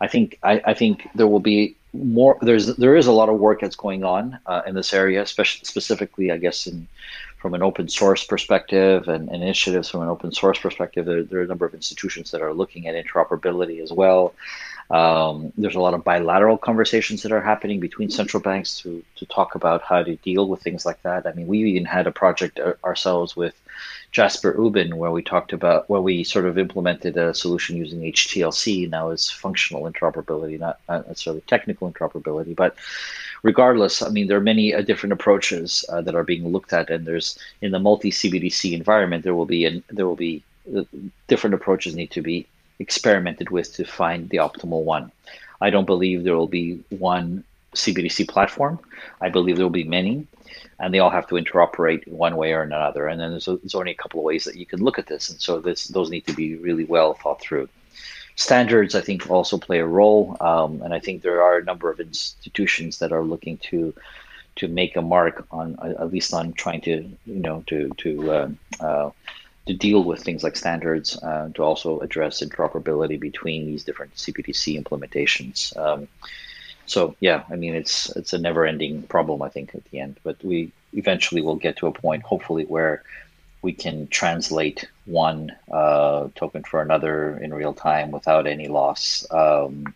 I 0.00 0.08
think 0.08 0.40
I, 0.42 0.60
I 0.64 0.74
think 0.74 1.08
there 1.14 1.28
will 1.28 1.46
be 1.52 1.76
more 1.92 2.36
there's 2.42 2.66
there 2.76 2.96
is 2.96 3.06
a 3.06 3.12
lot 3.12 3.28
of 3.28 3.38
work 3.38 3.60
that's 3.60 3.76
going 3.76 4.04
on 4.04 4.38
uh, 4.46 4.62
in 4.66 4.74
this 4.74 4.92
area 4.92 5.22
especially 5.22 5.64
specifically 5.64 6.30
i 6.30 6.36
guess 6.36 6.66
in 6.66 6.86
from 7.46 7.54
an 7.54 7.62
open 7.62 7.88
source 7.88 8.24
perspective 8.24 9.06
and, 9.06 9.28
and 9.28 9.40
initiatives 9.40 9.88
from 9.88 10.02
an 10.02 10.08
open 10.08 10.32
source 10.32 10.58
perspective, 10.58 11.06
there, 11.06 11.22
there, 11.22 11.38
are 11.38 11.44
a 11.44 11.46
number 11.46 11.64
of 11.64 11.74
institutions 11.74 12.32
that 12.32 12.42
are 12.42 12.52
looking 12.52 12.88
at 12.88 12.96
interoperability 12.96 13.80
as 13.80 13.92
well. 13.92 14.34
Um, 14.90 15.52
there's 15.56 15.76
a 15.76 15.80
lot 15.80 15.94
of 15.94 16.02
bilateral 16.02 16.58
conversations 16.58 17.22
that 17.22 17.30
are 17.30 17.40
happening 17.40 17.78
between 17.78 18.10
central 18.10 18.42
banks 18.42 18.80
to, 18.80 19.00
to 19.14 19.26
talk 19.26 19.54
about 19.54 19.82
how 19.82 20.02
to 20.02 20.16
deal 20.16 20.48
with 20.48 20.60
things 20.60 20.84
like 20.84 21.00
that. 21.02 21.24
I 21.24 21.34
mean, 21.34 21.46
we 21.46 21.62
even 21.70 21.84
had 21.84 22.08
a 22.08 22.10
project 22.10 22.58
ourselves 22.82 23.36
with 23.36 23.54
Jasper 24.10 24.52
Ubin 24.54 24.94
where 24.94 25.12
we 25.12 25.22
talked 25.22 25.52
about 25.52 25.88
where 25.88 26.00
we 26.00 26.24
sort 26.24 26.46
of 26.46 26.58
implemented 26.58 27.16
a 27.16 27.32
solution 27.32 27.76
using 27.76 28.00
HTLC 28.00 28.90
now 28.90 29.10
as 29.10 29.30
functional 29.30 29.84
interoperability, 29.84 30.58
not, 30.58 30.80
not 30.88 31.06
necessarily 31.06 31.42
technical 31.42 31.88
interoperability, 31.88 32.56
but 32.56 32.74
regardless, 33.42 34.02
I 34.02 34.08
mean, 34.08 34.26
there 34.28 34.38
are 34.38 34.52
many 34.52 34.74
uh, 34.74 34.82
different 34.82 35.12
approaches 35.12 35.84
uh, 35.88 36.00
that 36.02 36.14
are 36.14 36.24
being 36.24 36.48
looked 36.48 36.72
at, 36.72 36.90
and 36.90 37.06
there's 37.06 37.38
in 37.62 37.72
the 37.72 37.78
multi 37.78 38.10
CBDC 38.10 38.72
environment, 38.72 39.24
there 39.24 39.34
will 39.34 39.46
be 39.46 39.64
and 39.64 39.82
there 39.90 40.06
will 40.06 40.16
be 40.16 40.42
uh, 40.76 40.82
different 41.28 41.54
approaches 41.54 41.94
need 41.94 42.10
to 42.10 42.22
be 42.22 42.46
experimented 42.78 43.50
with 43.50 43.72
to 43.74 43.84
find 43.84 44.28
the 44.30 44.38
optimal 44.38 44.82
one. 44.82 45.10
I 45.60 45.70
don't 45.70 45.86
believe 45.86 46.24
there 46.24 46.36
will 46.36 46.48
be 46.48 46.82
one 46.90 47.44
CBDC 47.74 48.28
platform. 48.28 48.78
I 49.20 49.28
believe 49.28 49.56
there 49.56 49.64
will 49.64 49.70
be 49.70 49.84
many, 49.84 50.26
and 50.78 50.92
they 50.92 50.98
all 50.98 51.10
have 51.10 51.26
to 51.28 51.36
interoperate 51.36 52.06
one 52.08 52.36
way 52.36 52.52
or 52.52 52.62
another. 52.62 53.06
And 53.06 53.20
then 53.20 53.30
there's, 53.30 53.46
there's 53.46 53.74
only 53.74 53.92
a 53.92 54.02
couple 54.02 54.20
of 54.20 54.24
ways 54.24 54.44
that 54.44 54.56
you 54.56 54.66
can 54.66 54.82
look 54.82 54.98
at 54.98 55.06
this, 55.06 55.30
and 55.30 55.40
so 55.40 55.60
this, 55.60 55.88
those 55.88 56.10
need 56.10 56.26
to 56.26 56.34
be 56.34 56.56
really 56.56 56.84
well 56.84 57.14
thought 57.14 57.40
through. 57.40 57.68
Standards, 58.36 58.94
I 58.94 59.00
think, 59.00 59.30
also 59.30 59.56
play 59.56 59.78
a 59.78 59.86
role, 59.86 60.36
um, 60.40 60.82
and 60.82 60.92
I 60.92 61.00
think 61.00 61.22
there 61.22 61.42
are 61.42 61.56
a 61.56 61.64
number 61.64 61.90
of 61.90 61.98
institutions 62.00 62.98
that 62.98 63.10
are 63.10 63.24
looking 63.24 63.56
to 63.70 63.94
to 64.56 64.68
make 64.68 64.96
a 64.96 65.02
mark 65.02 65.46
on 65.50 65.78
at 65.82 66.10
least 66.10 66.32
on 66.32 66.52
trying 66.52 66.80
to 66.82 67.10
you 67.26 67.40
know 67.40 67.64
to 67.66 67.90
to 67.96 68.32
uh, 68.32 68.48
uh, 68.80 69.10
to 69.66 69.74
deal 69.74 70.04
with 70.04 70.22
things 70.22 70.44
like 70.44 70.56
standards, 70.56 71.16
uh, 71.22 71.48
to 71.54 71.62
also 71.62 72.00
address 72.00 72.42
interoperability 72.42 73.18
between 73.18 73.66
these 73.66 73.84
different 73.84 74.14
CBDC 74.14 74.82
implementations. 74.82 75.76
Um, 75.76 76.06
so 76.86 77.16
yeah, 77.20 77.42
I 77.50 77.56
mean 77.56 77.74
it's 77.74 78.14
it's 78.16 78.32
a 78.32 78.38
never-ending 78.38 79.04
problem, 79.04 79.42
I 79.42 79.48
think, 79.48 79.74
at 79.74 79.84
the 79.86 79.98
end. 79.98 80.20
But 80.22 80.36
we 80.44 80.72
eventually 80.92 81.40
will 81.40 81.56
get 81.56 81.76
to 81.78 81.86
a 81.86 81.92
point, 81.92 82.22
hopefully, 82.22 82.64
where 82.64 83.02
we 83.62 83.72
can 83.72 84.08
translate 84.08 84.86
one 85.06 85.54
uh, 85.70 86.28
token 86.34 86.62
for 86.62 86.82
another 86.82 87.38
in 87.38 87.52
real 87.52 87.74
time 87.74 88.10
without 88.10 88.46
any 88.46 88.68
loss, 88.68 89.26
um, 89.30 89.94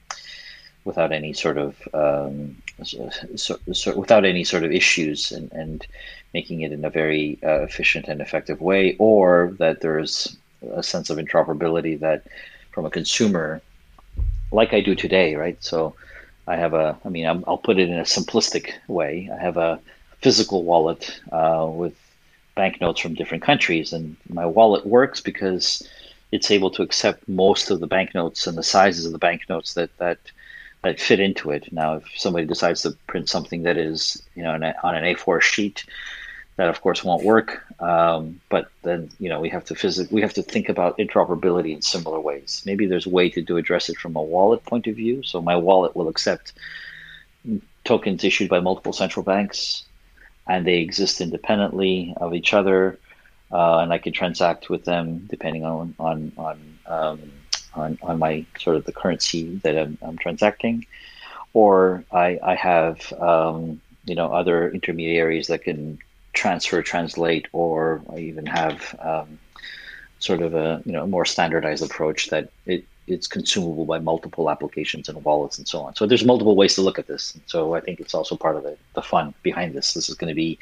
without 0.85 1.13
any 1.13 1.33
sort 1.33 1.59
of 1.59 1.77
um, 1.93 2.57
so, 2.85 3.59
so, 3.73 3.99
without 3.99 4.25
any 4.25 4.45
sort 4.45 4.65
of 4.65 4.73
issues, 4.73 5.33
and, 5.33 5.53
and 5.53 5.87
making 6.33 6.63
it 6.63 6.73
in 6.73 6.85
a 6.85 6.91
very 6.91 7.39
uh, 7.43 7.61
efficient 7.63 8.09
and 8.09 8.21
effective 8.21 8.61
way, 8.61 8.97
or 8.99 9.55
that 9.59 9.81
there's 9.81 10.37
a 10.73 10.83
sense 10.83 11.11
of 11.11 11.19
interoperability 11.19 11.99
that, 12.01 12.27
from 12.73 12.87
a 12.87 12.91
consumer, 12.91 13.61
like 14.53 14.73
I 14.73 14.81
do 14.81 14.95
today, 14.95 15.35
right? 15.35 15.63
So, 15.63 15.95
I 16.47 16.57
have 16.57 16.75
a, 16.75 16.99
I 17.05 17.09
mean, 17.09 17.27
i 17.27 17.33
will 17.33 17.59
put 17.59 17.79
it 17.79 17.89
in 17.89 17.99
a 17.99 18.03
simplistic 18.03 18.73
way. 18.89 19.31
I 19.33 19.41
have 19.41 19.57
a 19.57 19.81
physical 20.21 20.65
wallet 20.65 21.21
uh, 21.31 21.69
with 21.71 21.95
banknotes 22.55 23.01
from 23.01 23.15
different 23.15 23.43
countries. 23.43 23.93
And 23.93 24.17
my 24.29 24.47
wallet 24.47 24.87
works 24.87 25.21
because 25.21 25.87
it's 26.33 26.51
able 26.51 26.71
to 26.71 26.83
accept 26.83 27.29
most 27.29 27.71
of 27.71 27.81
the 27.81 27.87
banknotes 27.87 28.47
and 28.47 28.57
the 28.57 28.63
sizes 28.63 29.07
of 29.07 29.13
the 29.13 29.19
banknotes 29.19 29.75
that 29.75 29.97
that 29.99 30.19
that 30.83 31.01
fit 31.01 31.21
into 31.21 31.51
it. 31.51 31.71
Now, 31.73 31.97
if 31.97 32.05
somebody 32.17 32.47
decides 32.47 32.83
to 32.83 32.93
print 33.07 33.29
something 33.29 33.65
that 33.65 33.77
is, 33.77 34.23
you 34.35 34.43
know, 34.43 34.53
on 34.53 34.63
an 34.63 35.05
A4 35.05 35.43
sheet, 35.43 35.85
that 36.57 36.69
of 36.69 36.81
course 36.81 37.05
won't 37.05 37.25
work. 37.25 37.63
Um, 37.81 38.41
but 38.49 38.71
then, 38.83 39.11
you 39.19 39.29
know, 39.29 39.41
we 39.41 39.51
have 39.51 39.65
to 39.67 39.75
phys- 39.75 40.11
we 40.11 40.23
have 40.23 40.35
to 40.35 40.43
think 40.43 40.69
about 40.69 40.97
interoperability 40.99 41.75
in 41.75 41.83
similar 41.83 42.21
ways. 42.21 42.63
Maybe 42.65 42.87
there's 42.87 43.07
a 43.07 43.11
way 43.11 43.29
to 43.31 43.43
do 43.43 43.57
address 43.59 43.89
it 43.89 43.99
from 43.99 44.17
a 44.17 44.23
wallet 44.23 44.65
point 44.65 44.87
of 44.87 44.97
view. 44.97 45.23
So 45.23 45.43
my 45.43 45.57
wallet 45.57 45.95
will 45.95 46.09
accept 46.09 46.55
tokens 47.85 48.25
issued 48.25 48.49
by 48.49 48.61
multiple 48.61 48.93
central 48.93 49.25
banks 49.25 49.85
and 50.51 50.67
they 50.67 50.79
exist 50.79 51.21
independently 51.21 52.13
of 52.17 52.35
each 52.35 52.53
other, 52.53 52.99
uh, 53.53 53.79
and 53.79 53.93
I 53.93 53.99
can 53.99 54.13
transact 54.13 54.69
with 54.69 54.85
them 54.85 55.27
depending 55.31 55.65
on 55.65 55.95
on 55.99 56.33
on, 56.37 56.57
um, 56.87 57.19
on 57.75 57.99
on 58.03 58.19
my 58.19 58.45
sort 58.59 58.77
of 58.77 58.85
the 58.85 58.93
currency 58.93 59.61
that 59.63 59.79
I'm, 59.79 59.97
I'm 60.03 60.19
transacting, 60.19 60.87
or 61.53 62.05
I 62.11 62.41
I 62.43 62.55
have 62.57 63.13
um, 63.13 63.81
you 64.05 64.17
know 64.17 64.33
other 64.33 64.69
intermediaries 64.73 65.47
that 65.47 65.63
can 65.63 66.01
transfer, 66.33 66.83
translate, 66.83 67.47
or 67.53 68.03
I 68.13 68.19
even 68.19 68.47
have 68.47 68.77
um, 68.99 69.39
sort 70.19 70.43
of 70.43 70.55
a 70.55 70.83
you 70.85 70.93
know 70.93 71.07
more 71.07 71.25
standardized 71.25 71.85
approach 71.85 72.31
that 72.31 72.51
it 72.67 72.85
it's 73.11 73.27
consumable 73.27 73.85
by 73.85 73.99
multiple 73.99 74.51
applications 74.51 75.09
and 75.09 75.23
wallets 75.25 75.59
and 75.59 75.67
so 75.67 75.81
on. 75.81 75.95
So 75.95 76.07
there's 76.07 76.25
multiple 76.25 76.57
ways 76.57 76.75
to 76.77 76.83
look 76.83 76.99
at 76.99 77.07
this. 77.07 77.39
So 77.47 77.75
I 77.75 77.81
think 77.81 78.01
it's 78.01 78.15
also 78.15 78.37
part 78.37 78.57
of 78.57 78.63
the, 78.63 78.77
the 78.95 79.03
fun 79.03 79.35
behind 79.43 79.75
this. 79.75 79.93
This 79.93 80.09
is 80.09 80.15
going 80.15 80.29
to 80.29 80.35
be 80.35 80.59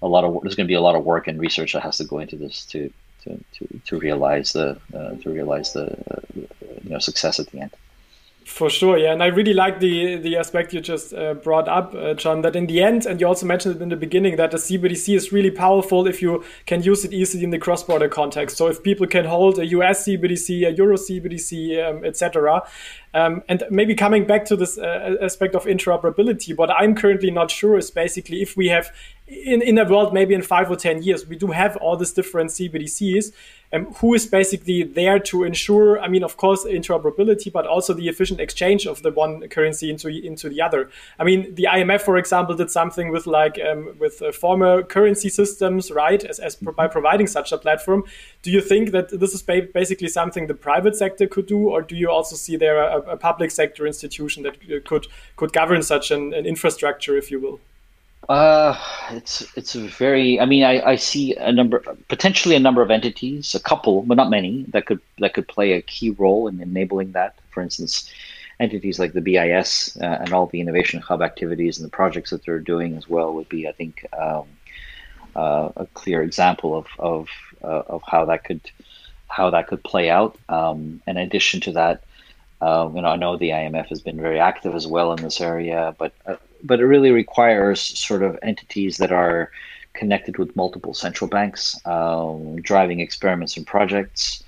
a 0.00 0.08
lot 0.08 0.24
of 0.24 0.42
there's 0.42 0.54
going 0.54 0.66
to 0.66 0.72
be 0.72 0.74
a 0.74 0.80
lot 0.80 0.96
of 0.96 1.04
work 1.04 1.28
and 1.28 1.38
research 1.38 1.72
that 1.72 1.82
has 1.82 1.98
to 1.98 2.04
go 2.04 2.18
into 2.18 2.36
this 2.36 2.64
to 2.66 2.92
to, 3.24 3.44
to, 3.52 3.80
to 3.86 3.98
realize 3.98 4.52
the 4.52 4.78
uh, 4.94 5.14
to 5.22 5.30
realize 5.30 5.72
the 5.72 5.86
uh, 6.10 6.20
you 6.82 6.90
know 6.90 6.98
success 6.98 7.38
at 7.38 7.46
the 7.48 7.60
end. 7.60 7.72
For 8.44 8.68
sure, 8.68 8.98
yeah, 8.98 9.12
and 9.12 9.22
I 9.22 9.26
really 9.26 9.54
like 9.54 9.78
the 9.78 10.16
the 10.16 10.36
aspect 10.36 10.72
you 10.72 10.80
just 10.80 11.14
uh, 11.14 11.34
brought 11.34 11.68
up, 11.68 11.94
uh, 11.94 12.14
John. 12.14 12.42
That 12.42 12.56
in 12.56 12.66
the 12.66 12.82
end, 12.82 13.06
and 13.06 13.20
you 13.20 13.26
also 13.26 13.46
mentioned 13.46 13.76
it 13.76 13.82
in 13.82 13.88
the 13.88 13.96
beginning, 13.96 14.36
that 14.36 14.50
the 14.50 14.56
CBDC 14.56 15.14
is 15.14 15.32
really 15.32 15.50
powerful 15.50 16.06
if 16.08 16.20
you 16.20 16.42
can 16.66 16.82
use 16.82 17.04
it 17.04 17.12
easily 17.12 17.44
in 17.44 17.50
the 17.50 17.58
cross-border 17.58 18.08
context. 18.08 18.56
So 18.56 18.66
if 18.66 18.82
people 18.82 19.06
can 19.06 19.26
hold 19.26 19.58
a 19.58 19.66
US 19.66 20.06
CBDC, 20.06 20.66
a 20.66 20.72
Euro 20.72 20.96
CBDC, 20.96 21.88
um, 21.88 22.04
etc., 22.04 22.62
um, 23.14 23.42
and 23.48 23.62
maybe 23.70 23.94
coming 23.94 24.26
back 24.26 24.44
to 24.46 24.56
this 24.56 24.76
uh, 24.78 25.16
aspect 25.20 25.54
of 25.54 25.64
interoperability, 25.66 26.56
what 26.56 26.70
I'm 26.70 26.94
currently 26.94 27.30
not 27.30 27.50
sure 27.50 27.78
is 27.78 27.90
basically 27.90 28.42
if 28.42 28.56
we 28.56 28.68
have 28.68 28.90
in, 29.32 29.62
in 29.62 29.78
a 29.78 29.84
world 29.84 30.12
maybe 30.12 30.34
in 30.34 30.42
five 30.42 30.70
or 30.70 30.76
10 30.76 31.02
years, 31.02 31.26
we 31.26 31.36
do 31.36 31.48
have 31.48 31.76
all 31.78 31.96
these 31.96 32.12
different 32.12 32.50
CBDCs. 32.50 33.32
Um, 33.74 33.86
who 33.94 34.12
is 34.12 34.26
basically 34.26 34.82
there 34.82 35.18
to 35.18 35.44
ensure, 35.44 35.98
I 35.98 36.06
mean, 36.06 36.22
of 36.22 36.36
course, 36.36 36.66
interoperability, 36.66 37.50
but 37.50 37.66
also 37.66 37.94
the 37.94 38.06
efficient 38.06 38.38
exchange 38.38 38.86
of 38.86 39.02
the 39.02 39.10
one 39.10 39.48
currency 39.48 39.88
into 39.88 40.08
into 40.08 40.50
the 40.50 40.60
other. 40.60 40.90
I 41.18 41.24
mean, 41.24 41.54
the 41.54 41.68
IMF, 41.70 42.02
for 42.02 42.18
example, 42.18 42.54
did 42.54 42.70
something 42.70 43.08
with 43.08 43.26
like 43.26 43.58
um, 43.58 43.96
with 43.98 44.20
uh, 44.20 44.30
former 44.30 44.82
currency 44.82 45.30
systems, 45.30 45.90
right? 45.90 46.22
As, 46.22 46.38
as 46.38 46.54
by 46.56 46.86
providing 46.86 47.26
such 47.26 47.50
a 47.50 47.56
platform. 47.56 48.04
Do 48.42 48.50
you 48.50 48.60
think 48.60 48.90
that 48.90 49.18
this 49.18 49.32
is 49.32 49.40
basically 49.40 50.08
something 50.08 50.48
the 50.48 50.54
private 50.54 50.94
sector 50.94 51.26
could 51.26 51.46
do, 51.46 51.70
or 51.70 51.80
do 51.80 51.96
you 51.96 52.10
also 52.10 52.36
see 52.36 52.58
there 52.58 52.76
a, 52.76 52.98
a 53.12 53.16
public 53.16 53.50
sector 53.50 53.86
institution 53.86 54.42
that 54.42 54.56
uh, 54.70 54.80
could 54.84 55.06
could 55.36 55.54
govern 55.54 55.80
such 55.82 56.10
an, 56.10 56.34
an 56.34 56.44
infrastructure, 56.44 57.16
if 57.16 57.30
you 57.30 57.40
will? 57.40 57.58
Uh, 58.28 58.78
it's 59.10 59.44
it's 59.56 59.74
a 59.74 59.80
very. 59.80 60.38
I 60.38 60.46
mean, 60.46 60.62
I, 60.62 60.80
I 60.82 60.96
see 60.96 61.34
a 61.34 61.50
number, 61.50 61.80
potentially 62.08 62.54
a 62.54 62.60
number 62.60 62.80
of 62.80 62.90
entities, 62.90 63.54
a 63.54 63.60
couple, 63.60 64.02
but 64.02 64.16
not 64.16 64.30
many, 64.30 64.64
that 64.68 64.86
could 64.86 65.00
that 65.18 65.34
could 65.34 65.48
play 65.48 65.72
a 65.72 65.82
key 65.82 66.10
role 66.10 66.46
in 66.46 66.60
enabling 66.60 67.12
that. 67.12 67.34
For 67.50 67.62
instance, 67.62 68.10
entities 68.60 68.98
like 68.98 69.12
the 69.12 69.20
BIS 69.20 69.98
uh, 70.00 70.04
and 70.20 70.32
all 70.32 70.46
the 70.46 70.60
innovation 70.60 71.00
hub 71.00 71.20
activities 71.20 71.78
and 71.78 71.84
the 71.84 71.90
projects 71.90 72.30
that 72.30 72.44
they're 72.44 72.60
doing 72.60 72.96
as 72.96 73.08
well 73.08 73.34
would 73.34 73.48
be, 73.48 73.66
I 73.68 73.72
think, 73.72 74.06
um, 74.16 74.46
uh, 75.34 75.70
a 75.76 75.86
clear 75.86 76.22
example 76.22 76.76
of 76.76 76.86
of 76.98 77.28
uh, 77.64 77.82
of 77.88 78.02
how 78.06 78.24
that 78.26 78.44
could 78.44 78.60
how 79.26 79.50
that 79.50 79.66
could 79.66 79.82
play 79.82 80.10
out. 80.10 80.38
Um, 80.48 81.02
in 81.08 81.16
addition 81.16 81.60
to 81.62 81.72
that, 81.72 82.04
uh, 82.60 82.88
you 82.94 83.02
know, 83.02 83.08
I 83.08 83.16
know 83.16 83.36
the 83.36 83.50
IMF 83.50 83.88
has 83.88 84.00
been 84.00 84.20
very 84.20 84.38
active 84.38 84.76
as 84.76 84.86
well 84.86 85.12
in 85.12 85.22
this 85.22 85.40
area, 85.40 85.94
but 85.98 86.12
uh, 86.24 86.36
but 86.62 86.80
it 86.80 86.86
really 86.86 87.10
requires 87.10 87.80
sort 87.80 88.22
of 88.22 88.38
entities 88.42 88.96
that 88.98 89.12
are 89.12 89.50
connected 89.92 90.38
with 90.38 90.56
multiple 90.56 90.94
central 90.94 91.28
banks, 91.28 91.78
um, 91.86 92.60
driving 92.62 93.00
experiments 93.00 93.56
and 93.56 93.66
projects, 93.66 94.42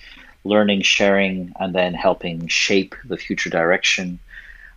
learning, 0.44 0.82
sharing, 0.82 1.52
and 1.60 1.74
then 1.74 1.94
helping 1.94 2.46
shape 2.48 2.94
the 3.04 3.16
future 3.16 3.50
direction. 3.50 4.18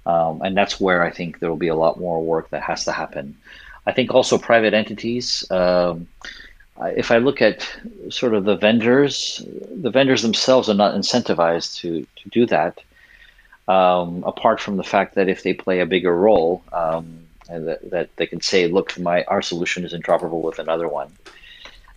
Um, 0.06 0.42
and 0.42 0.56
that's 0.56 0.80
where 0.80 1.04
I 1.04 1.12
think 1.12 1.40
there 1.40 1.50
will 1.50 1.58
be 1.58 1.68
a 1.68 1.76
lot 1.76 2.00
more 2.00 2.24
work 2.24 2.50
that 2.50 2.62
has 2.64 2.86
to 2.86 2.92
happen. 2.92 3.36
I 3.86 3.92
think 3.92 4.14
also 4.14 4.38
private 4.38 4.74
entities. 4.74 5.50
Um, 5.52 6.08
if 6.80 7.12
I 7.12 7.18
look 7.18 7.42
at 7.42 7.68
sort 8.10 8.34
of 8.34 8.46
the 8.46 8.56
vendors, 8.56 9.44
the 9.72 9.90
vendors 9.90 10.22
themselves 10.22 10.70
are 10.70 10.76
not 10.76 10.96
incentivized 10.96 11.78
to 11.78 12.06
to 12.22 12.30
do 12.30 12.46
that. 12.48 12.80
Um, 13.68 14.24
apart 14.26 14.62
from 14.62 14.78
the 14.78 14.84
fact 14.84 15.16
that 15.16 15.28
if 15.28 15.44
they 15.44 15.54
play 15.54 15.82
a 15.82 15.86
bigger 15.86 16.16
role, 16.16 16.64
um, 16.72 17.27
and 17.50 17.68
that, 17.68 17.90
that 17.90 18.16
they 18.18 18.28
can 18.28 18.42
say, 18.42 18.68
look, 18.68 18.98
my 19.00 19.24
our 19.26 19.42
solution 19.42 19.86
is 19.86 19.94
interoperable 19.94 20.42
with 20.42 20.60
another 20.60 20.88
one. 20.88 21.12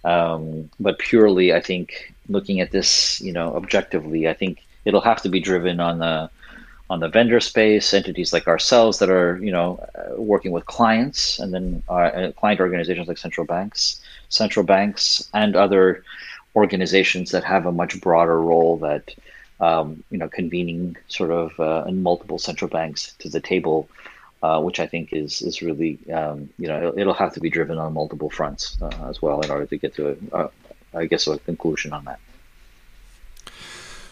Um, 0.04 0.70
but 0.78 0.98
purely, 0.98 1.52
I 1.52 1.60
think 1.60 2.14
looking 2.28 2.60
at 2.60 2.70
this, 2.70 3.20
you 3.20 3.32
know, 3.32 3.54
objectively, 3.54 4.28
I 4.28 4.34
think 4.34 4.62
it'll 4.84 5.00
have 5.02 5.22
to 5.22 5.28
be 5.28 5.40
driven 5.40 5.80
on 5.80 5.98
the 5.98 6.30
on 6.88 6.98
the 6.98 7.08
vendor 7.08 7.38
space, 7.38 7.94
entities 7.94 8.32
like 8.32 8.48
ourselves 8.48 8.98
that 8.98 9.08
are, 9.08 9.38
you 9.40 9.52
know, 9.52 9.78
uh, 9.94 10.20
working 10.20 10.50
with 10.50 10.66
clients, 10.66 11.38
and 11.38 11.54
then 11.54 11.82
uh, 11.88 12.32
client 12.36 12.58
organizations 12.58 13.06
like 13.06 13.16
central 13.16 13.46
banks, 13.46 14.00
central 14.28 14.66
banks, 14.66 15.28
and 15.32 15.54
other 15.54 16.02
organizations 16.56 17.30
that 17.30 17.44
have 17.44 17.64
a 17.64 17.70
much 17.70 18.00
broader 18.00 18.40
role 18.42 18.76
that, 18.78 19.14
um, 19.60 20.02
you 20.10 20.18
know, 20.18 20.28
convening 20.28 20.96
sort 21.06 21.30
of 21.30 21.60
uh, 21.60 21.88
multiple 21.92 22.40
central 22.40 22.68
banks 22.68 23.14
to 23.20 23.28
the 23.28 23.40
table 23.40 23.88
uh, 24.42 24.60
which 24.60 24.80
I 24.80 24.86
think 24.86 25.12
is 25.12 25.42
is 25.42 25.62
really 25.62 25.98
um, 26.12 26.48
you 26.58 26.68
know 26.68 26.92
it'll, 26.96 27.14
have 27.14 27.34
to 27.34 27.40
be 27.40 27.50
driven 27.50 27.78
on 27.78 27.92
multiple 27.92 28.30
fronts 28.30 28.78
uh, 28.80 29.08
as 29.08 29.20
well 29.20 29.40
in 29.40 29.50
order 29.50 29.66
to 29.66 29.76
get 29.76 29.94
to 29.94 30.10
a, 30.10 30.36
uh, 30.36 30.48
I 30.94 31.06
guess 31.06 31.26
a 31.26 31.38
conclusion 31.38 31.92
on 31.92 32.04
that. 32.04 32.20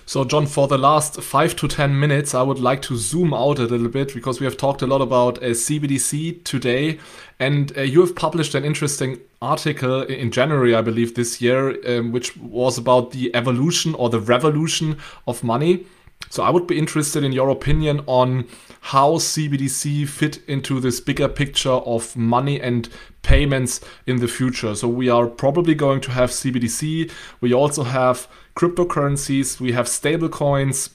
So, 0.08 0.24
John, 0.24 0.46
for 0.46 0.66
the 0.66 0.78
last 0.78 1.20
five 1.20 1.54
to 1.56 1.68
10 1.68 2.00
minutes, 2.00 2.34
I 2.34 2.40
would 2.40 2.58
like 2.58 2.80
to 2.82 2.96
zoom 2.96 3.34
out 3.34 3.58
a 3.58 3.64
little 3.64 3.90
bit 3.90 4.14
because 4.14 4.40
we 4.40 4.46
have 4.46 4.56
talked 4.56 4.80
a 4.80 4.86
lot 4.86 5.02
about 5.02 5.36
uh, 5.36 5.48
CBDC 5.48 6.44
today. 6.44 6.98
And 7.38 7.76
uh, 7.76 7.82
you 7.82 8.00
have 8.00 8.16
published 8.16 8.54
an 8.54 8.64
interesting 8.64 9.20
article 9.42 10.04
in 10.04 10.30
January, 10.30 10.74
I 10.74 10.80
believe, 10.80 11.14
this 11.14 11.42
year, 11.42 11.76
um, 11.86 12.10
which 12.10 12.34
was 12.38 12.78
about 12.78 13.10
the 13.10 13.30
evolution 13.36 13.94
or 13.96 14.08
the 14.08 14.18
revolution 14.18 14.96
of 15.26 15.44
money. 15.44 15.84
So 16.30 16.42
I 16.42 16.50
would 16.50 16.66
be 16.66 16.78
interested 16.78 17.24
in 17.24 17.32
your 17.32 17.48
opinion 17.48 18.02
on 18.06 18.46
how 18.80 19.14
CBDC 19.14 20.08
fit 20.08 20.40
into 20.46 20.80
this 20.80 21.00
bigger 21.00 21.28
picture 21.28 21.70
of 21.70 22.16
money 22.16 22.60
and 22.60 22.88
payments 23.22 23.80
in 24.06 24.16
the 24.18 24.28
future. 24.28 24.74
So 24.74 24.88
we 24.88 25.08
are 25.08 25.26
probably 25.26 25.74
going 25.74 26.00
to 26.02 26.10
have 26.12 26.30
CBDC. 26.30 27.10
We 27.40 27.52
also 27.52 27.82
have 27.82 28.28
cryptocurrencies. 28.56 29.60
We 29.60 29.72
have 29.72 29.86
stablecoins, 29.86 30.90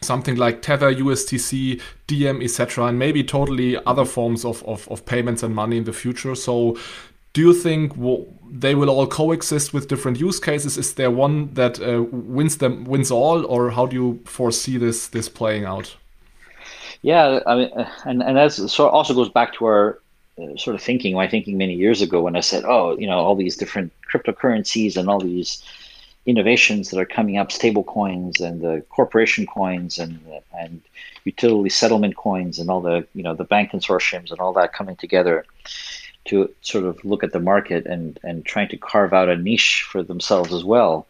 something 0.00 0.36
like 0.36 0.62
Tether, 0.62 0.92
USDC, 0.94 1.80
Diem, 2.06 2.42
etc., 2.42 2.86
and 2.86 2.98
maybe 2.98 3.22
totally 3.24 3.76
other 3.84 4.04
forms 4.04 4.44
of, 4.44 4.62
of, 4.64 4.88
of 4.88 5.04
payments 5.06 5.42
and 5.42 5.54
money 5.54 5.78
in 5.78 5.84
the 5.84 5.92
future. 5.92 6.34
So 6.34 6.76
do 7.32 7.40
you 7.40 7.54
think 7.54 7.94
they 8.50 8.74
will 8.74 8.90
all 8.90 9.06
coexist 9.06 9.72
with 9.72 9.88
different 9.88 10.20
use 10.20 10.38
cases? 10.38 10.76
Is 10.76 10.94
there 10.94 11.10
one 11.10 11.54
that 11.54 11.80
uh, 11.80 12.02
wins 12.02 12.58
them 12.58 12.84
wins 12.84 13.10
all, 13.10 13.46
or 13.46 13.70
how 13.70 13.86
do 13.86 13.96
you 13.96 14.20
foresee 14.24 14.76
this 14.76 15.08
this 15.08 15.28
playing 15.28 15.64
out? 15.64 15.96
Yeah, 17.00 17.40
I 17.46 17.54
mean, 17.56 17.70
uh, 17.74 17.88
and 18.04 18.22
and 18.22 18.36
that 18.36 18.52
so 18.52 18.88
also 18.88 19.14
goes 19.14 19.30
back 19.30 19.54
to 19.54 19.64
our 19.64 20.00
uh, 20.38 20.56
sort 20.56 20.76
of 20.76 20.82
thinking. 20.82 21.14
My 21.14 21.26
thinking 21.26 21.56
many 21.56 21.74
years 21.74 22.02
ago 22.02 22.20
when 22.20 22.36
I 22.36 22.40
said, 22.40 22.64
oh, 22.64 22.96
you 22.98 23.06
know, 23.06 23.18
all 23.18 23.34
these 23.34 23.56
different 23.56 23.92
cryptocurrencies 24.12 24.96
and 24.96 25.08
all 25.08 25.20
these 25.20 25.62
innovations 26.26 26.90
that 26.90 27.00
are 27.00 27.06
coming 27.06 27.38
up, 27.38 27.50
stable 27.50 27.82
coins 27.82 28.40
and 28.40 28.60
the 28.60 28.84
corporation 28.90 29.46
coins 29.46 29.98
and 29.98 30.20
and 30.56 30.82
utility 31.24 31.70
settlement 31.70 32.16
coins 32.16 32.58
and 32.58 32.68
all 32.68 32.82
the 32.82 33.06
you 33.14 33.22
know 33.22 33.34
the 33.34 33.44
bank 33.44 33.70
consortiums 33.70 34.30
and 34.30 34.40
all 34.40 34.52
that 34.52 34.72
coming 34.74 34.96
together 34.96 35.46
to 36.24 36.52
sort 36.62 36.84
of 36.84 37.04
look 37.04 37.24
at 37.24 37.32
the 37.32 37.40
market 37.40 37.86
and 37.86 38.18
and 38.22 38.44
trying 38.44 38.68
to 38.68 38.76
carve 38.76 39.12
out 39.12 39.28
a 39.28 39.36
niche 39.36 39.86
for 39.90 40.02
themselves 40.02 40.52
as 40.52 40.64
well. 40.64 41.06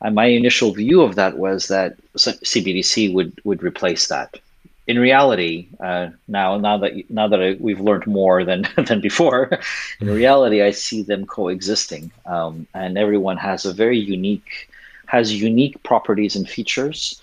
And 0.00 0.14
my 0.14 0.26
initial 0.26 0.72
view 0.72 1.02
of 1.02 1.14
that 1.14 1.38
was 1.38 1.68
that 1.68 1.96
CBDC 2.16 3.12
would 3.12 3.40
would 3.44 3.62
replace 3.62 4.08
that. 4.08 4.38
In 4.86 4.98
reality, 4.98 5.66
uh, 5.80 6.10
now 6.28 6.58
now 6.58 6.78
that 6.78 7.10
now 7.10 7.26
that 7.28 7.42
I, 7.42 7.56
we've 7.58 7.80
learned 7.80 8.06
more 8.06 8.44
than 8.44 8.68
than 8.76 9.00
before, 9.00 9.58
in 10.00 10.08
reality, 10.08 10.62
I 10.62 10.70
see 10.70 11.02
them 11.02 11.26
coexisting, 11.26 12.10
um, 12.26 12.66
and 12.74 12.96
everyone 12.96 13.38
has 13.38 13.64
a 13.64 13.72
very 13.72 13.98
unique 13.98 14.68
has 15.06 15.40
unique 15.40 15.82
properties 15.82 16.36
and 16.36 16.48
features 16.48 17.20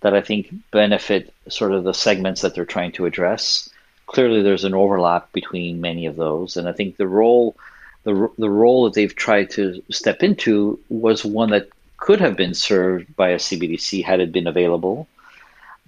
that 0.00 0.14
I 0.14 0.20
think 0.20 0.52
benefit 0.70 1.32
sort 1.48 1.72
of 1.72 1.84
the 1.84 1.94
segments 1.94 2.42
that 2.42 2.54
they're 2.54 2.64
trying 2.64 2.92
to 2.92 3.06
address 3.06 3.68
clearly 4.06 4.42
there's 4.42 4.64
an 4.64 4.74
overlap 4.74 5.32
between 5.32 5.80
many 5.80 6.06
of 6.06 6.16
those, 6.16 6.56
and 6.56 6.68
I 6.68 6.72
think 6.72 6.96
the 6.96 7.08
role 7.08 7.56
the 8.04 8.30
the 8.38 8.50
role 8.50 8.84
that 8.84 8.94
they've 8.94 9.14
tried 9.14 9.50
to 9.50 9.82
step 9.90 10.22
into 10.22 10.78
was 10.88 11.24
one 11.24 11.50
that 11.50 11.68
could 11.96 12.20
have 12.20 12.36
been 12.36 12.54
served 12.54 13.16
by 13.16 13.30
a 13.30 13.36
CBDC 13.36 14.04
had 14.04 14.20
it 14.20 14.30
been 14.30 14.46
available, 14.46 15.08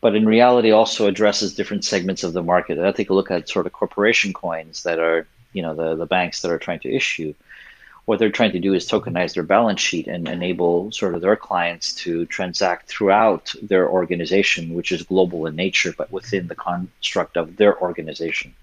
but 0.00 0.16
in 0.16 0.26
reality 0.26 0.70
also 0.70 1.06
addresses 1.06 1.54
different 1.54 1.84
segments 1.84 2.24
of 2.24 2.32
the 2.32 2.42
market. 2.42 2.78
And 2.78 2.86
I 2.86 2.92
take 2.92 3.10
a 3.10 3.14
look 3.14 3.30
at 3.30 3.48
sort 3.48 3.66
of 3.66 3.72
corporation 3.72 4.32
coins 4.32 4.82
that 4.84 4.98
are 4.98 5.26
you 5.52 5.62
know 5.62 5.74
the 5.74 5.94
the 5.94 6.06
banks 6.06 6.42
that 6.42 6.50
are 6.50 6.58
trying 6.58 6.80
to 6.80 6.94
issue 6.94 7.34
what 8.06 8.20
they're 8.20 8.30
trying 8.30 8.52
to 8.52 8.60
do 8.60 8.72
is 8.72 8.88
tokenize 8.88 9.34
their 9.34 9.42
balance 9.42 9.80
sheet 9.80 10.06
and 10.06 10.28
enable 10.28 10.90
sort 10.92 11.14
of 11.14 11.20
their 11.20 11.36
clients 11.36 11.92
to 11.92 12.24
transact 12.26 12.88
throughout 12.88 13.52
their 13.60 13.88
organization, 13.88 14.74
which 14.74 14.92
is 14.92 15.02
global 15.02 15.46
in 15.46 15.56
nature, 15.56 15.92
but 15.96 16.10
within 16.12 16.46
the 16.46 16.54
construct 16.54 17.36
of 17.36 17.56
their 17.56 17.78
organization. 17.80 18.54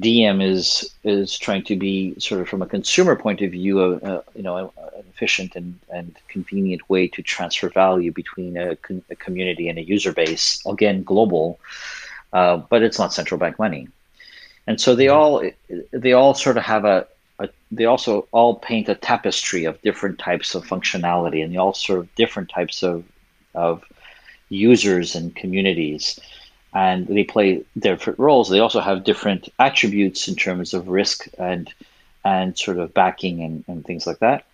Diem 0.00 0.40
is 0.40 0.88
is 1.02 1.36
trying 1.36 1.64
to 1.64 1.74
be 1.74 2.14
sort 2.20 2.40
of 2.40 2.48
from 2.48 2.62
a 2.62 2.66
consumer 2.66 3.16
point 3.16 3.40
of 3.42 3.50
view, 3.50 3.82
a, 3.82 3.96
a 3.96 4.24
you 4.36 4.44
know, 4.44 4.56
an 4.56 4.70
efficient 5.10 5.56
and, 5.56 5.76
and 5.92 6.14
convenient 6.28 6.88
way 6.88 7.08
to 7.08 7.22
transfer 7.22 7.68
value 7.68 8.12
between 8.12 8.56
a, 8.56 8.76
a 9.10 9.16
community 9.16 9.68
and 9.68 9.76
a 9.76 9.82
user 9.82 10.12
base. 10.12 10.64
Again, 10.64 11.02
global, 11.02 11.58
uh, 12.32 12.58
but 12.58 12.84
it's 12.84 13.00
not 13.00 13.12
central 13.12 13.40
bank 13.40 13.58
money, 13.58 13.88
and 14.68 14.80
so 14.80 14.94
they 14.94 15.06
mm-hmm. 15.06 15.16
all 15.16 15.90
they 15.90 16.12
all 16.12 16.34
sort 16.34 16.56
of 16.56 16.62
have 16.62 16.84
a 16.84 17.08
they 17.70 17.84
also 17.84 18.26
all 18.32 18.56
paint 18.56 18.88
a 18.88 18.94
tapestry 18.94 19.64
of 19.64 19.80
different 19.82 20.18
types 20.18 20.54
of 20.54 20.66
functionality 20.66 21.42
and 21.42 21.52
they 21.52 21.58
all 21.58 21.74
serve 21.74 22.12
different 22.14 22.48
types 22.48 22.82
of 22.82 23.04
of 23.54 23.84
users 24.48 25.14
and 25.14 25.36
communities 25.36 26.18
and 26.74 27.06
they 27.06 27.24
play 27.24 27.64
different 27.78 28.18
roles. 28.18 28.48
They 28.48 28.60
also 28.60 28.80
have 28.80 29.04
different 29.04 29.48
attributes 29.58 30.28
in 30.28 30.36
terms 30.36 30.74
of 30.74 30.88
risk 30.88 31.28
and 31.38 31.72
and 32.24 32.58
sort 32.58 32.78
of 32.78 32.92
backing 32.92 33.42
and, 33.42 33.64
and 33.68 33.84
things 33.84 34.06
like 34.06 34.18
that. 34.18 34.44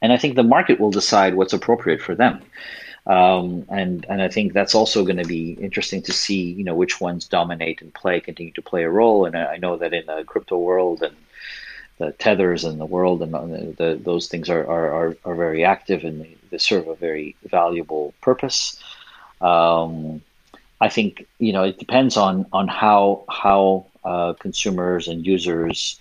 And 0.00 0.12
I 0.12 0.16
think 0.16 0.34
the 0.34 0.42
market 0.42 0.78
will 0.80 0.90
decide 0.90 1.34
what's 1.34 1.52
appropriate 1.52 2.00
for 2.00 2.14
them. 2.14 2.42
Um, 3.06 3.64
and 3.68 4.04
and 4.08 4.20
I 4.20 4.28
think 4.28 4.52
that's 4.52 4.74
also 4.74 5.04
going 5.04 5.18
to 5.18 5.24
be 5.24 5.52
interesting 5.52 6.02
to 6.02 6.12
see, 6.12 6.52
you 6.52 6.64
know, 6.64 6.74
which 6.74 7.00
ones 7.00 7.28
dominate 7.28 7.80
and 7.80 7.92
play, 7.94 8.20
continue 8.20 8.52
to 8.52 8.62
play 8.62 8.82
a 8.82 8.90
role. 8.90 9.26
And 9.26 9.36
I 9.36 9.56
know 9.56 9.76
that 9.76 9.94
in 9.94 10.06
the 10.06 10.24
crypto 10.24 10.58
world 10.58 11.02
and 11.02 11.16
the 11.98 12.12
tethers 12.12 12.64
in 12.64 12.78
the 12.78 12.86
world 12.86 13.22
and 13.22 13.32
the, 13.32 13.74
the, 13.76 14.00
those 14.02 14.28
things 14.28 14.50
are, 14.50 14.66
are, 14.66 15.16
are, 15.24 15.34
very 15.34 15.64
active 15.64 16.04
and 16.04 16.20
they, 16.20 16.36
they 16.50 16.58
serve 16.58 16.88
a 16.88 16.94
very 16.94 17.34
valuable 17.44 18.12
purpose. 18.20 18.82
Um, 19.40 20.20
I 20.80 20.88
think 20.88 21.26
you 21.38 21.52
know 21.52 21.64
it 21.64 21.78
depends 21.78 22.16
on 22.16 22.46
on 22.52 22.68
how 22.68 23.24
how 23.30 23.86
uh, 24.04 24.34
consumers 24.34 25.08
and 25.08 25.26
users 25.26 25.98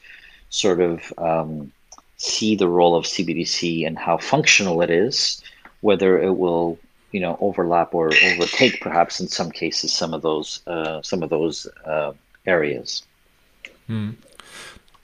sort 0.49 0.81
of 0.81 1.13
um, 1.17 1.71
see 2.17 2.55
the 2.55 2.67
role 2.67 2.95
of 2.95 3.05
CBDC 3.05 3.87
and 3.87 3.97
how 3.97 4.17
functional 4.17 4.81
it 4.81 4.89
is, 4.89 5.41
whether 5.81 6.21
it 6.21 6.37
will 6.37 6.77
you 7.11 7.21
know 7.21 7.37
overlap 7.39 7.93
or 7.93 8.11
overtake 8.23 8.81
perhaps 8.81 9.21
in 9.21 9.27
some 9.27 9.49
cases 9.49 9.93
some 9.93 10.13
of 10.13 10.21
those 10.21 10.61
uh, 10.67 11.01
some 11.01 11.23
of 11.23 11.29
those 11.29 11.67
uh, 11.85 12.11
areas. 12.45 13.03
Hmm. 13.87 14.11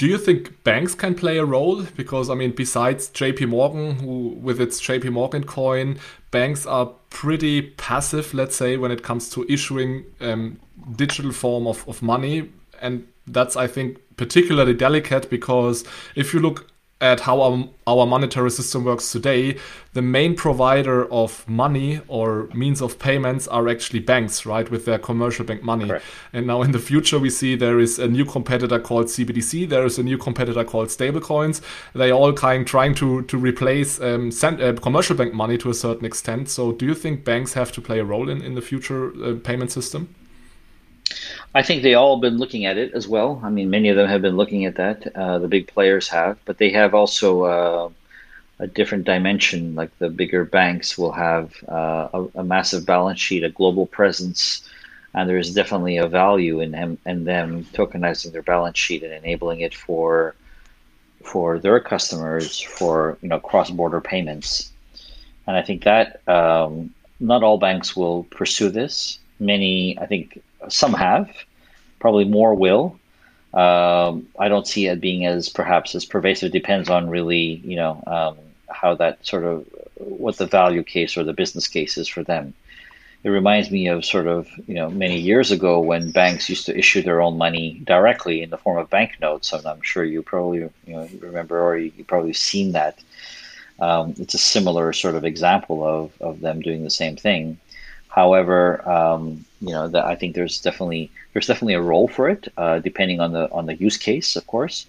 Do 0.02 0.08
you 0.08 0.18
think 0.18 0.64
banks 0.64 0.96
can 0.96 1.14
play 1.14 1.38
a 1.38 1.46
role? 1.46 1.84
Because 1.96 2.32
I 2.32 2.34
mean, 2.34 2.54
besides 2.54 3.10
JP 3.10 3.50
Morgan, 3.50 4.00
who 4.00 4.30
with 4.30 4.60
its 4.60 4.82
JP 4.82 5.12
Morgan 5.12 5.44
coin, 5.44 6.00
banks 6.32 6.66
are 6.66 6.88
pretty 7.12 7.62
passive, 7.62 8.34
let's 8.34 8.56
say, 8.56 8.78
when 8.78 8.90
it 8.90 9.04
comes 9.04 9.30
to 9.30 9.46
issuing 9.48 10.06
um, 10.20 10.60
digital 10.96 11.32
form 11.32 11.68
of, 11.68 11.88
of 11.88 12.02
money. 12.02 12.50
And 12.82 13.08
that's, 13.28 13.56
I 13.56 13.68
think, 13.68 14.00
particularly 14.18 14.74
delicate 14.74 15.30
because 15.30 15.84
if 16.16 16.34
you 16.34 16.40
look 16.40 16.71
at 17.02 17.22
how 17.22 17.42
our, 17.42 17.68
our 17.88 18.06
monetary 18.06 18.52
system 18.52 18.84
works 18.86 19.12
today, 19.12 19.58
the 19.94 20.02
main 20.02 20.36
provider 20.36 21.12
of 21.12 21.48
money 21.50 22.00
or 22.08 22.48
means 22.54 22.82
of 22.82 23.00
payments 23.00 23.48
are 23.48 23.68
actually 23.68 24.00
banks, 24.00 24.46
right, 24.46 24.70
with 24.70 24.86
their 24.86 25.00
commercial 25.00 25.44
bank 25.44 25.64
money. 25.64 25.88
Correct. 25.88 26.06
And 26.32 26.48
now 26.48 26.62
in 26.62 26.72
the 26.72 26.80
future, 26.80 27.20
we 27.20 27.30
see 27.30 27.56
there 27.56 27.80
is 27.80 28.00
a 28.00 28.08
new 28.08 28.24
competitor 28.24 28.80
called 28.80 29.08
CBDC. 29.08 29.68
There 29.68 29.86
is 29.86 29.98
a 29.98 30.04
new 30.04 30.18
competitor 30.18 30.64
called 30.64 30.90
stablecoins. 30.90 31.62
They 31.94 32.12
all 32.12 32.32
kind 32.34 32.66
trying 32.66 32.96
to 32.96 33.24
to 33.24 33.38
replace 33.38 34.00
um, 34.00 34.32
cent, 34.32 34.62
uh, 34.62 34.74
commercial 34.74 35.16
bank 35.16 35.34
money 35.34 35.58
to 35.58 35.70
a 35.70 35.74
certain 35.74 36.06
extent. 36.06 36.50
So, 36.50 36.72
do 36.72 36.86
you 36.86 36.94
think 36.94 37.26
banks 37.26 37.54
have 37.54 37.72
to 37.74 37.82
play 37.82 38.00
a 38.00 38.06
role 38.06 38.30
in 38.30 38.42
in 38.42 38.56
the 38.56 38.62
future 38.62 39.12
uh, 39.24 39.36
payment 39.44 39.72
system? 39.72 40.08
I 41.54 41.62
think 41.62 41.84
they 41.84 41.94
all 41.94 42.18
been 42.20 42.38
looking 42.38 42.66
at 42.66 42.78
it 42.78 42.94
as 42.94 43.08
well. 43.08 43.42
I 43.44 43.50
mean, 43.50 43.70
many 43.70 43.90
of 43.90 43.96
them 43.96 44.08
have 44.08 44.22
been 44.22 44.38
looking 44.38 44.66
at 44.66 44.76
that. 44.76 45.16
Uh, 45.16 45.40
the 45.40 45.48
big 45.48 45.68
players 45.68 46.08
have, 46.10 46.38
but 46.46 46.58
they 46.58 46.72
have 46.72 46.94
also 46.94 47.44
uh, 47.44 47.90
a 48.60 48.68
different 48.68 49.06
dimension. 49.06 49.76
Like 49.76 49.98
the 49.98 50.10
bigger 50.10 50.46
banks 50.46 50.98
will 50.98 51.12
have 51.12 51.54
uh, 51.68 52.08
a, 52.14 52.40
a, 52.40 52.44
massive 52.44 52.86
balance 52.86 53.20
sheet, 53.20 53.44
a 53.44 53.50
global 53.50 53.86
presence, 53.88 54.70
and 55.14 55.28
there 55.28 55.38
is 55.38 55.54
definitely 55.54 55.98
a 55.98 56.08
value 56.08 56.62
in 56.62 56.72
them 56.72 56.98
in 57.06 57.26
them 57.26 57.66
tokenizing 57.74 58.32
their 58.32 58.44
balance 58.44 58.78
sheet 58.78 59.04
and 59.04 59.14
enabling 59.14 59.62
it 59.62 59.74
for 59.74 60.36
for 61.24 61.60
their 61.60 61.80
customers 61.80 62.60
for 62.60 63.18
you 63.22 63.30
know 63.30 63.40
cross 63.40 63.70
border 63.70 64.00
payments. 64.00 64.72
And 65.48 65.58
I 65.58 65.64
think 65.64 65.84
that 65.84 66.28
um, 66.28 66.94
not 67.20 67.44
all 67.44 67.58
banks 67.58 67.96
will 67.96 68.24
pursue 68.26 68.70
this. 68.70 69.20
Many, 69.40 69.98
I 70.00 70.06
think 70.06 70.42
some 70.70 70.94
have, 70.94 71.30
probably 72.00 72.26
more 72.26 72.54
will. 72.56 73.00
Um, 73.54 74.28
I 74.40 74.48
don't 74.48 74.68
see 74.68 74.88
it 74.88 75.02
being 75.02 75.26
as 75.26 75.50
perhaps 75.50 75.94
as 75.96 76.06
pervasive. 76.06 76.48
It 76.48 76.54
depends 76.54 76.90
on 76.90 77.10
really, 77.10 77.62
you 77.64 77.76
know, 77.76 78.02
um, 78.08 78.38
how 78.70 78.96
that 78.96 79.26
sort 79.26 79.44
of 79.44 79.66
what 79.96 80.38
the 80.38 80.46
value 80.46 80.84
case 80.84 81.18
or 81.18 81.24
the 81.24 81.34
business 81.34 81.68
case 81.68 81.98
is 81.98 82.08
for 82.08 82.24
them. 82.24 82.54
It 83.24 83.30
reminds 83.30 83.70
me 83.70 83.88
of 83.88 84.04
sort 84.04 84.26
of, 84.26 84.50
you 84.68 84.74
know, 84.74 84.90
many 84.90 85.20
years 85.20 85.52
ago 85.52 85.80
when 85.80 86.12
banks 86.12 86.50
used 86.50 86.66
to 86.66 86.78
issue 86.78 87.04
their 87.04 87.22
own 87.22 87.38
money 87.38 87.80
directly 87.84 88.42
in 88.42 88.50
the 88.50 88.58
form 88.58 88.80
of 88.80 88.90
banknotes. 88.90 89.54
And 89.54 89.66
I'm 89.68 89.82
sure 89.82 90.04
you 90.04 90.24
probably, 90.24 90.60
you 90.60 90.72
know, 90.88 91.08
remember 91.20 91.62
or 91.62 91.78
you, 91.78 91.92
you 91.96 92.04
probably 92.04 92.34
seen 92.34 92.72
that. 92.72 92.98
Um, 93.80 94.16
it's 94.18 94.34
a 94.34 94.40
similar 94.40 94.92
sort 94.94 95.16
of 95.16 95.24
example 95.24 95.86
of, 95.86 96.12
of 96.20 96.40
them 96.40 96.62
doing 96.62 96.84
the 96.84 96.90
same 96.90 97.16
thing. 97.16 97.60
However, 98.12 98.88
um, 98.88 99.46
you 99.62 99.72
know, 99.72 99.88
that 99.88 100.04
I 100.04 100.16
think 100.16 100.36
there's 100.36 100.60
definitely 100.60 101.10
there's 101.32 101.48
definitely 101.48 101.76
a 101.76 101.82
role 101.82 102.10
for 102.10 102.30
it, 102.30 102.50
uh, 102.58 102.80
depending 102.80 103.22
on 103.22 103.32
the 103.32 103.50
on 103.52 103.66
the 103.68 103.76
use 103.76 103.98
case, 103.98 104.36
of 104.36 104.46
course, 104.48 104.86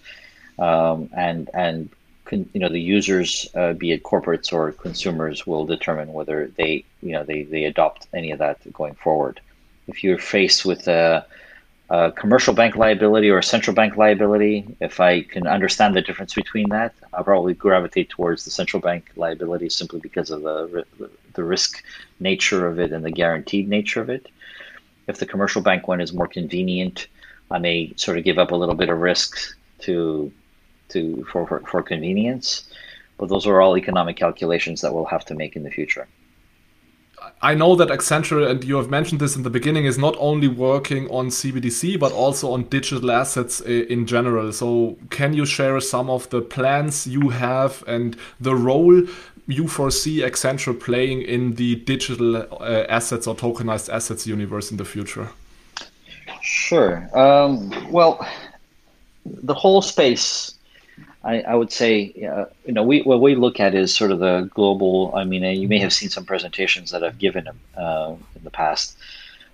um, 0.59 1.09
and 1.15 1.49
and 1.53 1.89
con, 2.25 2.49
you 2.53 2.59
know 2.59 2.67
the 2.67 2.81
users, 2.81 3.47
uh, 3.55 3.71
be 3.73 3.93
it 3.93 4.03
corporates 4.03 4.51
or 4.51 4.73
consumers, 4.73 5.47
will 5.47 5.65
determine 5.65 6.11
whether 6.11 6.51
they 6.57 6.83
you 7.01 7.13
know 7.13 7.23
they 7.23 7.43
they 7.43 7.63
adopt 7.63 8.07
any 8.13 8.31
of 8.31 8.39
that 8.39 8.57
going 8.73 8.95
forward. 8.95 9.39
If 9.87 10.03
you're 10.03 10.19
faced 10.19 10.65
with 10.65 10.89
a 10.89 11.25
a 11.89 12.11
commercial 12.11 12.53
bank 12.53 12.75
liability 12.75 13.29
or 13.29 13.37
a 13.37 13.43
central 13.43 13.73
bank 13.73 13.95
liability, 13.95 14.65
if 14.81 14.99
I 14.99 15.21
can 15.21 15.47
understand 15.47 15.95
the 15.95 16.01
difference 16.01 16.33
between 16.33 16.67
that, 16.69 16.93
I'll 17.13 17.23
probably 17.23 17.53
gravitate 17.53 18.09
towards 18.09 18.43
the 18.43 18.51
central 18.51 18.81
bank 18.81 19.11
liability 19.15 19.69
simply 19.69 20.01
because 20.01 20.29
of 20.29 20.41
the, 20.41 20.85
the 20.99 21.09
risk 21.41 21.83
nature 22.19 22.67
of 22.67 22.79
it 22.79 22.91
and 22.91 23.03
the 23.03 23.11
guaranteed 23.11 23.67
nature 23.69 24.01
of 24.01 24.09
it. 24.09 24.27
If 25.07 25.17
the 25.17 25.25
commercial 25.25 25.61
bank 25.61 25.87
one 25.87 26.01
is 26.01 26.13
more 26.13 26.27
convenient, 26.27 27.07
I 27.49 27.59
may 27.59 27.93
sort 27.95 28.17
of 28.17 28.23
give 28.23 28.37
up 28.37 28.51
a 28.51 28.55
little 28.55 28.75
bit 28.75 28.89
of 28.89 28.99
risk 28.99 29.37
to 29.79 30.31
to 30.89 31.25
for, 31.31 31.47
for, 31.47 31.59
for 31.61 31.81
convenience. 31.81 32.69
But 33.17 33.29
those 33.29 33.47
are 33.47 33.61
all 33.61 33.77
economic 33.77 34.17
calculations 34.17 34.81
that 34.81 34.93
we'll 34.93 35.05
have 35.05 35.25
to 35.25 35.35
make 35.35 35.55
in 35.55 35.63
the 35.63 35.71
future. 35.71 36.07
I 37.41 37.55
know 37.55 37.75
that 37.75 37.89
Accenture, 37.89 38.49
and 38.49 38.63
you 38.63 38.77
have 38.77 38.89
mentioned 38.89 39.21
this 39.21 39.35
in 39.35 39.43
the 39.43 39.49
beginning, 39.49 39.85
is 39.85 39.97
not 39.97 40.15
only 40.19 40.47
working 40.47 41.09
on 41.09 41.27
CBDC 41.27 41.99
but 41.99 42.11
also 42.11 42.51
on 42.51 42.63
digital 42.63 43.11
assets 43.11 43.61
eh, 43.65 43.85
in 43.89 44.05
general. 44.05 44.51
So, 44.51 44.97
can 45.09 45.33
you 45.33 45.45
share 45.45 45.79
some 45.79 46.09
of 46.09 46.29
the 46.29 46.41
plans 46.41 47.07
you 47.07 47.29
have 47.29 47.83
and 47.87 48.17
the 48.39 48.55
role 48.55 49.03
you 49.47 49.67
foresee 49.67 50.21
Accenture 50.21 50.79
playing 50.79 51.21
in 51.21 51.55
the 51.55 51.75
digital 51.75 52.37
uh, 52.37 52.85
assets 52.89 53.27
or 53.27 53.35
tokenized 53.35 53.91
assets 53.91 54.25
universe 54.25 54.71
in 54.71 54.77
the 54.77 54.85
future? 54.85 55.29
Sure. 56.41 57.09
Um, 57.17 57.91
well, 57.91 58.25
the 59.25 59.53
whole 59.53 59.81
space 59.81 60.53
I, 61.23 61.41
I 61.41 61.55
would 61.55 61.71
say, 61.71 62.13
uh, 62.29 62.45
you 62.65 62.73
know, 62.73 62.83
we 62.83 63.01
what 63.01 63.21
we 63.21 63.35
look 63.35 63.59
at 63.59 63.73
is 63.73 63.95
sort 63.95 64.11
of 64.11 64.19
the 64.19 64.49
global. 64.53 65.13
I 65.15 65.23
mean, 65.23 65.43
you 65.43 65.67
may 65.67 65.79
have 65.79 65.93
seen 65.93 66.09
some 66.09 66.25
presentations 66.25 66.91
that 66.91 67.03
I've 67.03 67.17
given 67.17 67.47
uh, 67.77 68.15
in 68.35 68.43
the 68.43 68.49
past, 68.49 68.97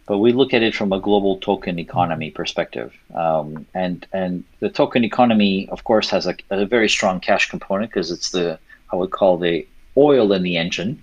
but 0.07 0.17
we 0.17 0.31
look 0.31 0.53
at 0.53 0.63
it 0.63 0.73
from 0.73 0.91
a 0.91 0.99
global 0.99 1.37
token 1.37 1.77
economy 1.77 2.31
perspective. 2.31 2.97
Um, 3.13 3.67
and 3.75 4.05
and 4.13 4.43
the 4.61 4.69
token 4.69 5.03
economy, 5.03 5.69
of 5.69 5.83
course, 5.83 6.09
has 6.09 6.25
a, 6.25 6.35
a 6.49 6.65
very 6.65 6.89
strong 6.89 7.19
cash 7.19 7.49
component 7.49 7.91
because 7.91 8.09
it's 8.09 8.31
the 8.31 8.57
I 8.91 8.95
would 8.95 9.11
call 9.11 9.37
the 9.37 9.67
oil 9.99 10.31
in 10.33 10.43
the 10.43 10.57
engine. 10.57 11.01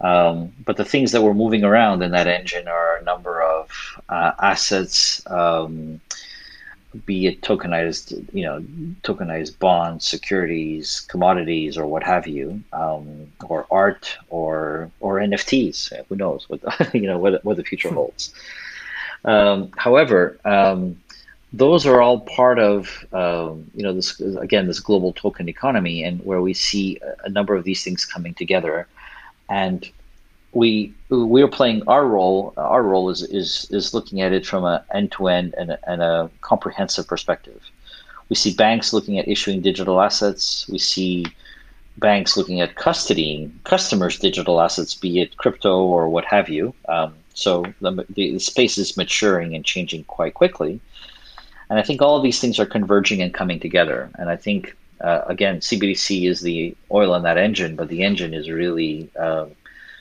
Um, 0.00 0.52
but 0.64 0.76
the 0.76 0.84
things 0.84 1.12
that 1.12 1.22
we're 1.22 1.34
moving 1.34 1.64
around 1.64 2.02
in 2.02 2.12
that 2.12 2.26
engine 2.26 2.68
are 2.68 2.96
a 2.96 3.04
number 3.04 3.42
of 3.42 3.70
uh, 4.08 4.32
assets. 4.40 5.22
Um, 5.26 6.00
be 7.04 7.26
it 7.26 7.42
tokenized, 7.42 8.12
you 8.32 8.44
know, 8.44 8.60
tokenized 9.02 9.58
bonds, 9.58 10.06
securities, 10.06 11.00
commodities, 11.00 11.76
or 11.76 11.86
what 11.86 12.02
have 12.02 12.26
you, 12.26 12.62
um, 12.72 13.30
or 13.44 13.66
art, 13.70 14.16
or 14.30 14.90
or 15.00 15.16
NFTs. 15.16 15.92
Who 16.08 16.16
knows 16.16 16.48
what 16.48 16.60
you 16.94 17.02
know 17.02 17.18
what 17.18 17.44
what 17.44 17.56
the 17.56 17.64
future 17.64 17.92
holds. 17.92 18.32
Um, 19.24 19.70
however, 19.76 20.38
um, 20.44 20.98
those 21.52 21.86
are 21.86 22.02
all 22.02 22.20
part 22.20 22.58
of 22.58 23.06
um, 23.12 23.70
you 23.74 23.82
know 23.82 23.94
this 23.94 24.20
again 24.20 24.66
this 24.66 24.80
global 24.80 25.12
token 25.12 25.48
economy, 25.48 26.02
and 26.02 26.20
where 26.24 26.42
we 26.42 26.54
see 26.54 26.98
a 27.24 27.28
number 27.28 27.54
of 27.54 27.64
these 27.64 27.82
things 27.82 28.04
coming 28.04 28.34
together, 28.34 28.86
and 29.48 29.90
we 30.52 30.92
we're 31.08 31.48
playing 31.48 31.82
our 31.86 32.06
role. 32.06 32.52
Our 32.56 32.82
role 32.82 33.10
is 33.10 33.22
is 33.22 33.66
is 33.70 33.94
looking 33.94 34.20
at 34.20 34.32
it 34.32 34.46
from 34.46 34.64
an 34.64 34.80
end 34.92 35.12
to 35.12 35.28
end 35.28 35.54
and 35.56 35.78
and 35.86 36.02
a 36.02 36.30
comprehensive 36.42 37.06
perspective. 37.06 37.62
We 38.28 38.36
see 38.36 38.52
banks 38.54 38.92
looking 38.92 39.18
at 39.18 39.26
issuing 39.26 39.62
digital 39.62 40.00
assets. 40.02 40.68
We 40.68 40.78
see 40.78 41.24
banks 41.96 42.36
looking 42.36 42.60
at 42.60 42.74
custodying 42.76 43.52
customers' 43.64 44.18
digital 44.18 44.60
assets, 44.60 44.94
be 44.94 45.20
it 45.20 45.36
crypto 45.38 45.80
or 45.80 46.08
what 46.08 46.24
have 46.26 46.48
you. 46.48 46.74
Um, 46.88 47.14
so 47.34 47.64
the, 47.80 48.04
the 48.10 48.38
space 48.38 48.78
is 48.78 48.96
maturing 48.96 49.54
and 49.54 49.64
changing 49.64 50.04
quite 50.04 50.34
quickly. 50.34 50.80
And 51.70 51.78
I 51.78 51.82
think 51.82 52.00
all 52.00 52.16
of 52.16 52.22
these 52.22 52.40
things 52.40 52.58
are 52.58 52.66
converging 52.66 53.20
and 53.22 53.32
coming 53.32 53.60
together. 53.60 54.10
And 54.18 54.30
I 54.30 54.36
think, 54.36 54.76
uh, 55.00 55.22
again, 55.26 55.60
CBDC 55.60 56.28
is 56.28 56.40
the 56.40 56.74
oil 56.90 57.14
in 57.14 57.22
that 57.24 57.36
engine, 57.36 57.76
but 57.76 57.88
the 57.88 58.02
engine 58.02 58.32
is 58.32 58.50
really 58.50 59.10
uh, 59.18 59.46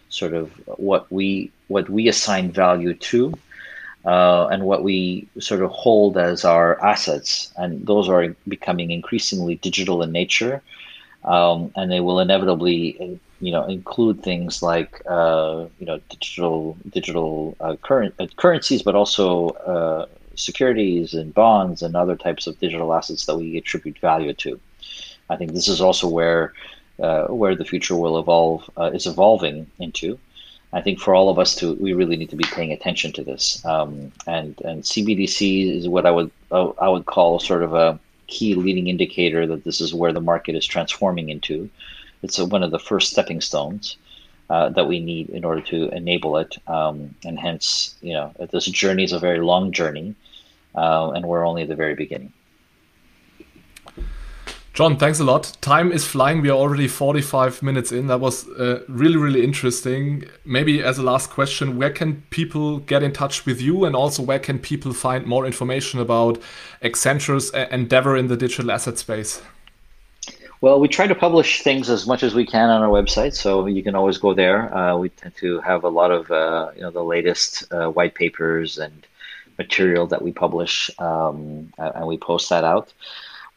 sort 0.10 0.34
of 0.34 0.52
what 0.78 1.12
we 1.12 1.52
what 1.68 1.90
we 1.90 2.08
assign 2.08 2.52
value 2.52 2.94
to 2.94 3.34
uh, 4.06 4.48
and 4.48 4.64
what 4.64 4.84
we 4.84 5.28
sort 5.40 5.62
of 5.62 5.70
hold 5.72 6.18
as 6.18 6.46
our 6.46 6.82
assets. 6.82 7.52
And 7.58 7.86
those 7.86 8.08
are 8.08 8.34
becoming 8.48 8.92
increasingly 8.92 9.56
digital 9.56 10.02
in 10.02 10.12
nature. 10.12 10.62
Um, 11.26 11.72
and 11.76 11.92
they 11.92 12.00
will 12.00 12.22
inevitably, 12.22 13.20
you 13.42 13.52
know, 13.52 13.66
include 13.66 14.24
things 14.24 14.64
like, 14.64 15.02
uh, 15.10 15.66
you 15.80 15.86
know, 15.86 16.00
digital 16.10 16.78
digital 16.90 17.58
uh, 17.60 17.76
current 17.82 18.16
uh, 18.18 18.28
currencies, 18.38 18.82
but 18.82 18.96
also 18.96 19.50
uh, 19.50 20.06
securities 20.38 21.14
and 21.14 21.34
bonds 21.34 21.82
and 21.82 21.96
other 21.96 22.16
types 22.16 22.48
of 22.48 22.60
digital 22.60 22.94
assets 22.94 23.26
that 23.26 23.38
we 23.38 23.58
attribute 23.58 24.00
value 24.00 24.34
to. 24.34 24.60
I 25.30 25.36
think 25.36 25.54
this 25.54 25.68
is 25.68 25.82
also 25.82 26.08
where 26.08 26.54
uh, 27.02 27.28
where 27.28 27.56
the 27.56 27.66
future 27.66 27.96
will 27.96 28.18
evolve 28.18 28.70
is 28.94 29.06
evolving 29.06 29.70
into. 29.78 30.20
I 30.74 30.82
think 30.82 31.00
for 31.00 31.16
all 31.16 31.30
of 31.30 31.40
us 31.40 31.56
to, 31.56 31.74
we 31.76 31.94
really 31.94 32.18
need 32.18 32.30
to 32.32 32.36
be 32.36 32.48
paying 32.48 32.72
attention 32.72 33.14
to 33.14 33.24
this. 33.24 33.64
Um, 33.66 34.12
and 34.26 34.60
and 34.62 34.84
CBDC 34.84 35.78
is 35.78 35.88
what 35.88 36.06
I 36.06 36.12
would 36.12 36.32
I 36.52 36.90
would 36.90 37.06
call 37.06 37.40
sort 37.40 37.64
of 37.64 37.74
a 37.74 38.00
key 38.28 38.56
leading 38.56 38.88
indicator 38.88 39.48
that 39.48 39.64
this 39.64 39.82
is 39.82 39.94
where 39.94 40.14
the 40.14 40.22
market 40.22 40.56
is 40.56 40.66
transforming 40.66 41.30
into. 41.30 41.70
It's 42.24 42.40
a, 42.40 42.46
one 42.46 42.64
of 42.64 42.72
the 42.72 42.80
first 42.80 43.12
stepping 43.12 43.42
stones 43.42 43.98
uh, 44.50 44.70
that 44.70 44.88
we 44.88 45.00
need 45.00 45.30
in 45.30 45.46
order 45.46 45.62
to 45.62 45.90
enable 45.90 46.38
it. 46.38 46.58
Um, 46.68 47.16
and 47.24 47.40
hence, 47.40 47.96
you 48.02 48.14
know, 48.14 48.34
this 48.52 48.66
journey 48.66 49.04
is 49.04 49.14
a 49.14 49.20
very 49.20 49.40
long 49.40 49.72
journey, 49.72 50.16
uh, 50.78 51.12
and 51.12 51.26
we're 51.26 51.46
only 51.46 51.64
at 51.64 51.70
the 51.70 51.76
very 51.76 51.96
beginning. 51.96 52.32
John, 54.78 54.96
thanks 54.96 55.20
a 55.20 55.24
lot. 55.24 55.58
Time 55.60 55.92
is 55.92 56.06
flying. 56.06 56.44
We 56.44 56.52
are 56.52 56.58
already 56.58 56.88
45 56.88 57.64
minutes 57.64 57.92
in. 57.92 58.06
That 58.06 58.20
was 58.20 58.48
uh, 58.48 58.84
really, 58.88 59.18
really 59.18 59.44
interesting. 59.44 60.26
Maybe 60.46 60.84
as 60.84 61.00
a 61.00 61.02
last 61.02 61.32
question, 61.32 61.80
where 61.80 61.90
can 61.90 62.22
people 62.30 62.78
get 62.78 63.02
in 63.02 63.12
touch 63.12 63.48
with 63.48 63.60
you? 63.60 63.86
And 63.86 63.96
also, 63.96 64.22
where 64.22 64.38
can 64.38 64.60
people 64.60 64.94
find 64.94 65.26
more 65.26 65.48
information 65.48 66.00
about 66.00 66.40
Accenture's 66.84 67.50
endeavor 67.72 68.16
in 68.16 68.28
the 68.28 68.38
digital 68.38 68.70
asset 68.70 69.00
space? 69.00 69.42
Well, 70.62 70.80
we 70.80 70.88
try 70.88 71.08
to 71.08 71.16
publish 71.16 71.64
things 71.64 71.90
as 71.90 72.06
much 72.06 72.22
as 72.22 72.36
we 72.36 72.46
can 72.46 72.70
on 72.70 72.84
our 72.84 72.90
website, 72.90 73.34
so 73.34 73.66
you 73.66 73.82
can 73.82 73.96
always 73.96 74.20
go 74.20 74.36
there. 74.36 74.72
Uh, 74.78 74.96
we 74.96 75.10
tend 75.10 75.36
to 75.38 75.60
have 75.62 75.86
a 75.86 75.90
lot 75.90 76.12
of 76.12 76.30
uh, 76.30 76.70
you 76.76 76.84
know 76.84 76.92
the 76.92 77.04
latest 77.04 77.72
uh, 77.74 77.90
white 77.90 78.14
papers 78.14 78.78
and 78.78 79.07
material 79.58 80.08
that 80.08 80.22
we 80.22 80.32
publish, 80.32 80.92
um, 81.00 81.72
and 81.78 82.08
we 82.08 82.18
post 82.18 82.50
that 82.50 82.64
out 82.64 82.94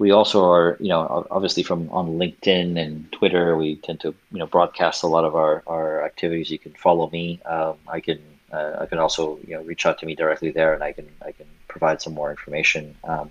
we 0.00 0.12
also 0.12 0.50
are, 0.50 0.78
you 0.80 0.88
know, 0.88 1.26
obviously 1.30 1.62
from 1.62 1.90
on 1.90 2.18
LinkedIn 2.18 2.82
and 2.82 3.12
Twitter, 3.12 3.54
we 3.54 3.76
tend 3.76 4.00
to, 4.00 4.14
you 4.32 4.38
know, 4.38 4.46
broadcast 4.46 5.02
a 5.02 5.06
lot 5.06 5.26
of 5.26 5.36
our, 5.36 5.62
our 5.66 6.02
activities. 6.02 6.50
You 6.50 6.58
can 6.58 6.72
follow 6.72 7.10
me. 7.10 7.38
Um, 7.44 7.74
I 7.86 8.00
can 8.00 8.18
uh, 8.50 8.78
I 8.80 8.86
can 8.86 8.98
also, 8.98 9.38
you 9.46 9.54
know, 9.54 9.62
reach 9.62 9.84
out 9.84 9.98
to 9.98 10.06
me 10.06 10.14
directly 10.14 10.52
there, 10.52 10.72
and 10.72 10.82
I 10.82 10.92
can 10.92 11.06
I 11.20 11.32
can 11.32 11.44
provide 11.68 12.00
some 12.00 12.14
more 12.14 12.30
information. 12.30 12.96
Um, 13.04 13.30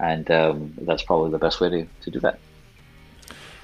and 0.00 0.30
um, 0.30 0.72
that's 0.80 1.02
probably 1.02 1.30
the 1.30 1.38
best 1.38 1.60
way 1.60 1.68
to, 1.68 1.86
to 2.04 2.10
do 2.10 2.20
that. 2.20 2.38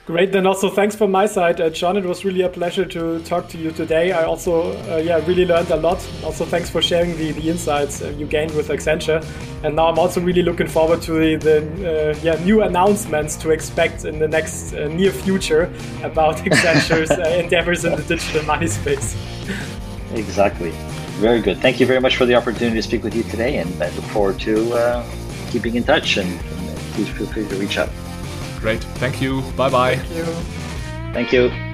Great. 0.09 0.33
Then 0.33 0.47
also 0.47 0.71
thanks 0.71 0.97
from 0.97 1.11
my 1.11 1.27
side, 1.27 1.61
uh, 1.61 1.69
John. 1.69 1.99
It 1.99 2.05
was 2.07 2.25
really 2.25 2.41
a 2.41 2.49
pleasure 2.49 2.87
to 2.87 3.21
talk 3.25 3.47
to 3.49 3.59
you 3.59 3.71
today. 3.71 4.13
I 4.13 4.25
also, 4.25 4.73
uh, 4.91 4.97
yeah, 4.97 5.19
really 5.27 5.45
learned 5.45 5.71
a 5.71 5.77
lot. 5.77 5.99
Also, 6.25 6.47
thanks 6.47 6.71
for 6.71 6.81
sharing 6.81 7.15
the, 7.19 7.33
the 7.33 7.51
insights 7.51 8.01
uh, 8.01 8.09
you 8.17 8.25
gained 8.25 8.55
with 8.55 8.69
Accenture. 8.69 9.23
And 9.63 9.77
now 9.77 9.89
I'm 9.89 9.99
also 9.99 10.23
really 10.23 10.41
looking 10.41 10.67
forward 10.67 11.03
to 11.03 11.13
the, 11.13 11.37
the 11.37 12.13
uh, 12.13 12.19
yeah 12.23 12.43
new 12.43 12.63
announcements 12.63 13.37
to 13.37 13.51
expect 13.51 14.07
in 14.07 14.19
the 14.19 14.27
next 14.27 14.73
uh, 14.73 14.89
near 14.89 15.13
future 15.13 15.71
about 16.03 16.37
Accenture's 16.47 17.11
uh, 17.11 17.43
endeavors 17.45 17.85
in 17.85 17.95
the 17.95 18.03
digital 18.03 18.43
money 18.45 18.67
space. 18.67 19.15
Exactly. 20.15 20.71
Very 21.21 21.43
good. 21.43 21.59
Thank 21.59 21.81
you 21.81 21.87
very 21.87 22.01
much 22.01 22.17
for 22.17 22.25
the 22.25 22.35
opportunity 22.35 22.77
to 22.77 22.83
speak 22.83 23.03
with 23.05 23.15
you 23.15 23.25
today, 23.25 23.59
and 23.59 23.71
I 23.83 23.91
look 23.91 24.07
forward 24.07 24.41
to 24.41 25.05
keeping 25.51 25.75
in 25.75 25.85
touch. 25.85 26.17
And, 26.17 26.31
and 26.31 26.79
please 26.95 27.11
feel 27.11 27.27
free 27.27 27.47
to 27.47 27.57
reach 27.57 27.77
out. 27.77 27.91
Great. 28.61 28.83
Thank 28.99 29.21
you. 29.21 29.43
Bye 29.57 29.71
bye. 29.71 29.97
Thank 29.97 30.17
you. 30.17 30.25
Thank 31.13 31.33
you. 31.33 31.68